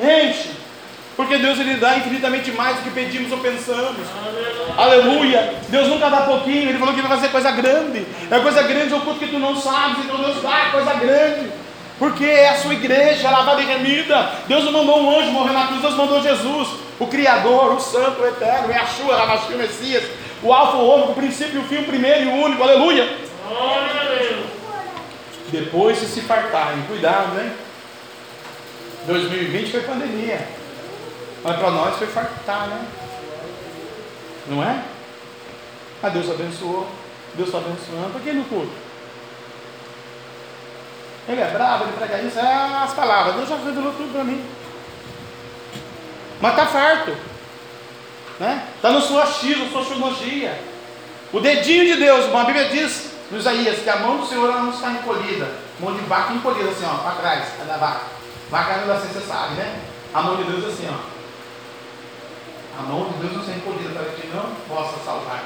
Enche. 0.00 0.55
Porque 1.16 1.38
Deus 1.38 1.58
ele 1.58 1.76
dá 1.76 1.96
infinitamente 1.96 2.52
mais 2.52 2.76
do 2.76 2.82
que 2.82 2.90
pedimos 2.90 3.32
ou 3.32 3.38
pensamos. 3.38 4.06
Aleluia. 4.76 5.54
Deus 5.68 5.88
nunca 5.88 6.10
dá 6.10 6.22
pouquinho, 6.22 6.68
Ele 6.68 6.78
falou 6.78 6.94
que 6.94 7.00
vai 7.00 7.10
fazer 7.10 7.28
coisa 7.28 7.50
grande. 7.52 8.06
É 8.30 8.38
coisa 8.38 8.62
grande 8.62 8.92
oculto 8.92 9.20
que 9.20 9.28
tu 9.28 9.38
não 9.38 9.56
sabes, 9.56 10.04
então 10.04 10.18
Deus 10.18 10.42
dá 10.42 10.68
coisa 10.70 10.92
grande. 10.94 11.50
Porque 11.98 12.24
é 12.26 12.50
a 12.50 12.56
sua 12.56 12.74
igreja 12.74 13.30
lavada 13.30 13.62
e 13.62 13.64
remida. 13.64 14.30
Deus 14.46 14.64
não 14.64 14.72
mandou 14.72 15.02
um 15.02 15.18
anjo 15.18 15.30
morrer 15.30 15.54
na 15.54 15.66
cruz, 15.68 15.80
Deus 15.80 15.94
mandou 15.94 16.22
Jesus, 16.22 16.68
o 17.00 17.06
Criador, 17.06 17.72
o 17.72 17.80
Santo, 17.80 18.20
o 18.20 18.26
Eterno, 18.26 18.70
é 18.70 18.76
a 18.76 18.84
Shua, 18.84 19.16
o 19.24 19.56
Messias, 19.56 20.04
o 20.42 20.52
Alfa, 20.52 20.76
o 20.76 20.86
Ômega, 20.86 21.12
o 21.12 21.14
princípio, 21.14 21.62
o 21.62 21.64
fim, 21.64 21.78
o 21.78 21.84
primeiro 21.84 22.24
e 22.24 22.26
o 22.26 22.44
único. 22.44 22.62
Aleluia. 22.62 23.08
Depois 25.50 25.96
se 25.96 26.06
se 26.06 26.20
fartarem, 26.20 26.82
cuidado, 26.82 27.40
hein? 27.40 27.52
2020 29.06 29.70
foi 29.70 29.80
pandemia. 29.80 30.55
Mas 31.46 31.56
para 31.58 31.70
nós 31.70 31.96
foi 31.96 32.08
fartar, 32.08 32.66
né? 32.66 32.84
Não 34.48 34.64
é? 34.64 34.82
Ah, 36.02 36.08
Deus 36.08 36.28
abençoou. 36.28 36.88
Deus 37.34 37.48
está 37.48 37.58
abençoando. 37.58 38.10
Por 38.10 38.20
que 38.20 38.32
no 38.32 38.44
culto? 38.46 38.72
Ele 41.28 41.40
é 41.40 41.46
bravo, 41.46 41.84
ele 41.84 41.92
prega 41.92 42.20
isso. 42.22 42.36
É 42.40 42.82
as 42.82 42.92
palavras. 42.94 43.36
Deus 43.36 43.48
já 43.48 43.56
revelou 43.58 43.92
tudo 43.92 44.12
para 44.12 44.24
mim. 44.24 44.44
Mas 46.40 46.50
está 46.50 46.66
farto. 46.66 47.16
Né? 48.40 48.66
Está 48.74 48.90
no 48.90 49.00
seu 49.00 49.22
achismo, 49.22 49.70
sua 49.70 49.84
sociologia. 49.84 50.60
O 51.32 51.38
dedinho 51.38 51.86
de 51.86 51.94
Deus, 51.94 52.34
a 52.34 52.44
Bíblia 52.44 52.68
diz 52.70 53.12
no 53.30 53.38
Isaías 53.38 53.78
que 53.78 53.88
a 53.88 54.00
mão 54.00 54.16
do 54.18 54.26
Senhor 54.26 54.52
não 54.52 54.70
está 54.70 54.90
encolhida. 54.90 55.48
Mão 55.78 55.94
de 55.94 56.00
vaca 56.06 56.32
encolhida 56.32 56.70
assim, 56.70 56.86
ó, 56.86 56.96
para 56.98 57.20
trás, 57.20 57.44
a 57.60 57.64
da 57.64 57.76
vaca. 57.76 58.00
Vaca 58.50 58.78
não 58.78 58.96
assim, 58.96 59.08
você 59.12 59.20
sabe, 59.20 59.54
né? 59.54 59.80
A 60.12 60.22
mão 60.22 60.36
de 60.36 60.44
Deus 60.44 60.64
é 60.64 60.68
assim, 60.68 60.88
ó. 60.90 61.15
A 62.78 62.82
mão 62.82 63.08
de 63.08 63.18
Deus 63.18 63.32
não 63.32 63.40
está 63.40 63.52
encolhida 63.54 63.90
para 63.90 64.04
que 64.12 64.26
não 64.28 64.54
possa 64.68 65.02
salvar. 65.04 65.44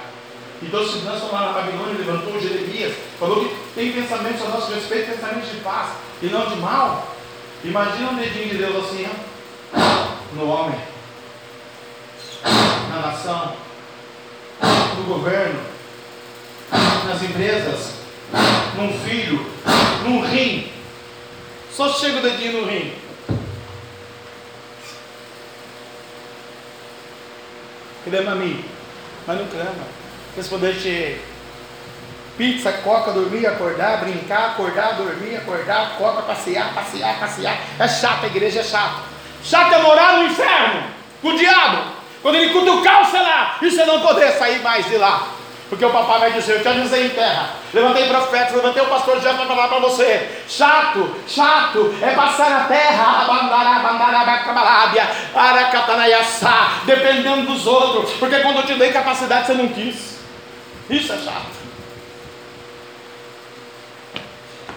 Então, 0.62 0.86
se 0.86 0.98
nós 0.98 1.22
lá 1.32 1.46
na 1.46 1.52
Babilônia, 1.52 1.98
levantou 1.98 2.40
Jeremias, 2.40 2.94
falou 3.18 3.44
que 3.44 3.56
tem 3.74 3.92
pensamentos 3.92 4.42
a 4.42 4.48
nosso 4.48 4.72
respeito, 4.74 5.12
pensamentos 5.12 5.50
de 5.50 5.56
paz 5.60 5.92
e 6.20 6.26
não 6.26 6.46
de 6.46 6.56
mal. 6.56 7.08
Imagina 7.64 8.10
um 8.10 8.16
dedinho 8.16 8.48
de 8.50 8.58
Deus 8.58 8.84
assim, 8.84 9.06
ó, 9.06 10.34
no 10.34 10.48
homem, 10.48 10.78
na 12.90 13.00
nação, 13.10 13.54
no 14.98 15.04
governo, 15.04 15.60
nas 17.06 17.22
empresas, 17.22 17.94
num 18.76 18.92
filho, 19.00 19.46
num 20.04 20.26
rim. 20.26 20.70
Só 21.72 21.90
chega 21.94 22.18
o 22.18 22.22
dedinho 22.22 22.60
no 22.60 22.70
rim. 22.70 22.99
Clama 28.10 28.32
a 28.32 28.34
mim, 28.34 28.64
mas 29.26 29.38
não 29.38 29.46
clama. 29.46 29.86
Responder 30.36 30.74
te 30.74 31.20
pizza, 32.36 32.72
coca, 32.72 33.12
dormir, 33.12 33.46
acordar, 33.46 33.98
brincar, 33.98 34.50
acordar, 34.50 34.94
dormir, 34.94 35.36
acordar, 35.36 35.96
coca, 35.96 36.22
passear, 36.22 36.74
passear, 36.74 37.20
passear. 37.20 37.56
É 37.78 37.86
chato, 37.86 38.24
a 38.24 38.26
igreja 38.26 38.60
é 38.60 38.64
chato. 38.64 39.02
Chato 39.44 39.74
é 39.74 39.82
morar 39.82 40.16
no 40.16 40.24
inferno, 40.24 40.84
com 41.22 41.28
o 41.28 41.38
diabo. 41.38 41.92
Quando 42.22 42.34
ele 42.34 42.52
cutucar 42.52 43.08
o 43.08 43.12
lá 43.12 43.58
e 43.62 43.70
você 43.70 43.84
não 43.84 44.00
poder 44.00 44.32
sair 44.32 44.60
mais 44.62 44.86
de 44.86 44.96
lá. 44.96 45.28
Porque 45.70 45.84
o 45.84 45.90
papai 45.90 46.18
vai 46.18 46.32
dizer, 46.32 46.56
eu 46.56 46.62
te 46.62 46.68
avisei 46.68 47.06
em 47.06 47.10
terra, 47.10 47.50
levantei 47.72 48.08
profetas, 48.08 48.56
levantei 48.56 48.82
o 48.82 48.86
pastor 48.86 49.20
já 49.20 49.34
para 49.34 49.46
falar 49.46 49.68
para 49.68 49.78
você. 49.78 50.28
Chato, 50.48 51.14
chato, 51.28 51.94
é 52.02 52.10
passar 52.10 52.50
na 52.50 52.64
terra, 52.64 53.24
dependendo 56.84 57.46
dos 57.46 57.68
outros. 57.68 58.10
Porque 58.14 58.40
quando 58.40 58.56
eu 58.56 58.66
te 58.66 58.74
dei 58.74 58.90
capacidade, 58.90 59.46
você 59.46 59.54
não 59.54 59.68
quis. 59.68 60.18
Isso 60.90 61.12
é 61.12 61.18
chato. 61.18 61.60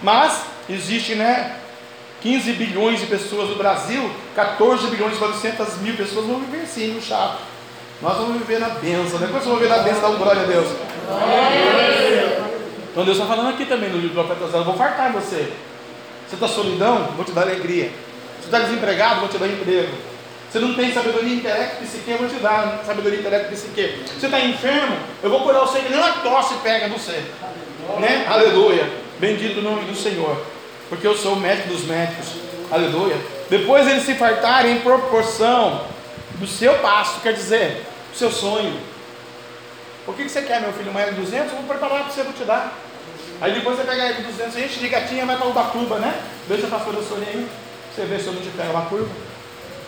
Mas 0.00 0.42
existe, 0.68 1.16
né? 1.16 1.56
15 2.22 2.52
bilhões 2.52 3.00
de 3.00 3.06
pessoas 3.06 3.50
no 3.50 3.56
Brasil, 3.56 4.10
14 4.36 4.86
bilhões 4.86 5.16
e 5.16 5.18
400 5.18 5.78
mil 5.78 5.96
pessoas 5.96 6.24
vão 6.24 6.38
viver 6.38 6.62
assim, 6.62 6.86
no 6.92 7.02
chato. 7.02 7.38
Nós 8.02 8.16
vamos 8.16 8.38
viver 8.38 8.60
na 8.60 8.68
bênção. 8.70 9.18
Depois 9.18 9.44
vamos 9.44 9.60
viver 9.60 9.74
na 9.74 9.82
bênção, 9.82 10.02
dá 10.02 10.08
um 10.08 10.16
glória 10.16 10.42
a 10.42 10.46
Deus. 10.46 10.66
Então 12.90 13.04
Deus 13.04 13.16
está 13.16 13.28
falando 13.28 13.50
aqui 13.50 13.66
também 13.66 13.90
no 13.90 13.98
livro 13.98 14.14
do 14.14 14.24
profeta 14.24 14.50
Zé, 14.50 14.58
eu 14.58 14.64
vou 14.64 14.76
fartar 14.76 15.12
você. 15.12 15.52
Você 16.28 16.34
está 16.34 16.48
solidão? 16.48 17.08
Vou 17.16 17.24
te 17.24 17.32
dar 17.32 17.42
alegria. 17.42 17.90
Você 18.38 18.46
está 18.46 18.60
desempregado? 18.60 19.20
Vou 19.20 19.28
te 19.28 19.38
dar 19.38 19.46
emprego. 19.46 19.92
Você 20.50 20.60
não 20.60 20.74
tem 20.74 20.92
sabedoria 20.92 21.34
intelecto 21.34 21.84
psique, 21.84 22.10
eu 22.10 22.18
vou 22.18 22.28
te 22.28 22.36
dar 22.36 22.82
sabedoria 22.86 23.18
intelecto 23.18 23.50
psique. 23.50 24.04
Você 24.06 24.26
está 24.26 24.38
enfermo? 24.38 24.96
Eu 25.22 25.28
vou 25.28 25.40
curar 25.40 25.60
você 25.60 25.80
que 25.80 25.88
nem 25.88 25.98
uma 25.98 26.12
tosse 26.12 26.54
pega 26.62 26.86
no 26.86 26.96
você. 26.96 27.20
Né? 27.98 28.24
Aleluia. 28.28 28.88
Bendito 29.18 29.58
o 29.58 29.62
nome 29.62 29.84
do 29.86 29.96
Senhor. 29.96 30.40
Porque 30.88 31.06
eu 31.06 31.16
sou 31.16 31.32
o 31.32 31.40
médico 31.40 31.70
dos 31.70 31.84
médicos. 31.84 32.34
Aleluia. 32.70 33.16
Depois 33.50 33.88
eles 33.88 34.04
se 34.04 34.14
fartarem 34.14 34.76
em 34.76 34.80
proporção 34.80 35.80
do 36.34 36.46
seu 36.46 36.78
passo, 36.78 37.20
quer 37.20 37.32
dizer, 37.32 37.84
do 38.12 38.16
seu 38.16 38.30
sonho. 38.30 38.80
O 40.06 40.12
que, 40.12 40.24
que 40.24 40.28
você 40.28 40.42
quer, 40.42 40.60
meu 40.60 40.72
filho? 40.72 40.90
Uma 40.90 41.00
L200? 41.00 41.32
Eu 41.32 41.56
vou 41.56 41.62
preparar 41.64 42.04
para 42.04 42.12
você, 42.12 42.22
vou 42.22 42.32
te 42.32 42.44
dar. 42.44 42.72
Aí 43.40 43.52
depois 43.52 43.76
você 43.76 43.84
pega 43.84 44.02
a 44.02 44.12
L200, 44.14 44.64
enche 44.64 44.80
de 44.80 44.88
gatinha 44.88 45.26
vai 45.26 45.36
para 45.36 45.46
Ubatuba, 45.46 45.98
né? 45.98 46.20
Deixa 46.46 46.66
para 46.66 46.78
fazer 46.78 46.98
o 46.98 47.02
sonho 47.02 47.26
aí. 47.26 47.48
Você 47.94 48.04
vê 48.04 48.18
se 48.18 48.26
eu 48.26 48.32
não 48.32 48.42
te 48.42 48.48
pego 48.50 48.70
uma 48.70 48.86
curva. 48.86 49.10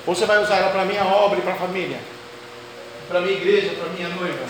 Ou 0.07 0.15
você 0.15 0.25
vai 0.25 0.43
usar 0.43 0.57
ela 0.57 0.71
para 0.71 0.85
minha 0.85 1.05
obra 1.05 1.39
e 1.39 1.43
para 1.43 1.53
a 1.53 1.57
família? 1.57 1.99
Para 3.09 3.21
minha 3.21 3.37
igreja, 3.37 3.75
para 3.75 3.89
minha 3.91 4.09
noiva? 4.09 4.45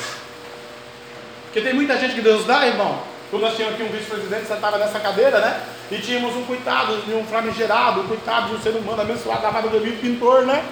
Porque 1.44 1.60
tem 1.60 1.74
muita 1.74 1.98
gente 1.98 2.14
que 2.14 2.20
Deus 2.20 2.44
dá, 2.44 2.66
irmão. 2.66 3.02
Quando 3.30 3.42
nós 3.42 3.56
tínhamos 3.56 3.74
aqui 3.74 3.88
um 3.88 3.90
vice-presidente, 3.90 4.46
sentava 4.46 4.78
nessa 4.78 5.00
cadeira, 5.00 5.40
né? 5.40 5.62
E 5.90 5.98
tínhamos 5.98 6.36
um 6.36 6.44
coitado 6.44 6.98
de 7.02 7.12
um 7.12 7.24
famigerado, 7.24 8.02
um 8.02 8.06
coitado 8.06 8.50
de 8.50 8.54
um 8.56 8.60
ser 8.60 8.70
humano 8.70 9.02
abençoado, 9.02 9.46
amado 9.46 9.68
de 9.68 9.78
Deus, 9.78 10.00
pintor, 10.00 10.42
né? 10.42 10.64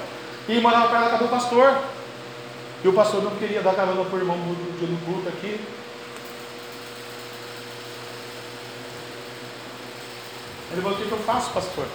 E 0.48 0.60
morava 0.60 0.88
perto 0.88 1.04
da 1.04 1.10
casa 1.10 1.24
do 1.24 1.30
pastor. 1.30 1.78
E 2.82 2.88
o 2.88 2.92
pastor 2.92 3.22
não 3.22 3.30
queria 3.36 3.62
dar 3.62 3.74
carona 3.74 4.04
para 4.04 4.16
o 4.16 4.18
irmão 4.18 4.36
do 4.36 4.78
dia 4.78 4.88
do 4.88 5.04
culto 5.06 5.28
aqui. 5.28 5.58
Ele 10.72 10.82
falou: 10.82 10.98
O 10.98 11.00
que 11.00 11.10
eu 11.10 11.18
faço, 11.18 11.50
pastor? 11.50 11.86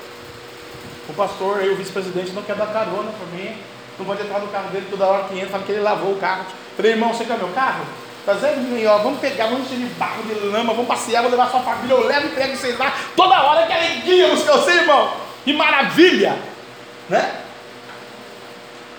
O 1.07 1.13
pastor, 1.13 1.59
aí 1.59 1.69
o 1.69 1.75
vice-presidente, 1.75 2.31
não 2.31 2.43
quer 2.43 2.55
dar 2.55 2.67
carona 2.67 3.11
para 3.11 3.37
mim. 3.37 3.55
Não 3.99 4.05
pode 4.05 4.23
entrar 4.23 4.39
no 4.39 4.47
carro 4.47 4.69
dele 4.69 4.87
toda 4.89 5.05
hora 5.05 5.27
que 5.27 5.37
entra, 5.37 5.59
que 5.59 5.71
ele 5.71 5.81
lavou 5.81 6.13
o 6.13 6.17
carro. 6.17 6.45
Falei, 6.75 6.93
irmão, 6.93 7.13
você 7.13 7.25
quer 7.25 7.37
meu 7.37 7.49
carro? 7.49 7.83
Trazendo 8.23 8.83
tá 8.83 8.93
ó, 8.93 8.97
vamos 8.99 9.19
pegar, 9.19 9.47
vamos 9.47 9.65
encher 9.65 9.79
de 9.79 9.93
barro, 9.95 10.23
de 10.23 10.33
lama, 10.47 10.73
vamos 10.73 10.87
passear, 10.87 11.21
vou 11.21 11.31
levar 11.31 11.49
sua 11.49 11.61
família, 11.61 11.93
eu 11.93 12.07
levo 12.07 12.27
e 12.27 12.29
pego 12.29 12.55
vocês 12.55 12.77
lá. 12.77 12.93
Toda 13.15 13.43
hora 13.43 13.65
que 13.65 13.73
alegria 13.73 14.27
nos 14.27 14.41
seus 14.41 14.67
irmão. 14.67 15.11
Que 15.43 15.51
maravilha! 15.53 16.37
Né? 17.09 17.48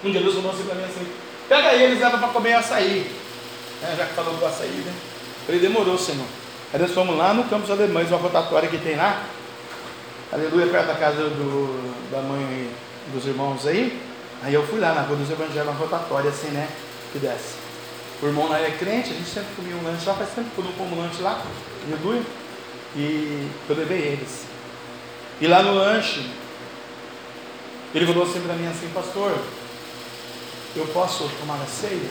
Um 0.05 0.11
dia 0.11 0.21
Deus 0.21 0.35
falou 0.35 0.53
assim 0.53 0.65
para 0.65 0.75
mim 0.75 0.85
assim: 0.85 1.07
pega 1.49 1.75
eles, 1.75 2.01
leva 2.01 2.19
para 2.19 2.29
comer 2.29 2.55
açaí. 2.55 3.11
É, 3.83 3.97
já 3.97 4.07
que 4.07 4.15
falou 4.15 4.35
do 4.35 4.45
açaí, 4.45 4.69
né? 4.69 4.93
Falei, 5.47 5.61
demorou, 5.61 5.99
Senhor. 5.99 6.27
Aí 6.73 6.81
nós 6.81 6.93
fomos 6.93 7.17
lá 7.17 7.35
no 7.35 7.45
Campos 7.45 7.71
Alemães, 7.71 8.09
uma 8.09 8.19
rotatória 8.19 8.69
que 8.69 8.79
tem 8.79 8.97
lá. 8.97 9.25
Aleluia, 10.33 10.67
perto 10.67 10.87
da 10.87 10.95
casa 10.95 11.23
do, 11.25 12.11
da 12.11 12.21
mãe 12.21 12.71
dos 13.13 13.27
irmãos 13.27 13.67
aí. 13.67 14.01
Aí 14.43 14.55
eu 14.55 14.67
fui 14.67 14.79
lá 14.79 14.95
na 14.95 15.03
rua 15.03 15.17
dos 15.17 15.31
evangelhos, 15.31 15.69
uma 15.69 15.77
rotatória 15.77 16.31
assim, 16.31 16.49
né? 16.49 16.69
Que 17.13 17.19
desce. 17.19 17.55
O 18.23 18.27
irmão 18.27 18.49
lá 18.49 18.61
é 18.61 18.71
crente, 18.71 19.11
a 19.11 19.15
gente 19.15 19.29
sempre 19.29 19.55
comia 19.57 19.75
um 19.75 19.83
lanche 19.83 20.07
lá, 20.07 20.15
faz 20.15 20.31
tempo 20.31 20.51
que 20.55 20.59
eu 20.59 20.65
não 20.65 20.73
como 20.73 21.01
lanche 21.01 21.23
lá, 21.23 21.43
aleluia. 21.87 22.23
E 22.95 23.49
eu 23.69 23.77
levei 23.77 23.99
eles. 23.99 24.45
E 25.41 25.47
lá 25.47 25.63
no 25.63 25.75
lanche, 25.75 26.25
ele 27.95 28.07
falou 28.07 28.25
assim 28.25 28.41
para 28.41 28.55
mim 28.55 28.69
assim, 28.69 28.89
pastor, 28.95 29.33
eu 30.77 30.87
posso 30.89 31.29
tomar 31.41 31.61
a 31.63 31.67
ceia? 31.67 32.11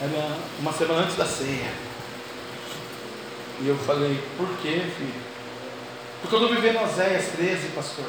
Era 0.00 0.36
uma 0.58 0.72
semana 0.72 1.00
antes 1.02 1.16
da 1.16 1.26
ceia. 1.26 1.70
E 3.62 3.68
eu 3.68 3.76
falei, 3.76 4.18
por 4.36 4.48
quê, 4.62 4.82
filho? 4.96 5.30
Porque 6.20 6.34
eu 6.34 6.42
estou 6.42 6.54
vivendo 6.54 6.82
Oséias 6.82 7.28
13, 7.36 7.68
pastor. 7.68 8.06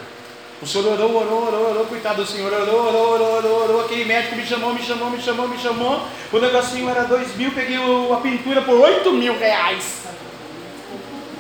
O 0.61 0.67
senhor 0.67 0.93
orou, 0.93 1.15
orou, 1.15 1.47
orou, 1.47 1.69
orou, 1.72 1.86
coitado 1.86 2.24
do 2.24 2.30
senhor, 2.30 2.53
orou, 2.53 2.88
orou, 2.88 3.13
orou, 3.13 3.38
orou, 3.38 3.63
orou. 3.63 3.86
Aquele 3.86 4.05
médico 4.05 4.36
me 4.36 4.45
chamou, 4.45 4.74
me 4.74 4.84
chamou, 4.84 5.09
me 5.09 5.22
chamou, 5.22 5.47
me 5.47 5.57
chamou. 5.57 6.07
O 6.32 6.39
negocinho 6.39 6.89
era 6.89 7.03
dois 7.03 7.36
mil, 7.36 7.51
peguei 7.51 7.78
a 7.78 8.17
pintura 8.17 8.61
por 8.61 8.80
oito 8.80 9.11
mil 9.11 9.38
reais. 9.39 10.03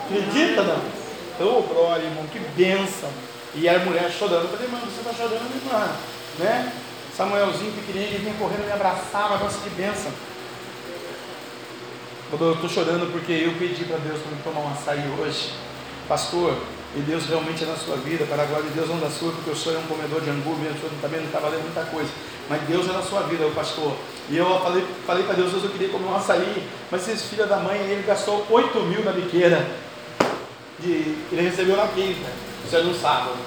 Acredita, 0.05 0.63
não? 0.63 1.01
Ô, 1.45 1.59
oh, 1.59 1.61
glória, 1.61 2.03
irmão, 2.03 2.25
que 2.27 2.39
benção. 2.39 3.09
E 3.53 3.69
a 3.69 3.79
mulher 3.79 4.11
chorando. 4.11 4.43
Eu 4.43 4.49
falei, 4.49 4.67
mano, 4.69 4.85
você 4.85 5.01
está 5.01 5.13
chorando, 5.13 5.55
irmã? 5.55 5.89
Né? 6.39 6.73
Samuelzinho 7.15 7.73
pequenininho, 7.73 8.13
ele 8.13 8.23
vinha 8.23 8.33
correndo, 8.35 8.65
me 8.65 8.71
abraçava, 8.71 9.37
nossa, 9.37 9.59
que 9.59 9.69
benção. 9.69 10.11
Eu 12.31 12.53
estou 12.53 12.69
chorando 12.69 13.11
porque 13.11 13.33
eu 13.33 13.53
pedi 13.59 13.83
para 13.83 13.97
Deus 13.97 14.19
para 14.21 14.31
me 14.31 14.41
tomar 14.41 14.61
um 14.61 14.71
açaí 14.71 15.03
hoje. 15.19 15.51
Pastor, 16.07 16.55
e 16.95 16.99
Deus 16.99 17.25
realmente 17.25 17.63
é 17.63 17.67
na 17.67 17.75
sua 17.75 17.97
vida, 17.97 18.25
para 18.25 18.43
a 18.43 18.45
glória 18.45 18.69
de 18.69 18.73
Deus 18.73 18.89
não 18.89 18.99
da 18.99 19.09
sua, 19.09 19.31
porque 19.31 19.49
o 19.49 19.55
senhor 19.55 19.75
é 19.75 19.79
um 19.79 19.87
comedor 19.87 20.21
de 20.21 20.29
angu, 20.29 20.55
mesmo, 20.57 20.79
também 21.01 21.19
não 21.19 21.27
está 21.27 21.39
valendo 21.39 21.63
muita 21.63 21.83
coisa. 21.83 22.09
Mas 22.49 22.61
Deus 22.63 22.89
é 22.89 22.93
na 22.93 23.01
sua 23.01 23.21
vida, 23.23 23.45
o 23.45 23.51
pastor. 23.51 23.95
E 24.29 24.37
eu 24.37 24.45
falei, 24.59 24.85
falei 25.05 25.23
para 25.23 25.35
Deus, 25.35 25.51
Deus, 25.51 25.63
eu 25.63 25.69
queria 25.69 25.89
comer 25.89 26.05
um 26.05 26.15
açaí, 26.15 26.67
mas 26.89 27.07
esse 27.07 27.27
filho 27.27 27.47
da 27.47 27.57
mãe, 27.57 27.79
ele 27.79 28.03
gastou 28.03 28.45
8 28.49 28.79
mil 28.81 29.03
na 29.03 29.11
biqueira. 29.11 29.65
De, 30.79 31.17
ele 31.31 31.41
recebeu 31.41 31.77
na 31.77 31.87
quinta, 31.87 32.29
isso 32.65 32.75
é 32.75 32.81
no 32.81 32.93
sábado. 32.93 33.37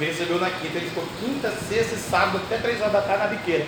Ele 0.00 0.10
recebeu 0.10 0.38
na 0.38 0.48
quinta, 0.48 0.78
ele 0.78 0.88
ficou 0.88 1.04
quinta, 1.20 1.50
sexta 1.68 1.94
e 1.94 1.98
sábado, 1.98 2.38
até 2.38 2.56
três 2.56 2.80
horas 2.80 2.92
da 2.94 3.02
tarde 3.02 3.22
na 3.24 3.28
biqueira. 3.28 3.66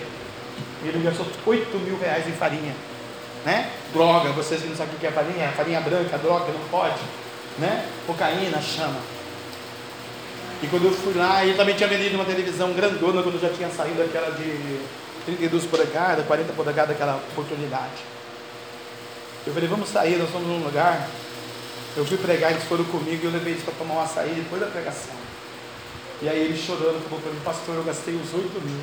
Ele 0.82 1.04
gastou 1.04 1.26
8 1.44 1.78
mil 1.78 1.98
reais 1.98 2.26
em 2.26 2.32
farinha. 2.32 2.74
Né? 3.44 3.70
Droga, 3.92 4.30
vocês 4.32 4.64
não 4.64 4.74
sabem 4.74 4.94
o 4.94 4.98
que 4.98 5.06
é 5.06 5.10
farinha? 5.10 5.52
Farinha 5.52 5.80
branca, 5.80 6.16
droga, 6.16 6.50
não 6.52 6.68
pode. 6.68 7.00
né? 7.58 7.86
Cocaína, 8.06 8.62
chama. 8.62 8.98
E 10.62 10.66
quando 10.68 10.84
eu 10.86 10.92
fui 10.92 11.12
lá, 11.14 11.44
ele 11.44 11.54
também 11.54 11.74
tinha 11.74 11.88
vendido 11.88 12.14
uma 12.14 12.24
televisão 12.24 12.72
grandona 12.72 13.22
quando 13.22 13.40
já 13.40 13.50
tinha 13.50 13.68
saído 13.68 14.00
aquela 14.00 14.30
de 14.30 14.80
32 15.26 15.66
polegadas, 15.66 16.24
40 16.24 16.52
polegadas, 16.54 16.92
aquela 16.92 17.16
oportunidade. 17.16 18.02
Eu 19.46 19.52
falei, 19.52 19.68
vamos 19.68 19.88
sair, 19.88 20.16
nós 20.16 20.30
vamos 20.30 20.48
num 20.48 20.64
lugar. 20.64 21.08
Eu 21.96 22.06
fui 22.06 22.16
pregar, 22.16 22.52
eles 22.52 22.64
foram 22.64 22.84
comigo 22.84 23.20
e 23.22 23.26
eu 23.26 23.32
levei 23.32 23.52
eles 23.52 23.64
para 23.64 23.74
tomar 23.74 23.94
uma 23.94 24.06
saída 24.06 24.36
depois 24.36 24.62
da 24.62 24.68
pregação. 24.68 25.21
E 26.22 26.28
aí 26.28 26.38
ele 26.38 26.56
chorando, 26.56 27.02
falou 27.08 27.20
para 27.20 27.32
mim, 27.32 27.40
pastor, 27.44 27.74
eu 27.74 27.82
gastei 27.82 28.14
os 28.14 28.32
8 28.32 28.48
mil. 28.62 28.80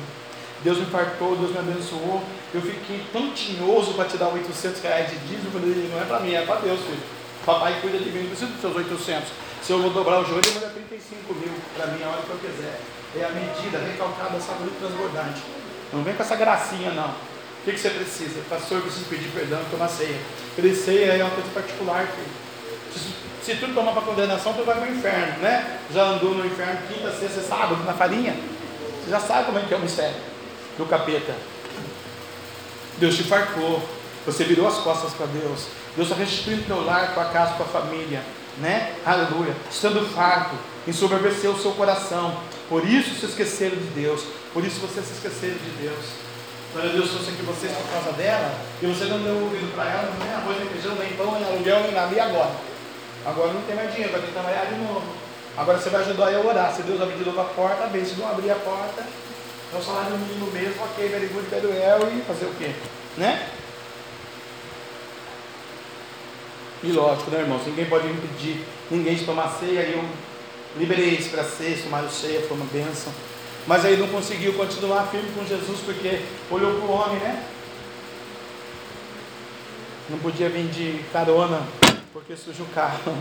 Deus 0.62 0.78
me 0.78 0.86
partou, 0.86 1.36
Deus 1.36 1.52
me 1.52 1.58
abençoou. 1.58 2.22
Eu 2.52 2.60
fiquei 2.60 3.02
tão 3.10 3.32
tinhoso 3.32 3.94
para 3.94 4.04
te 4.04 4.18
dar 4.18 4.28
800 4.28 4.82
reais 4.82 5.08
de 5.08 5.16
dízimo. 5.20 5.50
Falei, 5.50 5.88
não 5.90 6.02
é 6.02 6.04
para 6.04 6.20
mim, 6.20 6.34
é 6.34 6.44
para 6.44 6.60
Deus, 6.60 6.80
filho. 6.80 7.00
Papai 7.46 7.80
cuida 7.80 7.96
de 7.96 8.10
mim, 8.10 8.20
não 8.20 8.28
preciso 8.28 8.52
dos 8.52 8.60
seus 8.60 8.76
800. 8.76 9.28
Se 9.62 9.72
eu 9.72 9.80
vou 9.80 9.90
dobrar 9.90 10.20
o 10.20 10.24
joelho, 10.24 10.44
ele 10.44 10.54
manda 10.60 10.68
35 10.68 11.34
mil 11.34 11.52
para 11.74 11.86
mim 11.86 12.02
a 12.04 12.08
hora 12.08 12.22
que 12.22 12.30
eu 12.30 12.36
quiser. 12.36 12.80
É 13.16 13.24
a 13.24 13.30
medida 13.30 13.78
recalcada 13.78 14.34
da 14.34 14.40
saúde 14.40 14.70
transbordante. 14.78 15.40
Não 15.92 16.04
vem 16.04 16.14
com 16.14 16.22
essa 16.22 16.36
gracinha, 16.36 16.92
não. 16.92 17.08
O 17.08 17.64
que, 17.64 17.72
que 17.72 17.78
você 17.78 17.90
precisa? 17.90 18.40
Pastor, 18.48 18.78
eu 18.78 18.82
preciso 18.84 19.06
pedir 19.06 19.28
perdão, 19.30 19.60
tomar 19.70 19.88
ceia. 19.88 20.20
Pedir 20.54 20.74
ceia 20.76 21.12
é 21.12 21.24
uma 21.24 21.34
coisa 21.34 21.48
particular, 21.50 22.06
filho. 22.06 22.28
Se, 22.92 23.29
se 23.50 23.56
tu 23.56 23.74
tomar 23.74 23.92
para 23.92 24.02
condenação, 24.02 24.52
tu 24.52 24.62
vai 24.62 24.76
para 24.76 24.88
o 24.88 24.92
inferno, 24.92 25.38
né? 25.38 25.78
Já 25.92 26.04
andou 26.04 26.34
no 26.34 26.46
inferno 26.46 26.78
quinta, 26.86 27.10
sexta, 27.10 27.40
sábado, 27.40 27.82
na 27.84 27.92
farinha? 27.92 28.36
Você 29.02 29.10
já 29.10 29.18
sabe 29.18 29.46
como 29.46 29.58
é 29.58 29.62
que 29.62 29.74
é 29.74 29.76
o 29.76 29.80
mistério 29.80 30.14
do 30.78 30.86
capeta. 30.86 31.34
Deus 32.98 33.16
te 33.16 33.24
fartou. 33.24 33.82
Você 34.24 34.44
virou 34.44 34.68
as 34.68 34.78
costas 34.78 35.12
para 35.14 35.26
Deus. 35.26 35.66
Deus 35.96 36.08
está 36.08 36.14
restituindo 36.14 36.62
teu 36.62 36.84
lar, 36.84 37.12
tua 37.14 37.24
casa, 37.26 37.54
tua 37.54 37.66
família. 37.66 38.22
Né? 38.58 38.94
Aleluia. 39.04 39.56
Estando 39.70 40.06
farto, 40.14 40.54
ensoberbeceu 40.86 41.52
o 41.52 41.58
seu 41.58 41.72
coração. 41.72 42.36
Por 42.68 42.86
isso 42.86 43.18
se 43.18 43.26
esqueceram 43.26 43.76
de 43.76 43.88
Deus. 44.00 44.22
Por 44.52 44.64
isso 44.64 44.78
vocês 44.80 45.04
se 45.06 45.14
esqueceram 45.14 45.56
de 45.56 45.70
Deus. 45.82 46.04
Quando 46.72 46.92
Deus 46.92 47.10
trouxe 47.10 47.30
aqui 47.30 47.42
vocês 47.42 47.72
por 47.72 47.90
causa 47.90 48.12
dela, 48.12 48.54
e 48.80 48.86
você 48.86 49.06
não 49.06 49.18
deu 49.18 49.34
ouvido 49.34 49.74
para 49.74 49.90
ela, 49.90 50.12
nem 50.20 50.32
arroz, 50.32 50.56
nem 50.56 50.68
feijão, 50.68 50.94
nem 50.94 51.12
pão, 51.14 51.32
nem 51.34 51.44
aluguel, 51.44 51.82
nem 51.82 51.92
nada, 51.92 52.14
e 52.14 52.20
agora? 52.20 52.69
Agora 53.24 53.52
não 53.52 53.62
tem 53.62 53.76
mais 53.76 53.90
dinheiro, 53.90 54.12
vai 54.12 54.22
que 54.22 54.32
trabalhar 54.32 54.64
de 54.64 54.76
novo. 54.76 55.02
Agora 55.56 55.78
você 55.78 55.90
vai 55.90 56.00
ajudar 56.02 56.32
eu 56.32 56.42
a 56.42 56.46
orar. 56.46 56.74
Se 56.74 56.82
Deus 56.82 57.00
abrir 57.00 57.18
de 57.18 57.24
novo 57.24 57.40
a 57.40 57.44
porta, 57.44 57.86
bem. 57.88 58.04
Se 58.04 58.14
não 58.14 58.28
abrir 58.28 58.50
a 58.50 58.56
porta, 58.56 59.04
é 59.72 59.76
o 59.76 59.82
salário 59.82 60.16
mínimo 60.16 60.50
mesmo, 60.50 60.82
ok, 60.82 61.08
very 61.08 61.26
good, 61.26 61.46
very 61.48 61.66
well, 61.66 62.08
e 62.10 62.22
fazer 62.22 62.46
o 62.46 62.54
quê? 62.54 62.72
Né? 63.16 63.48
E 66.82 66.92
lógico, 66.92 67.30
né, 67.30 67.40
irmãos? 67.40 67.66
Ninguém 67.66 67.86
pode 67.86 68.08
impedir 68.08 68.64
ninguém 68.90 69.14
de 69.14 69.24
tomar 69.24 69.50
ceia. 69.60 69.80
Eu 69.80 70.02
liberei 70.76 71.10
isso 71.10 71.28
para 71.30 71.44
ceia, 71.44 71.76
tomaram 71.82 72.08
ceia, 72.08 72.40
foi 72.48 72.56
uma 72.56 72.66
bênção. 72.66 73.12
Mas 73.66 73.84
aí 73.84 73.96
não 73.98 74.08
conseguiu 74.08 74.54
continuar 74.54 75.08
firme 75.08 75.30
com 75.34 75.44
Jesus 75.44 75.80
porque 75.84 76.22
olhou 76.50 76.80
para 76.80 76.86
o 76.86 76.90
homem, 76.90 77.18
né? 77.18 77.44
Não 80.08 80.18
podia 80.18 80.48
vir 80.48 80.68
de 80.68 81.04
carona 81.12 81.62
porque 82.12 82.36
suja 82.36 82.62
o 82.62 82.66
carro. 82.66 83.14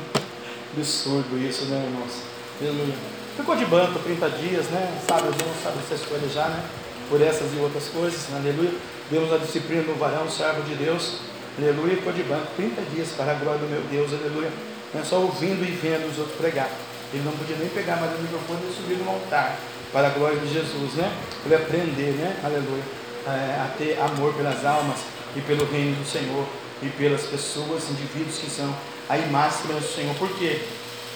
Absurdo 0.75 1.37
isso, 1.37 1.65
né, 1.65 1.83
irmãos? 1.85 2.21
Aleluia. 2.61 2.95
Ficou 3.35 3.55
de 3.55 3.65
banco 3.65 3.99
30 3.99 4.29
dias, 4.31 4.65
né? 4.67 4.99
Sabe, 5.07 5.29
os 5.29 5.35
irmãos 5.35 5.57
sabem 5.63 5.79
essa 5.79 5.95
escolha 5.95 6.27
já, 6.29 6.47
né? 6.47 6.63
Por 7.09 7.21
essas 7.21 7.53
e 7.53 7.57
outras 7.57 7.87
coisas, 7.87 8.27
aleluia. 8.33 8.73
Demos 9.09 9.33
a 9.33 9.37
disciplina 9.37 9.81
do 9.83 9.97
varão, 9.97 10.29
servo 10.29 10.61
de 10.63 10.75
Deus, 10.75 11.19
aleluia. 11.57 11.95
Ficou 11.95 12.13
de 12.13 12.23
banco 12.23 12.47
30 12.55 12.81
dias 12.93 13.09
para 13.17 13.31
a 13.31 13.35
glória 13.35 13.59
do 13.59 13.67
meu 13.67 13.81
Deus, 13.89 14.11
aleluia. 14.13 14.51
Não 14.93 15.01
é 15.01 15.03
só 15.03 15.19
ouvindo 15.19 15.63
e 15.63 15.71
vendo 15.71 16.09
os 16.09 16.17
outros 16.19 16.37
pregar. 16.37 16.69
Ele 17.13 17.23
não 17.23 17.31
podia 17.33 17.55
nem 17.57 17.69
pegar 17.69 17.95
mais 17.97 18.13
o 18.13 18.21
microfone 18.21 18.61
e 18.69 18.75
subir 18.75 18.97
no 18.97 19.09
altar 19.09 19.57
para 19.91 20.07
a 20.07 20.09
glória 20.11 20.37
de 20.37 20.53
Jesus, 20.53 20.93
né? 20.93 21.11
Ele 21.45 21.55
aprender, 21.55 22.13
né? 22.13 22.37
Aleluia. 22.43 22.83
É, 23.27 23.61
a 23.61 23.73
ter 23.77 23.99
amor 23.99 24.33
pelas 24.33 24.65
almas 24.65 24.99
e 25.35 25.41
pelo 25.41 25.65
reino 25.65 25.95
do 25.95 26.07
Senhor 26.07 26.45
e 26.81 26.89
pelas 26.89 27.23
pessoas, 27.23 27.89
indivíduos 27.89 28.37
que 28.37 28.49
são 28.49 28.73
a 29.07 29.17
imagem 29.17 29.67
do 29.67 29.81
Senhor. 29.81 30.15
Por 30.15 30.29
quê? 30.37 30.61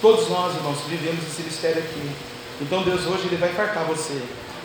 Todos 0.00 0.28
nós, 0.28 0.54
irmãos, 0.54 0.78
vivemos 0.88 1.24
esse 1.26 1.42
mistério 1.42 1.82
aqui. 1.82 2.10
Então 2.60 2.82
Deus 2.82 3.06
hoje 3.06 3.26
ele 3.26 3.36
vai 3.36 3.50
fartar 3.50 3.84
você. 3.84 4.20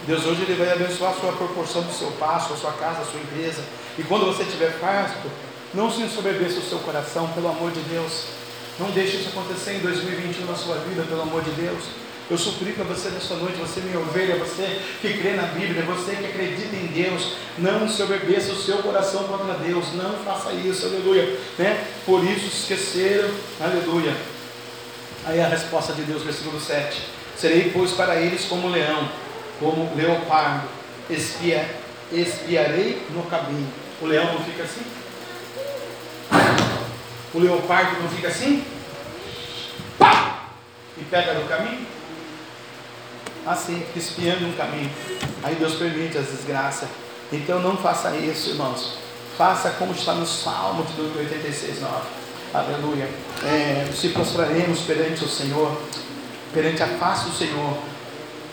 Deus 0.06 0.26
hoje 0.26 0.42
ele 0.42 0.56
vai 0.56 0.72
abençoar 0.72 1.12
a 1.12 1.20
sua 1.20 1.32
proporção 1.34 1.82
do 1.84 1.94
seu 1.94 2.12
passo, 2.14 2.54
a 2.54 2.58
sua 2.58 2.72
casa, 2.74 3.02
a 3.02 3.06
sua 3.06 3.20
empresa. 3.20 3.64
E 3.98 4.04
quando 4.04 4.26
você 4.26 4.44
estiver 4.44 4.72
farto, 4.80 5.30
não 5.74 5.92
se 5.92 6.02
ensoberbeça 6.02 6.60
o 6.60 6.64
seu 6.64 6.80
coração, 6.80 7.28
pelo 7.30 7.50
amor 7.50 7.72
de 7.72 7.82
Deus. 7.82 8.26
Não 8.80 8.90
deixe 8.92 9.18
isso 9.18 9.30
acontecer 9.30 9.74
em 9.74 9.80
2021 9.80 10.46
na 10.46 10.56
sua 10.56 10.76
vida, 10.78 11.04
pelo 11.04 11.22
amor 11.22 11.44
de 11.44 11.52
Deus. 11.52 11.84
Eu 12.30 12.38
suplico 12.38 12.82
a 12.82 12.84
você 12.84 13.10
nesta 13.10 13.34
noite, 13.36 13.58
você 13.58 13.80
minha 13.80 13.98
ovelha, 13.98 14.36
você 14.36 14.80
que 15.02 15.18
crê 15.18 15.34
na 15.34 15.48
Bíblia, 15.48 15.82
você 15.82 16.16
que 16.16 16.28
acredita 16.28 16.76
em 16.76 16.86
Deus, 16.86 17.34
não 17.58 17.90
se 17.90 18.04
obedeça 18.04 18.52
o 18.52 18.56
seu 18.56 18.78
coração 18.84 19.24
contra 19.24 19.56
Deus, 19.56 19.94
não 19.96 20.14
faça 20.24 20.54
isso, 20.54 20.86
aleluia. 20.86 21.40
Né? 21.58 21.84
Por 22.06 22.24
isso 22.24 22.46
esqueceram, 22.46 23.32
aleluia. 23.60 24.16
Aí 25.26 25.42
a 25.42 25.48
resposta 25.48 25.92
de 25.94 26.04
Deus, 26.04 26.22
versículo 26.22 26.60
7. 26.60 27.02
Serei, 27.36 27.72
pois, 27.72 27.94
para 27.94 28.18
eles 28.18 28.46
como 28.46 28.70
leão, 28.70 29.10
como 29.60 29.92
leopardo, 29.96 30.68
espia, 31.10 31.68
espiarei 32.12 33.02
no 33.10 33.24
caminho. 33.24 33.68
O 34.02 34.06
leão 34.06 34.34
não 34.34 34.44
fica 34.44 34.64
assim? 34.64 34.82
O 37.34 37.40
leopardo 37.40 38.00
não 38.04 38.10
fica 38.10 38.28
assim? 38.28 38.64
Pá! 39.98 40.50
E 40.96 41.04
pega 41.06 41.34
no 41.34 41.48
caminho? 41.48 41.99
Assim, 43.50 43.84
espiando 43.96 44.46
um 44.46 44.54
caminho. 44.54 44.92
Aí 45.42 45.56
Deus 45.56 45.74
permite 45.74 46.20
as 46.20 46.28
desgraças. 46.28 46.88
Então 47.32 47.60
não 47.60 47.76
faça 47.78 48.16
isso, 48.16 48.52
irmãos. 48.52 49.00
Faça 49.36 49.72
como 49.72 49.92
está 49.92 50.14
no 50.14 50.28
Salmo 50.28 50.84
de 50.84 51.18
86, 51.18 51.82
9. 51.82 51.96
Aleluia. 52.54 53.10
É, 53.44 53.90
se 53.92 54.10
prostraremos 54.10 54.82
perante 54.82 55.24
o 55.24 55.28
Senhor, 55.28 55.76
perante 56.54 56.84
a 56.84 56.88
face 57.00 57.28
do 57.28 57.36
Senhor, 57.36 57.76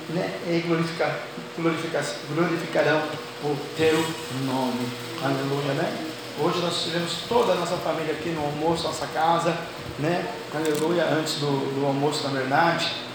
né? 0.08 0.30
e 0.48 0.60
glorificar, 0.66 1.18
glorificar, 1.58 2.02
glorificarão 2.34 3.02
o 3.44 3.54
teu 3.76 4.02
nome. 4.46 4.88
Aleluia, 5.22 5.74
né? 5.74 6.06
Hoje 6.40 6.58
nós 6.60 6.84
tivemos 6.84 7.18
toda 7.28 7.52
a 7.52 7.56
nossa 7.56 7.76
família 7.76 8.14
aqui 8.14 8.30
no 8.30 8.42
almoço, 8.42 8.84
nossa 8.84 9.06
casa, 9.08 9.54
né? 9.98 10.26
Aleluia, 10.54 11.04
antes 11.04 11.34
do, 11.34 11.80
do 11.80 11.86
almoço, 11.86 12.24
na 12.24 12.30
verdade. 12.30 13.05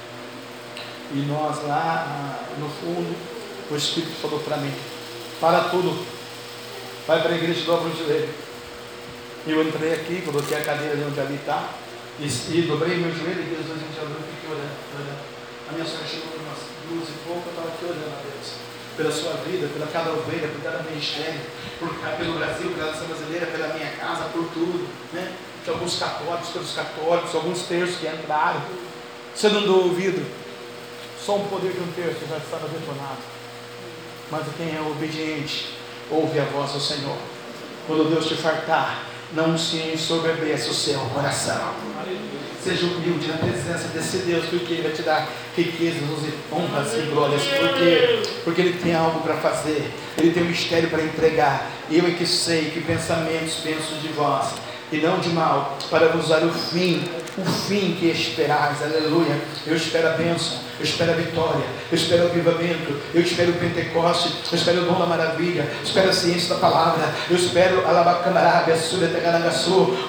E 1.13 1.19
nós 1.27 1.63
lá 1.67 2.05
ah, 2.07 2.59
no 2.59 2.69
fundo, 2.69 3.15
o 3.69 3.75
Espírito 3.75 4.13
falou 4.21 4.39
para 4.39 4.57
mim: 4.57 4.73
para 5.39 5.65
tudo, 5.65 6.05
vai 7.07 7.21
para 7.21 7.31
a 7.31 7.37
igreja 7.37 7.61
e 7.61 7.63
dobra 7.63 7.89
eu 9.47 9.63
entrei 9.63 9.93
aqui, 9.93 10.21
coloquei 10.21 10.55
a 10.55 10.61
cadeira 10.63 10.93
ali 10.93 11.03
onde 11.03 11.19
ali 11.19 11.35
está, 11.35 11.67
e, 12.19 12.25
e, 12.25 12.61
dobrei 12.67 12.97
meu 12.97 13.09
joelho, 13.09 13.41
e 13.41 13.57
a 13.57 13.73
gente 13.73 13.97
abriu 13.97 14.21
e 14.21 14.35
fiquei 14.35 14.53
olhando, 14.53 14.77
olhando. 14.93 15.21
A 15.67 15.71
minha 15.73 15.85
sogra 15.85 16.05
chegou 16.05 16.29
umas 16.37 16.61
duas 16.85 17.09
e 17.09 17.17
pouco, 17.25 17.49
eu 17.49 17.51
estava 17.51 17.67
aqui 17.69 17.85
olhando 17.85 18.13
a 18.13 18.21
Deus 18.21 18.61
pela 18.95 19.11
sua 19.11 19.33
vida, 19.41 19.67
pela 19.73 19.87
cada 19.87 20.11
ovelha, 20.11 20.47
por 20.47 20.61
cada 20.61 20.83
ministério, 20.83 21.41
por, 21.79 21.89
pelo 21.89 22.37
Brasil, 22.37 22.69
pela 22.69 22.91
nação 22.91 23.07
brasileira, 23.07 23.47
pela 23.47 23.73
minha 23.73 23.89
casa, 23.97 24.25
por 24.25 24.45
tudo, 24.53 24.87
né? 25.13 25.33
De 25.63 25.69
alguns 25.71 25.97
católicos, 25.97 26.49
pelos 26.49 26.73
católicos, 26.73 27.33
alguns 27.33 27.63
terços 27.63 27.97
que 27.97 28.07
entraram. 28.07 28.61
Você 29.33 29.49
não 29.49 29.61
deu 29.61 29.85
ouvido? 29.85 30.21
Só 31.31 31.37
um 31.37 31.47
poder 31.47 31.71
de 31.71 31.79
um 31.79 31.89
terço 31.93 32.19
já 32.29 32.35
estava 32.35 32.67
detonado. 32.67 33.21
Mas 34.29 34.43
quem 34.57 34.75
é 34.75 34.81
obediente, 34.81 35.77
ouve 36.09 36.37
a 36.37 36.43
voz 36.43 36.73
do 36.73 36.79
Senhor. 36.81 37.15
Quando 37.87 38.09
Deus 38.09 38.27
te 38.27 38.35
fartar, 38.35 39.05
não 39.31 39.57
se 39.57 39.77
ensoberbeça 39.77 40.69
o 40.71 40.73
seu 40.73 40.99
coração. 40.99 41.73
Seja 42.61 42.85
humilde 42.85 43.29
na 43.29 43.37
presença 43.37 43.87
desse 43.93 44.17
Deus, 44.17 44.43
porque 44.47 44.73
Ele 44.73 44.81
vai 44.81 44.91
te 44.91 45.03
dar 45.03 45.29
riquezas, 45.55 46.01
honras 46.51 46.93
e 46.95 47.09
glórias. 47.09 47.43
Porque, 47.43 48.23
porque 48.43 48.61
Ele 48.61 48.77
tem 48.79 48.93
algo 48.93 49.21
para 49.21 49.35
fazer, 49.35 49.89
Ele 50.17 50.33
tem 50.33 50.43
um 50.43 50.47
mistério 50.47 50.89
para 50.89 51.01
entregar. 51.01 51.71
Eu 51.89 52.07
é 52.07 52.11
que 52.11 52.27
sei 52.27 52.71
que 52.71 52.81
pensamentos 52.81 53.53
penso 53.63 53.95
de 54.01 54.09
vós, 54.09 54.47
e 54.91 54.97
não 54.97 55.17
de 55.19 55.29
mal, 55.29 55.77
para 55.89 56.09
vos 56.09 56.27
dar 56.27 56.43
o 56.43 56.51
fim, 56.51 57.01
o 57.37 57.45
fim 57.45 57.95
que 57.99 58.07
esperais. 58.07 58.81
Aleluia. 58.81 59.39
Eu 59.65 59.75
espero 59.75 60.09
a 60.09 60.11
bênção 60.11 60.71
eu 60.81 60.85
espero 60.85 61.11
a 61.11 61.13
vitória, 61.13 61.63
eu 61.91 61.95
espero 61.95 62.23
o 62.23 62.25
avivamento, 62.31 62.99
eu 63.13 63.21
espero 63.21 63.51
o 63.51 63.53
Pentecoste, 63.53 64.33
eu 64.51 64.57
espero 64.57 64.81
o 64.81 64.85
dom 64.85 64.97
da 64.97 65.05
maravilha, 65.05 65.61
eu 65.61 65.83
espero 65.83 66.09
a 66.09 66.13
ciência 66.13 66.55
da 66.55 66.59
palavra, 66.59 67.07
eu 67.29 67.35
espero 67.35 67.83
a 67.87 68.01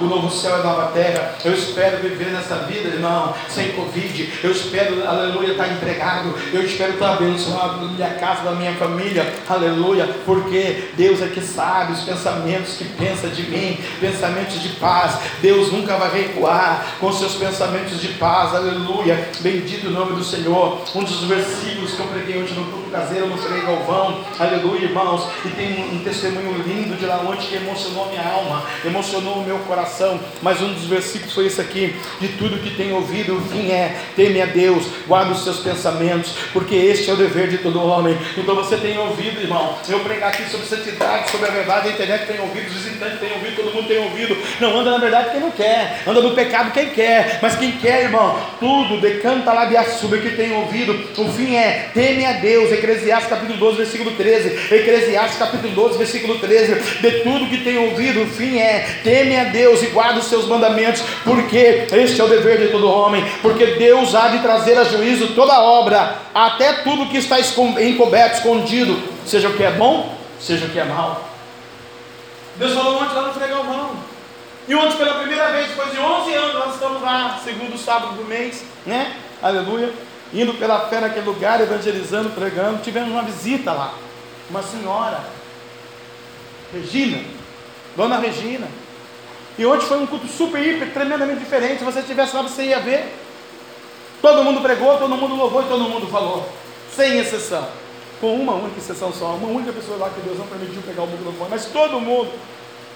o 0.01 0.05
novo 0.05 0.31
céu 0.31 0.57
e 0.57 0.61
a 0.61 0.63
nova 0.63 0.93
terra, 0.93 1.35
eu 1.45 1.53
espero 1.53 1.99
viver 1.99 2.33
nessa 2.33 2.57
vida, 2.61 2.89
irmão, 2.89 3.35
sem 3.51 3.73
Covid, 3.73 4.33
eu 4.43 4.51
espero, 4.51 5.07
aleluia, 5.07 5.53
estar 5.53 5.69
empregado, 5.69 6.35
eu 6.55 6.65
espero 6.65 6.95
estar 6.95 7.13
abençoado 7.13 7.85
na 7.85 7.93
minha 7.93 8.15
casa, 8.15 8.43
na 8.45 8.53
minha 8.53 8.75
família, 8.75 9.31
aleluia, 9.47 10.09
porque 10.25 10.89
Deus 10.97 11.21
é 11.21 11.27
que 11.27 11.43
sabe 11.43 11.93
os 11.93 12.01
pensamentos 12.01 12.77
que 12.79 12.85
pensa 12.85 13.29
de 13.29 13.43
mim, 13.43 13.79
pensamentos 14.01 14.63
de 14.63 14.71
paz, 14.71 15.19
Deus 15.43 15.71
nunca 15.71 15.97
vai 15.97 16.23
recuar 16.23 16.97
com 16.99 17.12
os 17.13 17.19
seus 17.19 17.35
pensamentos 17.35 18.01
de 18.01 18.09
paz, 18.15 18.55
aleluia. 18.55 19.29
Bendito 19.41 19.89
o 19.89 19.91
nome 19.91 20.17
do 20.17 20.25
Senhor. 20.25 20.83
Um 20.95 21.05
dos 21.05 21.25
versículos 21.25 21.93
que 21.93 22.01
eu 22.01 22.07
preguei 22.07 22.43
hoje 22.43 22.55
no 22.55 22.65
culto 22.65 22.91
caseiro, 22.91 23.27
no 23.27 23.37
Frei 23.37 23.61
Galvão, 23.61 24.25
aleluia, 24.39 24.85
irmãos. 24.85 25.29
E 25.45 25.49
tem 25.51 25.91
um, 25.93 26.03
testemunho 26.03 26.63
lindo 26.67 26.97
de 26.97 27.05
lá 27.05 27.21
ontem 27.21 27.47
que 27.49 27.57
emocionou 27.57 28.09
minha 28.09 28.23
alma, 28.23 28.65
emocionou 28.85 29.35
o 29.35 29.45
meu 29.45 29.59
coração. 29.61 30.19
Mas 30.41 30.61
um 30.63 30.73
dos 30.73 30.85
versículos 30.85 31.35
foi 31.35 31.47
esse 31.47 31.61
aqui: 31.61 31.95
de 32.19 32.29
tudo 32.29 32.59
que 32.59 32.71
tem 32.71 32.93
ouvido, 32.93 33.41
fim 33.51 33.71
é, 33.71 33.95
teme 34.17 34.41
a 34.41 34.47
Deus, 34.47 34.85
guarda 35.07 35.33
os 35.33 35.45
seus 35.45 35.61
pensamentos, 35.61 36.35
porque 36.53 36.75
este 36.75 37.11
é 37.11 37.13
o 37.13 37.17
dever 37.17 37.49
de 37.49 37.59
todo 37.59 37.83
homem. 37.83 38.17
Então 38.39 38.55
você 38.55 38.77
tem 38.79 38.97
ouvido, 38.99 39.41
irmão, 39.41 39.77
eu 39.87 40.01
pregar 40.01 40.31
aqui 40.31 40.49
sobre 40.51 40.67
santidade, 40.67 41.31
sobre 41.31 41.49
a 41.49 41.51
verdade, 41.51 41.89
a 41.89 41.93
internet 41.93 42.27
tem 42.27 42.41
ouvido, 42.41 42.69
os 42.69 42.75
visitantes 42.75 43.21
têm 43.21 43.33
ouvido, 43.33 43.57
todo 43.57 43.75
mundo 43.75 43.89
tem 43.89 43.99
ouvido. 43.99 44.37
Não 44.61 44.81
anda 44.81 44.93
na 44.93 44.99
verdade 44.99 45.31
quem 45.31 45.41
não 45.41 45.51
quer, 45.51 46.03
anda 46.07 46.23
no 46.23 46.35
pecado 46.35 46.73
quem 46.73 46.89
quer, 46.91 47.02
mas 47.41 47.57
quem 47.57 47.73
quer, 47.73 48.05
irmão, 48.05 48.39
tudo, 48.59 49.01
decanta 49.01 49.53
lá 49.53 49.65
de 49.65 49.77
açúcar 49.77 50.19
que 50.19 50.31
tem 50.31 50.53
ouvido, 50.55 50.93
o 51.17 51.29
fim 51.33 51.57
é, 51.57 51.91
teme 51.93 52.25
a 52.25 52.33
Deus, 52.33 52.73
Eclesiastes 52.73 53.29
capítulo 53.29 53.59
12, 53.59 53.77
versículo 53.77 54.11
13, 54.13 54.75
Eclesiastes 54.75 55.39
capítulo 55.39 55.75
12, 55.75 55.99
versículo 55.99 56.39
13, 56.39 56.75
de 57.01 57.11
tudo 57.23 57.49
que 57.49 57.59
tem 57.59 57.79
ouvido, 57.79 58.23
o 58.23 58.27
fim 58.27 58.59
é, 58.59 59.01
teme 59.03 59.37
a 59.37 59.45
Deus 59.45 59.83
e 59.83 59.87
guarda 59.87 60.21
os 60.21 60.27
seus 60.27 60.47
mandamentos, 60.47 61.03
porque 61.25 61.87
este 61.93 62.21
é 62.21 62.25
o 62.25 62.29
dever 62.29 62.59
de 62.59 62.69
todo 62.69 62.91
homem, 62.91 63.25
porque 63.41 63.67
Deus 63.67 64.15
há 64.15 64.29
de 64.29 64.39
trazer 64.41 64.79
a 64.79 64.85
juízo 64.85 65.35
toda 65.35 65.61
obra, 65.61 66.17
até 66.35 66.73
tudo 66.75 67.09
que 67.11 67.19
está 67.19 67.39
encoberto, 67.41 68.37
escondido, 68.37 69.03
seja 69.27 69.49
o 69.49 69.55
que 69.55 69.63
é 69.63 69.71
bom, 69.71 70.17
seja 70.41 70.67
o 70.67 70.69
que 70.69 70.79
é 70.79 70.85
mal. 70.85 71.29
Deus 72.57 72.75
falou 72.75 73.03
ontem 73.03 73.15
lá 73.15 73.23
no 73.23 73.33
Fregalvão. 73.33 73.82
E 74.69 74.75
ontem, 74.75 74.97
pela 74.97 75.15
primeira 75.15 75.51
vez, 75.51 75.69
depois 75.69 75.91
de 75.91 75.99
11 75.99 76.35
anos, 76.35 76.55
nós 76.55 76.75
estamos 76.75 77.03
lá, 77.03 77.41
segundo 77.43 77.77
sábado 77.77 78.15
do 78.15 78.25
mês, 78.25 78.65
né? 78.87 79.17
Aleluia. 79.43 79.93
Indo 80.33 80.55
pela 80.55 80.89
fé 80.89 81.01
naquele 81.01 81.27
lugar, 81.27 81.61
evangelizando, 81.61 82.31
pregando. 82.31 82.83
Tivemos 82.83 83.11
uma 83.11 83.23
visita 83.23 83.73
lá. 83.73 83.95
Uma 84.49 84.63
senhora, 84.63 85.21
Regina, 86.73 87.23
Dona 87.97 88.19
Regina. 88.19 88.69
E 89.59 89.67
ontem 89.67 89.87
foi 89.87 89.99
um 89.99 90.07
culto 90.07 90.27
super, 90.29 90.65
hiper, 90.65 90.93
tremendamente 90.93 91.41
diferente. 91.41 91.81
Se 91.81 91.85
você 91.85 92.01
estivesse 92.01 92.35
lá, 92.35 92.43
você 92.43 92.65
ia 92.65 92.81
ver. 92.81 93.15
Todo 94.23 94.45
mundo 94.45 94.61
pregou, 94.61 94.97
todo 94.97 95.17
mundo 95.17 95.35
louvou 95.35 95.63
e 95.63 95.67
todo 95.67 95.83
mundo 95.83 96.07
falou. 96.07 96.49
Sem 96.95 97.19
exceção. 97.19 97.69
Com 98.21 98.35
uma 98.37 98.55
única 98.55 98.79
exceção 98.79 99.13
só. 99.13 99.35
Uma 99.35 99.49
única 99.49 99.73
pessoa 99.73 99.99
lá 99.99 100.09
que 100.09 100.21
Deus 100.21 100.39
não 100.39 100.47
permitiu 100.47 100.81
pegar 100.83 101.03
o 101.03 101.07
microfone. 101.07 101.51
Mas 101.51 101.67
todo 101.67 102.01
mundo 102.01 102.31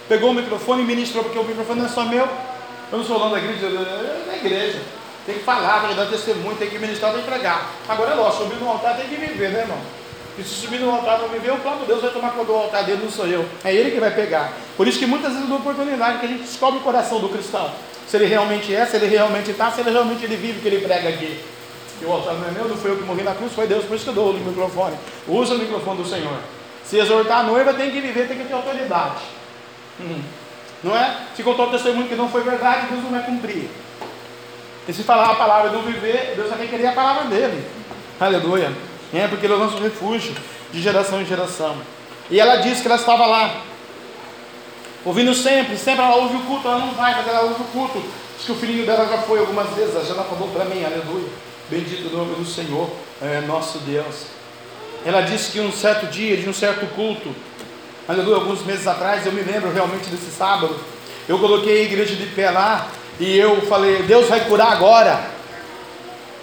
pegou 0.09 0.31
o 0.31 0.35
microfone 0.35 0.83
e 0.83 0.87
ministrou, 0.87 1.25
porque 1.25 1.39
o 1.39 1.45
microfone 1.45 1.81
não 1.81 1.87
é 1.87 1.91
só 1.91 2.05
meu. 2.05 2.29
Eu 2.93 2.99
não 2.99 3.05
sou 3.05 3.19
dono 3.19 3.33
da 3.33 3.39
igreja, 3.39 3.67
é 3.67 4.25
da 4.27 4.37
igreja. 4.37 4.81
Tem 5.27 5.35
que 5.35 5.45
falar, 5.45 5.81
tem 5.81 5.91
que 5.91 5.95
dar 5.97 6.07
testemunho, 6.07 6.57
tem 6.57 6.71
que 6.71 6.79
ministrar, 6.79 7.13
tem 7.13 7.23
que 7.23 7.29
pregar. 7.29 7.71
Agora 7.89 8.13
é 8.13 8.15
lógico, 8.15 8.45
subir 8.45 8.57
no 8.57 8.71
altar 8.71 8.97
tem 8.97 9.09
que 9.09 9.17
viver, 9.17 9.51
né, 9.51 9.61
irmão? 9.61 9.79
E 10.39 10.43
se 10.43 10.51
subir 10.51 10.79
no 10.79 10.91
altar 10.91 11.19
não 11.19 11.29
viver, 11.29 11.51
o 11.51 11.57
próprio 11.57 11.87
Deus 11.87 12.03
vai 12.03 12.11
tomar 12.11 12.31
conta 12.31 12.45
do 12.45 12.55
altar 12.55 12.85
dele, 12.85 13.01
não 13.03 13.11
sou 13.11 13.27
eu. 13.27 13.45
É 13.65 13.75
ele 13.75 13.91
que 13.91 13.99
vai 13.99 14.11
pegar. 14.11 14.53
Por 14.77 14.87
isso 14.87 14.99
que 14.99 15.07
muitas 15.07 15.33
vezes 15.33 15.49
dou 15.49 15.59
oportunidade 15.59 16.19
que 16.19 16.27
a 16.27 16.29
gente 16.29 16.43
descobre 16.43 16.79
o 16.79 16.83
coração 16.83 17.19
do 17.19 17.29
cristão. 17.29 17.71
Se 18.07 18.17
ele 18.17 18.27
realmente 18.27 18.73
é, 18.73 18.87
se 18.87 18.97
ele 18.97 19.07
realmente 19.07 19.51
está, 19.51 19.71
se 19.73 19.81
ele 19.81 19.91
realmente 19.91 20.25
ele 20.25 20.37
vive 20.37 20.59
o 20.59 20.63
que 20.63 20.69
ele 20.69 20.87
prega 20.87 21.09
aqui. 21.09 21.43
E 22.01 22.05
o 22.05 22.13
altar 22.13 22.35
não 22.35 22.47
é 22.47 22.51
meu, 22.51 22.69
não 22.69 22.77
foi 22.77 22.91
eu 22.91 22.97
que 22.97 23.03
morri 23.03 23.23
na 23.23 23.35
cruz, 23.35 23.53
foi 23.53 23.67
Deus, 23.67 23.85
por 23.85 23.95
isso 23.95 24.05
que 24.05 24.11
eu 24.11 24.15
dou 24.15 24.31
o 24.31 24.35
microfone. 24.35 24.97
Usa 25.27 25.55
o 25.55 25.59
microfone 25.59 26.03
do 26.03 26.09
Senhor. 26.09 26.39
Se 26.85 26.99
exortar 26.99 27.41
a 27.41 27.43
noiva, 27.43 27.73
tem 27.73 27.91
que 27.91 28.01
viver, 28.01 28.29
tem 28.29 28.39
que 28.39 28.45
ter 28.45 28.53
autoridade. 28.53 29.23
Hum. 30.01 30.23
Não 30.83 30.97
é? 30.97 31.17
Se 31.35 31.43
contar 31.43 31.65
o 31.65 31.71
testemunho 31.71 32.09
que 32.09 32.15
não 32.15 32.29
foi 32.29 32.43
verdade, 32.43 32.87
Deus 32.89 33.03
não 33.03 33.11
vai 33.11 33.23
cumprir. 33.25 33.69
E 34.89 34.93
se 34.93 35.03
falar 35.03 35.33
a 35.33 35.35
palavra 35.35 35.71
e 35.71 35.73
não 35.73 35.83
viver, 35.83 36.35
Deus 36.37 36.49
vai 36.49 36.67
querer 36.67 36.87
a 36.89 36.93
palavra 36.93 37.25
dele. 37.25 37.65
Aleluia. 38.21 38.73
É 39.13 39.27
porque 39.27 39.47
ele 39.47 39.55
é 39.55 39.57
o 39.57 39.61
nosso 39.61 39.79
refúgio 39.79 40.35
de 40.73 40.81
geração 40.81 41.21
em 41.21 41.27
geração. 41.27 41.77
E 42.31 42.39
ela 42.39 42.57
disse 42.57 42.83
que 42.83 42.89
ela 42.89 42.97
estava 42.97 43.27
lá, 43.27 43.63
ouvindo 45.05 45.35
sempre, 45.35 45.77
sempre 45.77 46.05
ela 46.05 46.17
ouve 46.17 46.37
o 46.37 46.41
culto, 46.41 46.67
ela 46.67 46.79
não 46.79 46.93
vai, 46.93 47.15
mas 47.15 47.27
ela 47.27 47.43
ouve 47.43 47.63
o 47.63 47.65
culto. 47.67 48.03
Diz 48.37 48.47
que 48.47 48.53
o 48.53 48.57
filhinho 48.57 48.85
dela 48.85 49.07
já 49.09 49.19
foi 49.19 49.39
algumas 49.39 49.69
vezes, 49.71 49.95
ela 49.95 50.05
já 50.05 50.15
falou 50.15 50.49
para 50.49 50.65
mim, 50.65 50.85
aleluia. 50.85 51.29
Bendito 51.71 52.09
o 52.09 52.17
nome 52.17 52.35
do 52.37 52.45
Senhor, 52.45 52.91
é 53.23 53.41
nosso 53.41 53.79
Deus. 53.79 54.27
Ela 55.05 55.21
disse 55.21 55.53
que 55.53 55.61
um 55.61 55.73
certo 55.73 56.07
dia, 56.07 56.37
de 56.37 56.49
um 56.49 56.53
certo 56.53 56.87
culto, 56.95 57.35
aleluia, 58.09 58.37
alguns 58.37 58.65
meses 58.65 58.87
atrás, 58.87 59.27
eu 59.27 59.33
me 59.33 59.43
lembro 59.43 59.73
realmente 59.73 60.09
desse 60.09 60.31
sábado, 60.31 60.79
eu 61.29 61.39
coloquei 61.39 61.81
a 61.81 61.85
igreja 61.85 62.15
de 62.15 62.27
pé 62.27 62.51
lá, 62.51 62.89
e 63.19 63.37
eu 63.39 63.63
falei, 63.63 64.03
Deus 64.03 64.29
vai 64.29 64.41
curar 64.41 64.73
agora. 64.73 65.21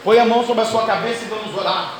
Põe 0.03 0.19
a 0.19 0.25
mão 0.25 0.45
sobre 0.45 0.63
a 0.63 0.65
sua 0.65 0.85
cabeça 0.85 1.23
e 1.23 1.27
vamos 1.27 1.55
orar. 1.57 1.93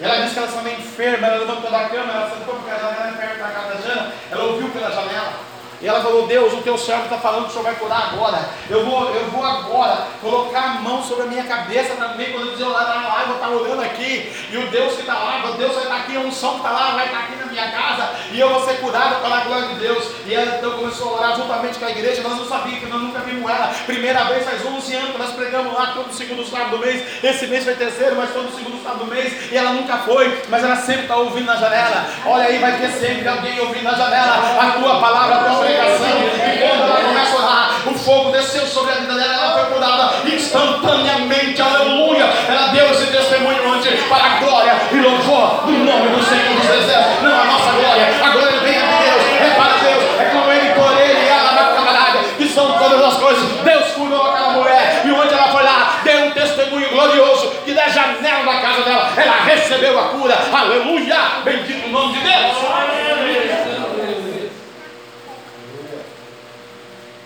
Ela 0.00 0.16
disse 0.16 0.34
que 0.34 0.38
ela 0.38 0.48
estava 0.48 0.70
enferma, 0.70 1.26
ela 1.26 1.38
levantou 1.38 1.70
da 1.70 1.88
cama, 1.88 2.12
ela 2.12 2.30
sentou 2.30 2.54
porque 2.54 2.70
a 2.70 2.78
janela 2.78 3.08
é 3.08 3.12
perto 3.12 3.38
da 3.38 3.48
casa 3.48 3.74
da 3.74 3.80
Jana, 3.80 4.12
ela 4.30 4.44
ouviu 4.44 4.68
pela 4.68 4.90
janela. 4.90 5.45
E 5.80 5.86
ela 5.86 6.00
falou: 6.00 6.26
Deus, 6.26 6.52
o 6.52 6.62
teu 6.62 6.78
servo 6.78 7.04
está 7.04 7.18
falando 7.18 7.44
que 7.44 7.50
o 7.50 7.52
Senhor 7.52 7.64
vai 7.64 7.74
curar 7.74 8.12
agora. 8.12 8.48
Eu 8.68 8.84
vou, 8.84 9.10
eu 9.10 9.26
vou 9.30 9.44
agora 9.44 10.06
colocar 10.20 10.60
a 10.60 10.68
mão 10.80 11.02
sobre 11.02 11.24
a 11.24 11.26
minha 11.26 11.44
cabeça 11.44 11.94
também. 11.96 12.32
Quando 12.32 12.46
eu 12.46 12.52
dizer 12.52 12.64
orar 12.64 12.86
na 12.86 13.24
eu 13.28 13.34
estar 13.34 13.48
orando 13.50 13.82
aqui. 13.82 14.32
E 14.50 14.56
o 14.56 14.70
Deus 14.70 14.94
que 14.94 15.00
está 15.00 15.14
lá, 15.14 15.44
o 15.50 15.52
Deus 15.54 15.74
vai 15.74 15.82
estar 15.84 15.96
aqui, 15.96 16.16
a 16.16 16.20
unção 16.20 16.52
que 16.52 16.56
está 16.58 16.70
lá, 16.70 16.90
vai 16.92 17.06
estar 17.06 17.18
aqui 17.18 17.36
na 17.36 17.46
minha 17.46 17.70
casa. 17.70 18.10
E 18.32 18.40
eu 18.40 18.48
vou 18.48 18.64
ser 18.64 18.74
curado 18.78 19.20
pela 19.20 19.40
glória 19.40 19.68
de 19.68 19.74
Deus. 19.76 20.04
E 20.24 20.34
ela 20.34 20.56
então 20.56 20.72
começou 20.72 21.10
a 21.10 21.18
orar 21.18 21.36
juntamente 21.36 21.78
com 21.78 21.84
a 21.84 21.90
igreja. 21.90 22.22
Nós 22.22 22.38
não 22.38 22.46
sabíamos, 22.46 22.80
que 22.80 22.86
nós 22.86 23.02
nunca 23.02 23.20
vimos 23.20 23.50
ela. 23.50 23.74
Primeira 23.86 24.24
vez 24.24 24.44
faz 24.44 24.64
11 24.64 24.94
anos 24.94 25.10
que 25.12 25.18
nós 25.18 25.32
pregamos 25.32 25.74
lá 25.74 25.92
todo 25.94 26.12
segundo 26.12 26.44
sábado 26.44 26.70
do 26.70 26.78
mês. 26.78 27.22
Esse 27.22 27.46
mês 27.46 27.64
foi 27.64 27.74
terceiro, 27.74 28.16
mas 28.16 28.32
todo 28.32 28.54
segundo 28.54 28.82
sábado 28.82 29.04
do 29.04 29.06
mês. 29.06 29.52
E 29.52 29.56
ela 29.56 29.70
nunca 29.70 29.98
foi, 29.98 30.42
mas 30.48 30.64
ela 30.64 30.76
sempre 30.76 31.02
está 31.02 31.16
ouvindo 31.16 31.46
na 31.46 31.56
janela. 31.56 32.06
Olha 32.24 32.44
aí, 32.44 32.58
vai 32.58 32.78
ter 32.78 32.90
sempre 32.92 33.28
alguém 33.28 33.60
ouvindo 33.60 33.84
na 33.84 33.94
janela 33.94 34.36
a 34.60 34.70
tua 34.72 35.00
palavra, 35.00 35.34
a 35.36 35.44
tua 35.44 35.65
pregação. 35.66 36.06
E 36.06 36.58
quando 36.58 36.82
ela 36.82 37.00
começa 37.00 37.36
a 37.36 37.40
orar, 37.40 37.80
o 37.86 37.94
fogo 37.98 38.30
desceu 38.32 38.66
sobre 38.66 38.92
a 38.92 38.96
vida 38.96 39.14
dela, 39.14 39.34
ela 39.34 39.52
foi 39.58 39.74
curada 39.74 40.28
instantaneamente, 40.28 41.60
aleluia. 41.60 42.24
Ela 42.48 42.68
deu 42.68 42.90
esse 42.90 43.06
testemunho 43.06 43.74
ontem 43.74 43.96
para 44.08 44.24
a 44.24 44.28
glória 44.40 44.74
e 44.92 44.96
louvor 44.96 45.66
do 45.66 45.72
nome 45.72 46.08
do 46.08 46.24
Senhor 46.24 46.54
dos 46.54 46.70
Exércitos. 46.70 47.22
Não 47.22 47.40
a 47.40 47.44
nossa 47.44 47.70
glória, 47.72 48.06
a 48.24 48.30
glória 48.30 48.60
vem 48.60 48.72
de 48.72 48.78
Deus, 48.78 49.22
é 49.40 49.50
para 49.56 49.76
Deus, 49.78 50.20
é 50.20 50.24
com 50.26 50.52
Ele, 50.52 50.74
por 50.74 51.00
Ele 51.00 51.24
e 51.24 51.28
ela 51.28 51.52
na 51.52 51.74
camarada, 51.74 52.18
que 52.36 52.48
são 52.48 52.78
todas 52.78 53.02
as 53.02 53.16
coisas. 53.16 53.44
Deus 53.62 53.86
curou 53.92 54.30
aquela 54.30 54.50
mulher 54.50 55.02
e 55.04 55.10
onde 55.10 55.34
ela 55.34 55.48
foi 55.48 55.62
lá, 55.62 56.00
deu 56.04 56.26
um 56.26 56.30
testemunho 56.30 56.90
glorioso 56.90 57.50
que 57.64 57.74
da 57.74 57.88
janela 57.88 58.44
da 58.44 58.60
casa 58.60 58.82
dela, 58.82 59.12
ela 59.16 59.44
recebeu 59.44 59.98
a 59.98 60.04
cura, 60.10 60.38
aleluia. 60.52 61.16
Bendito 61.44 61.86
o 61.86 61.90
nome 61.90 62.14
de 62.14 62.20
Deus. 62.20 63.45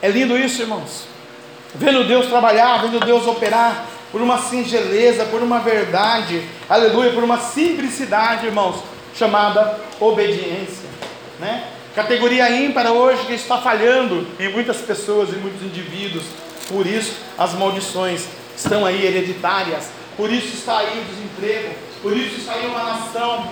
É 0.02 0.08
lindo 0.08 0.36
isso, 0.36 0.62
irmãos. 0.62 1.04
Vendo 1.74 2.04
Deus 2.04 2.26
trabalhar, 2.26 2.82
vendo 2.82 3.00
Deus 3.00 3.26
operar, 3.26 3.86
por 4.10 4.20
uma 4.20 4.38
singeleza, 4.38 5.24
por 5.26 5.40
uma 5.42 5.60
verdade, 5.60 6.42
aleluia, 6.68 7.12
por 7.12 7.22
uma 7.22 7.38
simplicidade, 7.38 8.46
irmãos, 8.46 8.82
chamada 9.14 9.78
obediência, 10.00 10.88
né? 11.38 11.64
Categoria 11.94 12.50
ímpar 12.50 12.90
hoje 12.90 13.24
que 13.26 13.34
está 13.34 13.58
falhando 13.58 14.26
em 14.38 14.48
muitas 14.48 14.78
pessoas 14.78 15.30
e 15.30 15.36
muitos 15.36 15.62
indivíduos, 15.62 16.24
por 16.68 16.86
isso 16.86 17.16
as 17.36 17.52
maldições 17.52 18.24
estão 18.56 18.84
aí 18.86 19.04
hereditárias, 19.06 19.90
por 20.16 20.30
isso 20.32 20.54
está 20.54 20.78
aí 20.78 21.00
o 21.00 21.04
desemprego, 21.04 21.74
por 22.02 22.16
isso 22.16 22.40
está 22.40 22.54
aí 22.54 22.66
uma 22.66 22.82
nação 22.84 23.48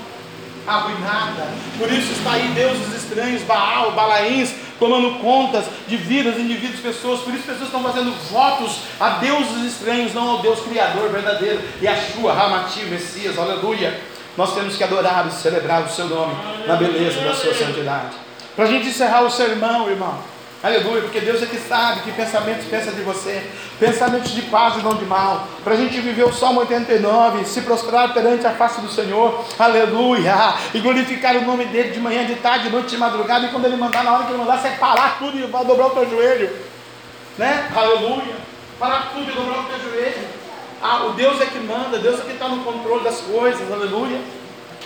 arruinada, 0.68 1.48
por 1.78 1.90
isso 1.90 2.12
está 2.12 2.32
aí 2.32 2.48
deuses 2.48 2.94
estranhos, 2.94 3.42
Baal, 3.42 3.92
Balaíns, 3.92 4.52
tomando 4.78 5.18
contas 5.20 5.64
de 5.86 5.96
vidas, 5.96 6.38
indivíduos, 6.38 6.80
pessoas. 6.80 7.20
Por 7.20 7.34
isso 7.34 7.44
pessoas 7.44 7.66
estão 7.66 7.82
fazendo 7.82 8.12
votos 8.30 8.80
a 9.00 9.10
deuses 9.10 9.64
estranhos, 9.64 10.14
não 10.14 10.28
ao 10.30 10.38
Deus 10.38 10.60
Criador 10.60 11.10
verdadeiro. 11.10 11.60
E 11.80 11.88
a 11.88 11.96
Shua, 11.96 12.32
Ramati, 12.32 12.80
Messias, 12.84 13.38
aleluia. 13.38 13.98
Nós 14.36 14.54
temos 14.54 14.76
que 14.76 14.84
adorar 14.84 15.26
e 15.26 15.32
celebrar 15.32 15.82
o 15.82 15.88
seu 15.88 16.06
nome 16.06 16.34
na 16.66 16.76
beleza 16.76 17.20
da 17.20 17.34
sua 17.34 17.52
santidade. 17.52 18.14
Para 18.54 18.64
a 18.64 18.68
gente 18.68 18.88
encerrar 18.88 19.22
o 19.22 19.30
sermão, 19.30 19.90
irmão. 19.90 20.18
Aleluia, 20.60 21.02
porque 21.02 21.20
Deus 21.20 21.40
é 21.40 21.46
que 21.46 21.56
sabe 21.56 22.00
que 22.00 22.10
pensamentos 22.10 22.66
pensa 22.66 22.90
de 22.90 23.00
você, 23.02 23.48
pensamentos 23.78 24.32
de 24.32 24.42
paz 24.42 24.74
e 24.76 24.82
não 24.82 24.94
de 24.94 25.04
mal. 25.04 25.46
Para 25.62 25.74
a 25.74 25.76
gente 25.76 26.00
viver 26.00 26.24
o 26.24 26.32
Salmo 26.32 26.58
89, 26.58 27.44
se 27.44 27.60
prostrar 27.60 28.12
perante 28.12 28.44
a 28.44 28.50
face 28.50 28.80
do 28.80 28.90
Senhor, 28.90 29.44
aleluia, 29.56 30.34
e 30.74 30.80
glorificar 30.80 31.36
o 31.36 31.42
nome 31.42 31.64
dele 31.66 31.90
de 31.90 32.00
manhã, 32.00 32.26
de 32.26 32.34
tarde, 32.36 32.64
de 32.64 32.70
noite, 32.70 32.88
de 32.88 32.96
madrugada, 32.96 33.46
e 33.46 33.50
quando 33.50 33.66
ele 33.66 33.76
mandar, 33.76 34.02
na 34.02 34.12
hora 34.12 34.24
que 34.24 34.32
ele 34.32 34.38
mandar, 34.38 34.58
você 34.58 34.70
parar 34.70 35.16
tudo 35.20 35.38
e 35.38 35.46
vai 35.46 35.64
dobrar 35.64 35.86
o 35.86 35.90
teu 35.90 36.10
joelho, 36.10 36.50
né? 37.38 37.68
Aleluia, 37.72 38.34
parar 38.80 39.12
tudo 39.14 39.30
e 39.30 39.32
dobrar 39.32 39.60
o 39.60 39.64
teu 39.64 39.78
joelho. 39.78 40.26
Ah, 40.82 41.04
o 41.06 41.12
Deus 41.12 41.40
é 41.40 41.46
que 41.46 41.60
manda, 41.60 42.00
Deus 42.00 42.18
é 42.18 42.22
que 42.24 42.32
está 42.32 42.48
no 42.48 42.64
controle 42.64 43.04
das 43.04 43.20
coisas, 43.20 43.72
aleluia. 43.72 44.18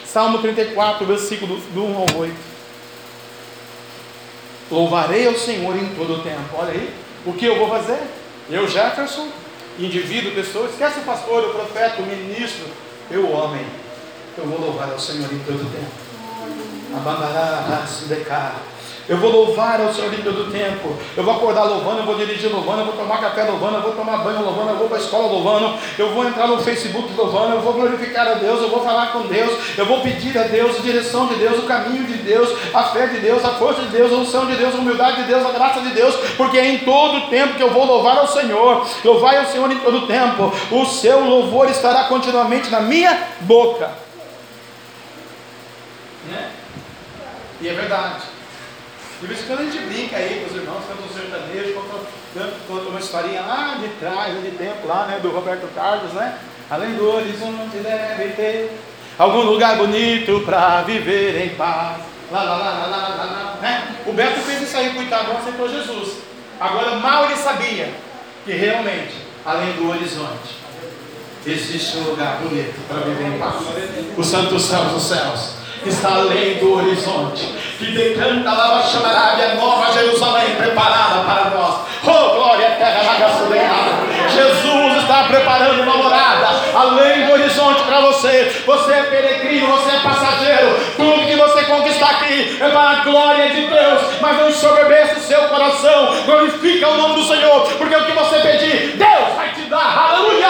Salmo 0.04 0.36
34, 0.36 1.06
versículo 1.06 1.56
do 1.56 1.82
1 1.82 1.96
ao 1.96 2.20
8. 2.20 2.51
Louvarei 4.72 5.28
ao 5.28 5.34
Senhor 5.34 5.76
em 5.76 5.94
todo 5.94 6.14
o 6.14 6.22
tempo. 6.22 6.48
Olha 6.54 6.72
aí, 6.72 6.90
o 7.26 7.34
que 7.34 7.44
eu 7.44 7.58
vou 7.58 7.68
fazer? 7.68 8.00
Eu, 8.48 8.66
Jefferson, 8.66 9.28
indivíduo, 9.78 10.32
pessoa, 10.32 10.66
esquece 10.66 11.00
o 11.00 11.02
pastor, 11.02 11.44
o 11.44 11.52
profeta, 11.52 12.00
o 12.00 12.06
ministro, 12.06 12.64
eu, 13.10 13.30
homem, 13.30 13.66
eu 14.38 14.46
vou 14.46 14.58
louvar 14.58 14.90
ao 14.90 14.98
Senhor 14.98 15.30
em 15.30 15.38
todo 15.40 15.70
tempo. 15.70 16.96
Abandará, 16.96 17.84
decar. 18.08 18.56
Eu 19.08 19.16
vou 19.16 19.30
louvar 19.30 19.80
ao 19.80 19.92
Senhor 19.92 20.12
em 20.14 20.22
todo 20.22 20.50
tempo. 20.50 20.96
Eu 21.16 21.24
vou 21.24 21.34
acordar 21.34 21.64
louvando, 21.64 21.98
eu 21.98 22.06
vou 22.06 22.14
dirigir 22.14 22.50
louvando, 22.50 22.80
eu 22.80 22.86
vou 22.86 22.94
tomar 22.94 23.20
café 23.20 23.44
louvando, 23.44 23.76
eu 23.76 23.82
vou 23.82 23.92
tomar 23.92 24.18
banho 24.18 24.42
louvando, 24.42 24.70
eu 24.70 24.76
vou 24.76 24.88
para 24.88 24.98
a 24.98 25.00
escola 25.00 25.26
louvando, 25.26 25.76
eu 25.98 26.10
vou 26.10 26.26
entrar 26.26 26.46
no 26.46 26.62
Facebook 26.62 27.12
louvando, 27.16 27.54
eu 27.54 27.60
vou 27.60 27.72
glorificar 27.72 28.28
a 28.28 28.34
Deus, 28.34 28.62
eu 28.62 28.68
vou 28.68 28.84
falar 28.84 29.12
com 29.12 29.22
Deus, 29.22 29.76
eu 29.76 29.86
vou 29.86 30.00
pedir 30.00 30.36
a 30.38 30.44
Deus 30.44 30.78
a 30.78 30.82
direção 30.82 31.26
de 31.26 31.34
Deus, 31.34 31.58
o 31.58 31.66
caminho 31.66 32.04
de 32.04 32.14
Deus, 32.18 32.48
a 32.72 32.84
fé 32.84 33.06
de 33.06 33.18
Deus, 33.18 33.44
a 33.44 33.50
força 33.50 33.82
de 33.82 33.88
Deus, 33.88 34.12
a 34.12 34.16
unção 34.16 34.46
de 34.46 34.56
Deus, 34.56 34.74
a 34.74 34.78
humildade 34.78 35.22
de 35.22 35.28
Deus, 35.28 35.44
a 35.44 35.50
graça 35.50 35.80
de 35.80 35.90
Deus, 35.90 36.14
porque 36.36 36.58
é 36.58 36.66
em 36.66 36.78
todo 36.78 37.28
tempo 37.28 37.54
que 37.54 37.62
eu 37.62 37.70
vou 37.70 37.84
louvar 37.84 38.18
ao 38.18 38.28
Senhor. 38.28 38.86
Louvar 39.04 39.36
ao 39.36 39.46
Senhor 39.46 39.70
em 39.70 39.78
todo 39.78 40.06
tempo. 40.06 40.52
O 40.70 40.86
seu 40.86 41.20
louvor 41.24 41.68
estará 41.68 42.04
continuamente 42.04 42.70
na 42.70 42.80
minha 42.80 43.18
boca. 43.40 43.90
Né? 46.28 46.50
E 47.60 47.68
é 47.68 47.72
verdade. 47.72 48.31
De 49.22 49.28
vez 49.28 49.40
em 49.40 49.46
quando 49.46 49.60
a 49.60 49.62
gente 49.62 49.78
brinca 49.84 50.16
aí 50.16 50.40
com 50.40 50.52
os 50.52 50.60
irmãos, 50.60 50.82
canta 50.84 51.00
um 51.00 51.14
sertanejo, 51.14 51.74
conta 52.66 52.88
uma 52.88 52.98
historinha 52.98 53.42
lá 53.42 53.78
de 53.80 53.88
trás, 54.00 54.42
de 54.42 54.50
tempo, 54.50 54.84
lá, 54.84 55.06
né, 55.06 55.20
do 55.22 55.30
Roberto 55.30 55.72
Carlos, 55.76 56.12
né? 56.12 56.40
Além 56.68 56.94
do 56.94 57.08
horizonte 57.08 57.76
deve 57.76 58.32
ter 58.32 58.76
algum 59.16 59.42
lugar 59.42 59.76
bonito 59.76 60.40
para 60.44 60.82
viver 60.82 61.40
em 61.40 61.50
paz. 61.50 61.98
Lá, 62.32 62.42
lá, 62.42 62.56
lá, 62.56 62.70
lá, 62.70 62.86
lá, 62.86 62.96
lá, 62.96 63.24
lá, 63.24 63.58
né? 63.62 63.94
O 64.06 64.12
Beto 64.12 64.40
fez 64.40 64.60
isso 64.60 64.76
aí, 64.76 64.92
coitado, 64.92 65.30
aceitou 65.30 65.68
Jesus. 65.68 66.14
Agora, 66.58 66.96
mal 66.96 67.26
ele 67.26 67.36
sabia 67.36 67.94
que 68.44 68.50
realmente, 68.50 69.14
além 69.46 69.72
do 69.74 69.88
horizonte, 69.88 70.56
existe 71.46 71.96
um 71.98 72.10
lugar 72.10 72.38
bonito 72.38 72.74
para 72.88 73.02
viver 73.02 73.36
em 73.36 73.38
paz. 73.38 73.54
Os 74.16 74.26
santos 74.26 74.64
céus 74.64 74.90
dos 74.90 75.02
céus 75.04 75.61
que 75.82 75.88
está 75.88 76.14
além 76.14 76.58
do 76.58 76.74
horizonte, 76.74 77.46
que 77.78 77.86
decanta 77.92 78.52
lá 78.52 78.78
a 78.78 78.82
chamarada, 78.82 79.42
a 79.42 79.54
nova 79.56 79.92
Jerusalém 79.92 80.54
preparada 80.56 81.24
para 81.24 81.50
nós. 81.50 81.80
Oh, 82.04 82.34
glória 82.34 82.70
terra 82.70 83.02
na 83.04 83.22
Jesus 84.28 85.02
está 85.02 85.24
preparando 85.24 85.82
uma 85.82 85.96
morada 85.96 86.48
além 86.74 87.26
do 87.26 87.32
horizonte 87.32 87.82
para 87.82 88.00
você. 88.00 88.62
Você 88.66 88.92
é 88.92 89.02
peregrino, 89.02 89.66
você 89.68 89.96
é 89.96 90.00
passageiro. 90.00 90.76
Tudo 90.96 91.26
que 91.26 91.36
você 91.36 91.64
conquistar 91.64 92.10
aqui 92.10 92.58
é 92.60 92.68
para 92.68 92.90
a 92.90 93.04
glória 93.04 93.50
de 93.50 93.66
Deus. 93.66 94.20
Mas 94.20 94.36
não 94.36 94.48
ensoberbeça 94.48 95.18
o 95.18 95.22
seu 95.22 95.42
coração. 95.48 96.22
Glorifica 96.24 96.88
o 96.88 96.96
nome 96.96 97.14
do 97.14 97.24
Senhor, 97.24 97.68
porque 97.78 97.94
o 97.94 98.04
que 98.04 98.12
você 98.12 98.38
pedir, 98.40 98.96
Deus 98.96 99.34
vai 99.36 99.52
te 99.52 99.62
dar. 99.62 100.10
Aleluia! 100.10 100.48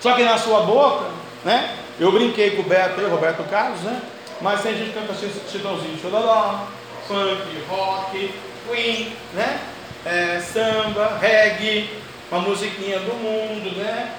Só 0.00 0.12
que 0.12 0.22
na 0.22 0.36
sua 0.36 0.60
boca, 0.60 1.04
né? 1.44 1.76
Eu 1.98 2.10
brinquei 2.10 2.52
com 2.52 2.62
o 2.62 2.64
Beto 2.64 3.00
e 3.00 3.04
Roberto 3.04 3.48
Carlos, 3.48 3.80
né? 3.80 4.00
Mas 4.40 4.62
tem 4.62 4.76
gente 4.76 4.90
que 4.90 4.98
canta 4.98 5.14
Chitãozinho 5.14 5.98
Chororó, 6.00 6.66
funk, 7.06 7.62
rock, 7.68 8.34
Queen, 8.68 9.12
né? 9.34 9.60
É, 10.04 10.40
samba, 10.40 11.18
reggae, 11.20 11.88
uma 12.30 12.40
musiquinha 12.40 12.98
do 12.98 13.14
mundo, 13.14 13.76
né? 13.76 14.12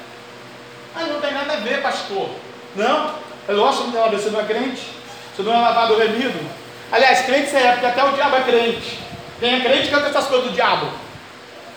Mas 0.94 1.08
não 1.10 1.20
tem 1.20 1.34
nada 1.34 1.54
a 1.54 1.58
ver, 1.58 1.82
pastor. 1.82 2.30
Não? 2.76 3.16
É 3.48 3.52
lógico 3.52 3.92
que 3.92 4.16
você 4.16 4.30
não 4.30 4.40
é 4.40 4.44
crente. 4.46 4.82
Você 5.36 5.44
não 5.44 5.54
é 5.54 5.60
lavado 5.60 5.98
remido. 5.98 6.40
Aliás, 6.92 7.26
crente 7.26 7.50
você 7.50 7.58
é, 7.58 7.72
porque 7.74 7.86
até 7.86 8.04
o 8.04 8.14
diabo 8.14 8.38
é 8.38 8.42
crente. 8.42 9.00
Quem 9.40 9.56
é 9.56 9.60
crente 9.60 9.90
canta 9.90 10.08
essas 10.08 10.28
coisas 10.28 10.48
do 10.48 10.54
diabo. 10.54 10.88